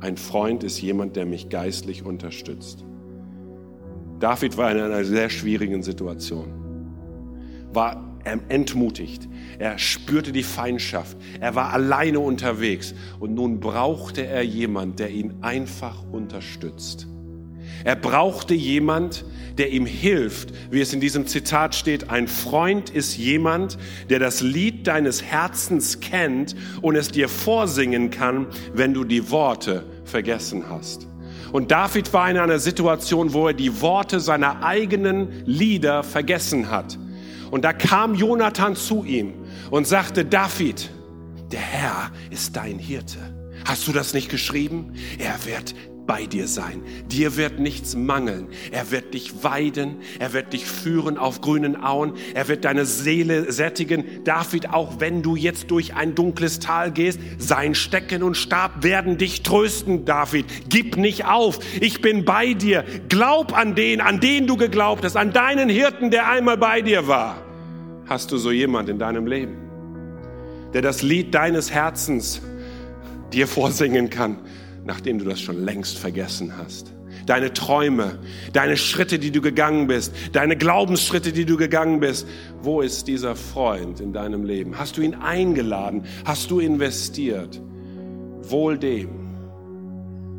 Ein 0.00 0.18
Freund 0.18 0.62
ist 0.62 0.78
jemand, 0.82 1.16
der 1.16 1.24
mich 1.24 1.48
geistlich 1.48 2.04
unterstützt. 2.04 2.84
David 4.20 4.58
war 4.58 4.70
in 4.70 4.78
einer 4.80 5.02
sehr 5.04 5.30
schwierigen 5.30 5.82
Situation, 5.82 6.52
war 7.72 8.18
entmutigt, 8.48 9.26
er 9.58 9.78
spürte 9.78 10.32
die 10.32 10.42
Feindschaft, 10.42 11.16
er 11.40 11.54
war 11.54 11.72
alleine 11.72 12.20
unterwegs 12.20 12.94
und 13.20 13.34
nun 13.34 13.58
brauchte 13.58 14.26
er 14.26 14.42
jemand, 14.42 14.98
der 14.98 15.10
ihn 15.10 15.36
einfach 15.40 16.04
unterstützt. 16.12 17.08
Er 17.84 17.96
brauchte 17.96 18.54
jemand, 18.54 19.24
der 19.58 19.72
ihm 19.72 19.86
hilft, 19.86 20.52
wie 20.70 20.80
es 20.80 20.92
in 20.92 21.00
diesem 21.00 21.26
Zitat 21.26 21.74
steht, 21.74 22.10
ein 22.10 22.28
Freund 22.28 22.90
ist 22.90 23.16
jemand, 23.16 23.78
der 24.10 24.18
das 24.18 24.42
Lied 24.42 24.86
deines 24.86 25.22
Herzens 25.22 26.00
kennt 26.00 26.54
und 26.82 26.94
es 26.94 27.08
dir 27.08 27.28
vorsingen 27.28 28.10
kann, 28.10 28.46
wenn 28.74 28.92
du 28.92 29.04
die 29.04 29.30
Worte 29.30 29.84
vergessen 30.04 30.64
hast. 30.68 31.08
Und 31.52 31.70
David 31.70 32.12
war 32.12 32.30
in 32.30 32.36
einer 32.36 32.58
Situation, 32.58 33.32
wo 33.32 33.48
er 33.48 33.54
die 33.54 33.80
Worte 33.80 34.20
seiner 34.20 34.62
eigenen 34.62 35.44
Lieder 35.46 36.02
vergessen 36.02 36.70
hat. 36.70 36.98
Und 37.50 37.64
da 37.64 37.72
kam 37.72 38.14
Jonathan 38.14 38.74
zu 38.74 39.04
ihm 39.04 39.32
und 39.70 39.86
sagte, 39.86 40.24
David, 40.24 40.90
der 41.52 41.60
Herr 41.60 42.10
ist 42.30 42.56
dein 42.56 42.78
Hirte. 42.78 43.18
Hast 43.64 43.86
du 43.88 43.92
das 43.92 44.12
nicht 44.12 44.28
geschrieben? 44.28 44.94
Er 45.18 45.34
wird 45.46 45.74
bei 46.06 46.26
dir 46.26 46.46
sein. 46.48 46.82
Dir 47.06 47.36
wird 47.36 47.58
nichts 47.58 47.96
mangeln. 47.96 48.48
Er 48.70 48.90
wird 48.90 49.14
dich 49.14 49.42
weiden. 49.42 49.96
Er 50.18 50.32
wird 50.32 50.52
dich 50.52 50.64
führen 50.64 51.18
auf 51.18 51.40
grünen 51.40 51.82
Auen. 51.82 52.12
Er 52.34 52.48
wird 52.48 52.64
deine 52.64 52.86
Seele 52.86 53.50
sättigen. 53.52 54.04
David, 54.24 54.70
auch 54.70 55.00
wenn 55.00 55.22
du 55.22 55.36
jetzt 55.36 55.70
durch 55.70 55.94
ein 55.94 56.14
dunkles 56.14 56.60
Tal 56.60 56.92
gehst, 56.92 57.18
sein 57.38 57.74
Stecken 57.74 58.22
und 58.22 58.36
Stab 58.36 58.82
werden 58.82 59.18
dich 59.18 59.42
trösten, 59.42 60.04
David. 60.04 60.46
Gib 60.68 60.96
nicht 60.96 61.26
auf. 61.26 61.58
Ich 61.80 62.00
bin 62.00 62.24
bei 62.24 62.54
dir. 62.54 62.84
Glaub 63.08 63.56
an 63.56 63.74
den, 63.74 64.00
an 64.00 64.20
den 64.20 64.46
du 64.46 64.56
geglaubt 64.56 65.04
hast, 65.04 65.16
an 65.16 65.32
deinen 65.32 65.68
Hirten, 65.68 66.10
der 66.10 66.28
einmal 66.28 66.56
bei 66.56 66.80
dir 66.82 67.08
war. 67.08 67.42
Hast 68.06 68.30
du 68.30 68.36
so 68.36 68.52
jemand 68.52 68.88
in 68.88 68.98
deinem 68.98 69.26
Leben, 69.26 69.56
der 70.72 70.82
das 70.82 71.02
Lied 71.02 71.34
deines 71.34 71.72
Herzens 71.72 72.40
dir 73.32 73.48
vorsingen 73.48 74.10
kann? 74.10 74.38
Nachdem 74.86 75.18
du 75.18 75.24
das 75.24 75.40
schon 75.40 75.64
längst 75.64 75.98
vergessen 75.98 76.56
hast. 76.56 76.94
Deine 77.26 77.52
Träume, 77.52 78.18
deine 78.52 78.76
Schritte, 78.76 79.18
die 79.18 79.32
du 79.32 79.40
gegangen 79.40 79.88
bist, 79.88 80.14
deine 80.32 80.56
Glaubensschritte, 80.56 81.32
die 81.32 81.44
du 81.44 81.56
gegangen 81.56 81.98
bist. 81.98 82.26
Wo 82.62 82.80
ist 82.80 83.08
dieser 83.08 83.34
Freund 83.34 84.00
in 84.00 84.12
deinem 84.12 84.44
Leben? 84.44 84.78
Hast 84.78 84.96
du 84.96 85.02
ihn 85.02 85.14
eingeladen? 85.14 86.04
Hast 86.24 86.50
du 86.50 86.60
investiert? 86.60 87.60
Wohl 88.42 88.78
dem, 88.78 89.08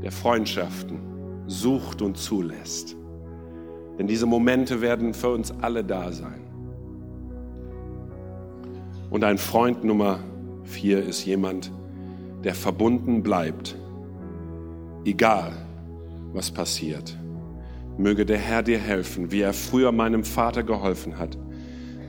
der 0.02 0.12
Freundschaften 0.12 1.00
sucht 1.48 2.02
und 2.02 2.18
zulässt. 2.18 2.96
Denn 4.00 4.08
diese 4.08 4.28
Momente 4.28 4.80
werden 4.80 5.14
für 5.14 5.30
uns 5.30 5.52
alle 5.62 5.84
da 5.84 6.12
sein. 6.14 6.42
Und 9.10 9.24
ein 9.24 9.38
Freund 9.38 9.84
Nummer 9.84 10.20
vier 10.64 11.04
ist 11.04 11.26
jemand, 11.26 11.72
der 12.44 12.54
verbunden 12.54 13.24
bleibt 13.24 13.76
egal 15.08 15.54
was 16.34 16.52
passiert. 16.52 17.18
Möge 17.98 18.26
der 18.26 18.38
Herr 18.38 18.62
dir 18.62 18.78
helfen, 18.78 19.32
wie 19.32 19.42
er 19.42 19.54
früher 19.54 19.92
meinem 19.92 20.24
Vater 20.24 20.64
geholfen 20.64 21.18
hat. 21.18 21.38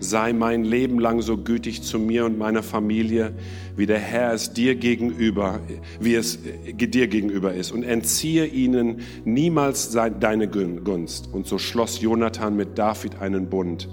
Sei 0.01 0.33
mein 0.33 0.63
Leben 0.65 1.01
lang 1.01 1.23
so 1.23 1.39
gütig 1.39 1.83
zu 1.83 1.99
mir 1.99 2.25
und 2.25 2.39
meiner 2.39 2.63
Familie, 2.63 3.33
wie 3.75 3.87
der 3.87 3.99
Herr 3.99 4.33
es 4.33 4.53
dir 4.53 4.75
gegenüber, 4.77 5.61
wie 5.99 6.15
es 6.15 6.39
dir 6.77 7.09
gegenüber 7.09 7.55
ist. 7.55 7.73
Und 7.73 7.83
entziehe 7.83 8.47
ihnen 8.47 9.01
niemals 9.25 9.91
deine 9.91 10.47
Gunst. 10.49 11.33
Und 11.33 11.47
so 11.47 11.59
schloss 11.59 12.01
Jonathan 12.01 12.55
mit 12.55 12.79
David 12.79 13.21
einen 13.21 13.49
Bund. 13.49 13.89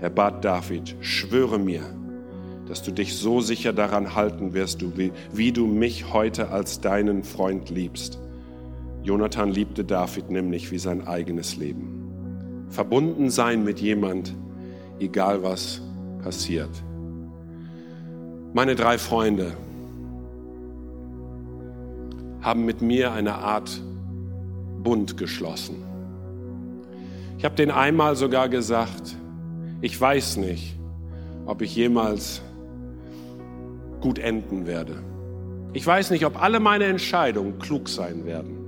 Er 0.00 0.10
bat 0.10 0.44
David, 0.44 0.96
schwöre 1.00 1.58
mir, 1.58 1.82
dass 2.66 2.82
du 2.82 2.90
dich 2.90 3.14
so 3.14 3.40
sicher 3.40 3.72
daran 3.72 4.16
halten 4.16 4.54
wirst, 4.54 4.82
wie 5.32 5.52
du 5.52 5.66
mich 5.66 6.12
heute 6.12 6.48
als 6.48 6.80
deinen 6.80 7.22
Freund 7.22 7.70
liebst. 7.70 8.18
Jonathan 9.04 9.50
liebte 9.50 9.84
David 9.84 10.30
nämlich 10.30 10.70
wie 10.72 10.78
sein 10.78 11.06
eigenes 11.06 11.56
Leben. 11.56 12.66
Verbunden 12.70 13.28
sein 13.28 13.62
mit 13.62 13.78
jemand, 13.78 14.34
egal 14.98 15.42
was 15.42 15.82
passiert. 16.22 16.70
Meine 18.54 18.74
drei 18.74 18.96
Freunde 18.96 19.52
haben 22.40 22.64
mit 22.64 22.80
mir 22.80 23.12
eine 23.12 23.34
Art 23.34 23.82
Bund 24.82 25.18
geschlossen. 25.18 25.76
Ich 27.36 27.44
habe 27.44 27.56
den 27.56 27.70
einmal 27.70 28.16
sogar 28.16 28.48
gesagt, 28.48 29.16
ich 29.82 30.00
weiß 30.00 30.38
nicht, 30.38 30.78
ob 31.44 31.60
ich 31.60 31.76
jemals 31.76 32.40
gut 34.00 34.18
enden 34.18 34.66
werde. 34.66 35.02
Ich 35.74 35.86
weiß 35.86 36.10
nicht, 36.10 36.24
ob 36.24 36.40
alle 36.40 36.58
meine 36.58 36.84
Entscheidungen 36.84 37.58
klug 37.58 37.90
sein 37.90 38.24
werden. 38.24 38.63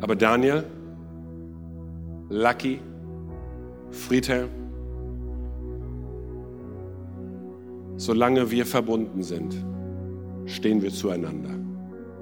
Aber 0.00 0.16
Daniel, 0.16 0.64
Lucky, 2.28 2.80
Friedhelm, 3.90 4.48
solange 7.96 8.50
wir 8.50 8.66
verbunden 8.66 9.22
sind, 9.22 9.54
stehen 10.46 10.82
wir 10.82 10.90
zueinander. 10.90 11.50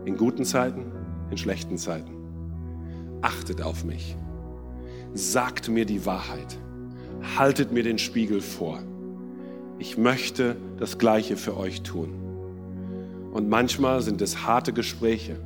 In 0.05 0.16
guten 0.16 0.45
Zeiten, 0.45 0.93
in 1.31 1.39
schlechten 1.39 1.79
Zeiten. 1.79 2.12
Achtet 3.23 3.62
auf 3.62 3.85
mich. 3.85 4.16
Sagt 5.14 5.68
mir 5.68 5.85
die 5.85 6.05
Wahrheit. 6.07 6.59
Haltet 7.37 7.73
mir 7.73 7.83
den 7.83 7.99
Spiegel 7.99 8.41
vor. 8.41 8.81
Ich 9.79 9.97
möchte 9.97 10.57
das 10.79 10.99
Gleiche 10.99 11.37
für 11.37 11.57
euch 11.57 11.83
tun. 11.83 12.11
Und 13.33 13.49
manchmal 13.49 14.03
sind 14.03 14.20
es 14.20 14.47
harte 14.47 14.73
Gespräche. 14.73 15.37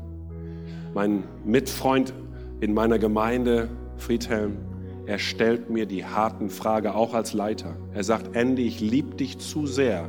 Mein 0.96 1.24
Mitfreund 1.44 2.14
in 2.60 2.72
meiner 2.72 2.98
Gemeinde, 2.98 3.68
Friedhelm, 3.98 4.56
er 5.04 5.18
stellt 5.18 5.68
mir 5.68 5.84
die 5.84 6.06
harten 6.06 6.48
Fragen 6.48 6.88
auch 6.88 7.12
als 7.12 7.34
Leiter. 7.34 7.76
Er 7.92 8.02
sagt, 8.02 8.34
Andy, 8.34 8.66
ich 8.66 8.80
liebe 8.80 9.14
dich 9.14 9.36
zu 9.36 9.66
sehr, 9.66 10.08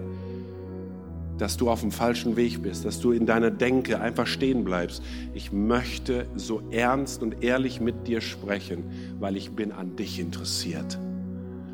dass 1.37 1.57
du 1.57 1.69
auf 1.69 1.81
dem 1.81 1.91
falschen 1.91 2.37
Weg 2.37 2.63
bist, 2.63 2.85
dass 2.85 3.01
du 3.01 3.11
in 3.11 3.25
deiner 3.25 3.51
Denke 3.51 3.99
einfach 3.99 4.27
stehen 4.27 4.63
bleibst. 4.63 5.03
Ich 5.33 5.51
möchte 5.51 6.25
so 6.37 6.61
ernst 6.71 7.21
und 7.21 7.43
ehrlich 7.43 7.81
mit 7.81 8.07
dir 8.07 8.21
sprechen, 8.21 8.85
weil 9.19 9.35
ich 9.35 9.51
bin 9.51 9.73
an 9.73 9.97
dich 9.97 10.21
interessiert, 10.21 10.97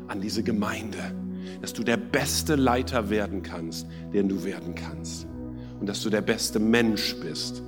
an 0.08 0.22
diese 0.22 0.42
Gemeinde, 0.42 0.98
dass 1.62 1.72
du 1.72 1.84
der 1.84 1.98
beste 1.98 2.56
Leiter 2.56 3.10
werden 3.10 3.44
kannst, 3.44 3.86
den 4.12 4.28
du 4.28 4.42
werden 4.42 4.74
kannst 4.74 5.28
und 5.78 5.88
dass 5.88 6.02
du 6.02 6.10
der 6.10 6.22
beste 6.22 6.58
Mensch 6.58 7.14
bist, 7.20 7.62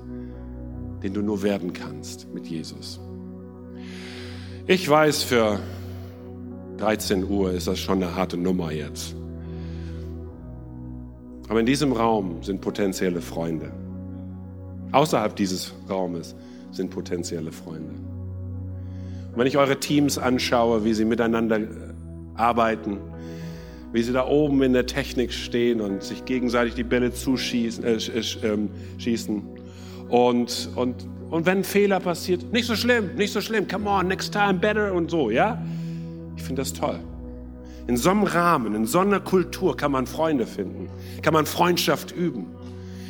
den 1.03 1.15
du 1.15 1.23
nur 1.23 1.43
werden 1.43 1.73
kannst 1.73 2.33
mit 2.33 2.47
Jesus. 2.47 3.01
Ich 4.67 4.89
weiß, 4.89 5.23
für 5.23 5.61
13 6.79 7.29
Uhr 7.29 7.53
ist 7.53 7.69
das 7.69 7.79
schon 7.79 8.03
eine 8.03 8.15
harte 8.15 8.37
Nummer 8.37 8.73
jetzt. 8.73 9.15
Aber 11.49 11.61
in 11.61 11.67
diesem 11.67 11.93
Raum 11.93 12.43
sind 12.43 12.61
potenzielle 12.61 13.21
Freunde. 13.21 13.71
Außerhalb 14.93 15.37
dieses 15.37 15.75
Raumes 15.89 16.35
sind 16.73 16.91
potenzielle 16.91 17.53
Freunde. 17.53 17.95
Und 19.33 19.39
wenn 19.39 19.47
ich 19.47 19.59
eure 19.59 19.79
Teams 19.79 20.19
anschaue, 20.19 20.85
wie 20.85 20.95
sie 20.95 21.05
miteinander 21.05 21.61
äh, 21.61 21.67
arbeiten, 22.35 22.99
wie 23.93 24.03
sie 24.03 24.13
da 24.13 24.27
oben 24.27 24.63
in 24.63 24.73
der 24.73 24.87
Technik 24.87 25.33
stehen 25.33 25.81
und 25.81 26.03
sich 26.03 26.25
gegenseitig 26.25 26.75
die 26.75 26.85
Bälle 26.85 27.13
zuschießen, 27.13 27.85
äh, 27.85 27.95
äh, 27.95 28.69
schießen 28.99 29.43
und, 30.09 30.71
und 30.77 31.07
und 31.31 31.45
wenn 31.45 31.59
ein 31.59 31.65
Fehler 31.65 32.01
passiert, 32.01 32.53
nicht 32.53 32.67
so 32.67 32.77
schlimm, 32.77 33.15
nicht 33.17 33.33
so 33.33 33.41
schlimm, 33.41 33.67
come 33.67 33.91
on, 33.91 34.07
next 34.07 34.33
time 34.33 34.55
better 34.55 34.93
und 34.93 35.11
so, 35.11 35.31
ja? 35.31 35.61
Ich 36.37 36.43
finde 36.43 36.63
das 36.63 36.73
toll. 36.73 37.01
In 37.89 37.97
so 37.97 38.11
einem 38.11 38.25
Rahmen, 38.25 38.75
in 38.75 38.87
so 38.87 39.01
einer 39.01 39.21
Kultur 39.21 39.77
kann 39.77 39.93
man 39.93 40.07
Freunde 40.07 40.47
finden, 40.47 40.89
kann 41.23 41.33
man 41.33 41.47
Freundschaft 41.47 42.13
üben. 42.13 42.47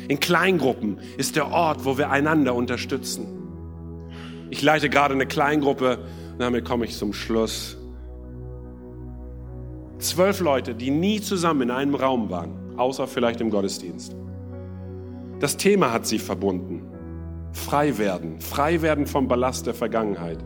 In 0.07 0.19
Kleingruppen 0.19 0.99
ist 1.17 1.35
der 1.35 1.51
Ort, 1.51 1.85
wo 1.85 1.97
wir 1.97 2.09
einander 2.09 2.55
unterstützen. 2.55 3.27
Ich 4.49 4.61
leite 4.61 4.89
gerade 4.89 5.13
eine 5.13 5.25
Kleingruppe 5.25 5.99
und 6.33 6.39
damit 6.39 6.65
komme 6.65 6.85
ich 6.85 6.95
zum 6.95 7.13
Schluss. 7.13 7.77
Zwölf 9.99 10.39
Leute, 10.39 10.75
die 10.75 10.91
nie 10.91 11.21
zusammen 11.21 11.63
in 11.63 11.71
einem 11.71 11.95
Raum 11.95 12.29
waren, 12.29 12.77
außer 12.77 13.07
vielleicht 13.07 13.41
im 13.41 13.49
Gottesdienst. 13.49 14.15
Das 15.39 15.55
Thema 15.55 15.93
hat 15.93 16.07
sie 16.07 16.17
verbunden. 16.17 16.81
Frei 17.51 17.97
werden, 17.99 18.39
frei 18.39 18.81
werden 18.81 19.05
vom 19.05 19.27
Ballast 19.27 19.67
der 19.67 19.75
Vergangenheit. 19.75 20.39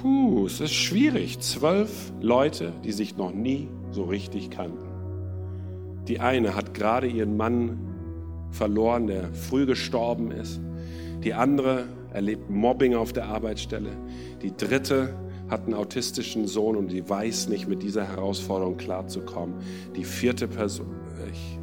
Puh, 0.00 0.46
es 0.46 0.60
ist 0.60 0.72
schwierig. 0.72 1.40
Zwölf 1.40 2.12
Leute, 2.20 2.72
die 2.84 2.92
sich 2.92 3.16
noch 3.16 3.32
nie 3.32 3.68
so 3.90 4.04
richtig 4.04 4.50
kannten. 4.50 4.86
Die 6.08 6.20
eine 6.20 6.54
hat 6.54 6.72
gerade 6.72 7.08
ihren 7.08 7.36
Mann 7.36 7.78
verloren, 8.50 9.06
der 9.06 9.32
früh 9.34 9.66
gestorben 9.66 10.30
ist. 10.30 10.60
Die 11.22 11.34
andere 11.34 11.88
erlebt 12.12 12.48
Mobbing 12.48 12.94
auf 12.94 13.12
der 13.12 13.26
Arbeitsstelle. 13.26 13.90
Die 14.42 14.56
dritte 14.56 15.14
hat 15.48 15.64
einen 15.64 15.74
autistischen 15.74 16.46
Sohn 16.46 16.76
und 16.76 16.90
die 16.90 17.08
weiß 17.08 17.48
nicht, 17.48 17.68
mit 17.68 17.82
dieser 17.82 18.04
Herausforderung 18.04 18.76
klarzukommen. 18.76 19.56
Die 19.94 20.04
vierte 20.04 20.48
Person, 20.48 20.86
ich, 21.30 21.55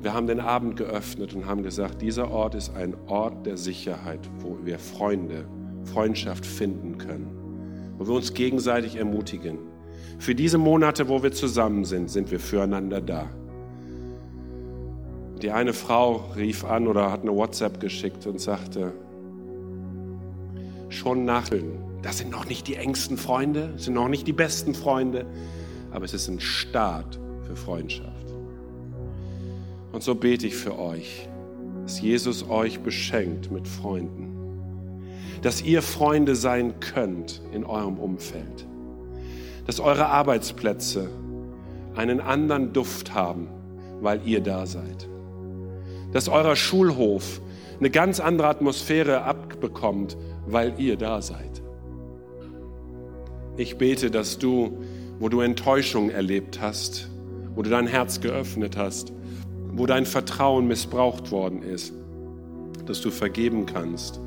wir 0.00 0.12
haben 0.12 0.26
den 0.26 0.40
Abend 0.40 0.76
geöffnet 0.76 1.34
und 1.34 1.46
haben 1.46 1.62
gesagt, 1.62 2.02
dieser 2.02 2.30
Ort 2.30 2.54
ist 2.54 2.74
ein 2.76 2.94
Ort 3.06 3.46
der 3.46 3.56
Sicherheit, 3.56 4.20
wo 4.40 4.58
wir 4.62 4.78
Freunde, 4.78 5.46
Freundschaft 5.84 6.44
finden 6.44 6.98
können, 6.98 7.94
wo 7.96 8.06
wir 8.06 8.14
uns 8.14 8.34
gegenseitig 8.34 8.96
ermutigen. 8.96 9.58
Für 10.18 10.34
diese 10.34 10.58
Monate, 10.58 11.08
wo 11.08 11.22
wir 11.22 11.32
zusammen 11.32 11.84
sind, 11.84 12.10
sind 12.10 12.30
wir 12.30 12.40
füreinander 12.40 13.00
da. 13.00 13.28
Die 15.42 15.50
eine 15.50 15.72
Frau 15.72 16.24
rief 16.36 16.64
an 16.64 16.86
oder 16.86 17.10
hat 17.10 17.22
eine 17.22 17.34
WhatsApp 17.34 17.80
geschickt 17.80 18.26
und 18.26 18.40
sagte, 18.40 18.92
schon 20.88 21.24
nach, 21.24 21.50
das 22.02 22.18
sind 22.18 22.30
noch 22.30 22.46
nicht 22.46 22.68
die 22.68 22.76
engsten 22.76 23.16
Freunde, 23.18 23.74
sind 23.76 23.94
noch 23.94 24.08
nicht 24.08 24.26
die 24.26 24.32
besten 24.32 24.74
Freunde, 24.74 25.26
aber 25.90 26.04
es 26.04 26.14
ist 26.14 26.28
ein 26.28 26.40
Start 26.40 27.18
für 27.46 27.56
Freundschaft. 27.56 28.15
Und 29.96 30.02
so 30.02 30.14
bete 30.14 30.46
ich 30.46 30.54
für 30.54 30.78
euch, 30.78 31.26
dass 31.84 32.02
Jesus 32.02 32.50
euch 32.50 32.80
beschenkt 32.80 33.50
mit 33.50 33.66
Freunden, 33.66 34.36
dass 35.40 35.62
ihr 35.62 35.80
Freunde 35.80 36.34
sein 36.36 36.80
könnt 36.80 37.40
in 37.54 37.64
eurem 37.64 37.96
Umfeld, 37.96 38.66
dass 39.64 39.80
eure 39.80 40.04
Arbeitsplätze 40.08 41.08
einen 41.94 42.20
anderen 42.20 42.74
Duft 42.74 43.14
haben, 43.14 43.48
weil 44.02 44.20
ihr 44.26 44.42
da 44.42 44.66
seid, 44.66 45.08
dass 46.12 46.28
euer 46.28 46.56
Schulhof 46.56 47.40
eine 47.80 47.88
ganz 47.88 48.20
andere 48.20 48.48
Atmosphäre 48.48 49.22
abbekommt, 49.22 50.18
weil 50.46 50.74
ihr 50.76 50.98
da 50.98 51.22
seid. 51.22 51.62
Ich 53.56 53.78
bete, 53.78 54.10
dass 54.10 54.38
du, 54.38 54.76
wo 55.20 55.30
du 55.30 55.40
Enttäuschung 55.40 56.10
erlebt 56.10 56.60
hast, 56.60 57.08
wo 57.54 57.62
du 57.62 57.70
dein 57.70 57.86
Herz 57.86 58.20
geöffnet 58.20 58.76
hast, 58.76 59.15
wo 59.76 59.84
dein 59.86 60.06
Vertrauen 60.06 60.66
missbraucht 60.66 61.30
worden 61.30 61.62
ist, 61.62 61.92
dass 62.86 63.00
du 63.02 63.10
vergeben 63.10 63.66
kannst 63.66 64.20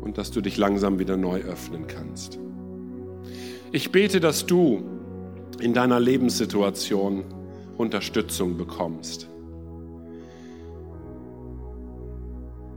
und 0.00 0.16
dass 0.18 0.30
du 0.30 0.40
dich 0.40 0.56
langsam 0.56 0.98
wieder 0.98 1.16
neu 1.16 1.40
öffnen 1.40 1.86
kannst. 1.86 2.38
Ich 3.70 3.92
bete, 3.92 4.18
dass 4.18 4.46
du 4.46 4.82
in 5.60 5.74
deiner 5.74 6.00
Lebenssituation 6.00 7.24
Unterstützung 7.76 8.56
bekommst. 8.56 9.28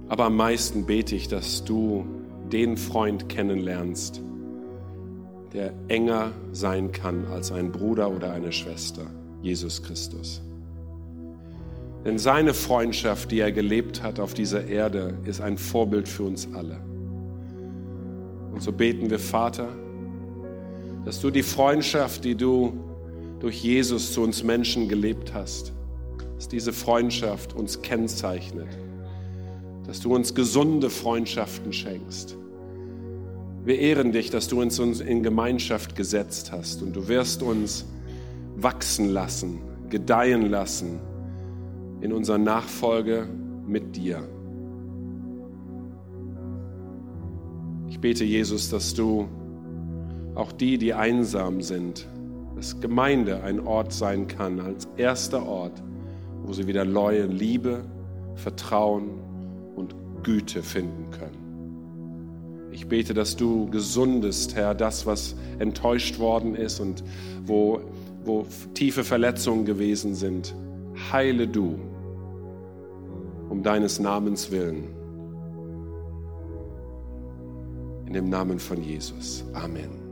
Aber 0.08 0.26
am 0.26 0.36
meisten 0.36 0.86
bete 0.86 1.16
ich, 1.16 1.28
dass 1.28 1.64
du 1.64 2.06
den 2.52 2.78
Freund 2.78 3.28
kennenlernst, 3.28 4.22
der 5.54 5.74
enger 5.88 6.32
sein 6.52 6.92
kann 6.92 7.26
als 7.26 7.52
ein 7.52 7.72
Bruder 7.72 8.12
oder 8.12 8.32
eine 8.34 8.52
Schwester, 8.52 9.08
Jesus 9.42 9.82
Christus. 9.82 10.42
Denn 12.06 12.20
seine 12.20 12.54
Freundschaft, 12.54 13.32
die 13.32 13.40
er 13.40 13.52
gelebt 13.52 14.04
hat 14.04 14.20
auf 14.20 14.36
dieser 14.36 14.68
Erde, 14.68 15.18
ist 15.26 15.42
ein 15.42 15.58
Vorbild 15.58 16.08
für 16.08 16.22
uns 16.22 16.48
alle. 16.54 16.80
Und 18.54 18.62
so 18.62 18.72
beten 18.72 19.10
wir, 19.10 19.18
Vater, 19.18 19.70
dass 21.04 21.20
du 21.20 21.32
die 21.32 21.42
Freundschaft, 21.42 22.24
die 22.24 22.36
du 22.36 22.74
durch 23.40 23.62
Jesus 23.64 24.14
zu 24.14 24.22
uns 24.22 24.44
Menschen 24.44 24.88
gelebt 24.88 25.34
hast, 25.34 25.74
dass 26.36 26.48
diese 26.48 26.74
Freundschaft 26.74 27.54
uns 27.54 27.82
kennzeichnet, 27.82 28.70
dass 29.88 30.00
du 30.00 30.14
uns 30.14 30.36
gesunde 30.36 30.92
Freundschaften 30.92 31.74
schenkst. 31.74 32.38
Wir 33.64 33.80
ehren 33.80 34.12
dich, 34.12 34.30
dass 34.30 34.48
du 34.48 34.62
uns 34.62 34.78
in 34.78 35.24
Gemeinschaft 35.24 35.96
gesetzt 35.96 36.52
hast 36.52 36.84
und 36.84 36.96
du 36.96 37.08
wirst 37.08 37.42
uns 37.42 37.86
wachsen 38.56 39.10
lassen, 39.10 39.60
gedeihen 39.90 40.52
lassen 40.52 41.00
in 42.06 42.14
unserer 42.14 42.38
Nachfolge 42.38 43.28
mit 43.66 43.96
dir. 43.96 44.30
Ich 47.90 48.00
bete, 48.00 48.24
Jesus, 48.24 48.70
dass 48.70 48.94
du 48.94 49.28
auch 50.36 50.52
die, 50.52 50.78
die 50.78 50.94
einsam 50.94 51.64
sind, 51.64 52.08
dass 52.56 52.80
Gemeinde 52.80 53.42
ein 53.42 53.60
Ort 53.60 53.92
sein 53.92 54.28
kann, 54.28 54.60
als 54.60 54.88
erster 54.98 55.48
Ort, 55.48 55.82
wo 56.44 56.54
sie 56.54 56.68
wieder 56.68 56.86
neue 56.86 57.26
Liebe, 57.26 57.84
Vertrauen 58.36 59.10
und 59.76 59.96
Güte 60.22 60.62
finden 60.62 61.10
können. 61.10 62.70
Ich 62.72 62.88
bete, 62.88 63.16
dass 63.16 63.36
du 63.36 63.68
gesundest, 63.72 64.56
Herr, 64.56 64.76
das, 64.76 65.08
was 65.08 65.36
enttäuscht 65.58 66.20
worden 66.20 66.54
ist 66.54 66.80
und 66.80 67.04
wo, 67.48 67.82
wo 68.24 68.46
tiefe 68.76 69.04
Verletzungen 69.04 69.66
gewesen 69.66 70.14
sind. 70.14 70.54
Heile 71.12 71.48
du 71.48 71.80
um 73.50 73.64
deines 73.64 74.00
Namens 74.00 74.52
willen. 74.52 74.96
In 78.08 78.14
dem 78.14 78.30
Namen 78.30 78.60
von 78.60 78.82
Jesus. 78.82 79.44
Amen. 79.54 80.05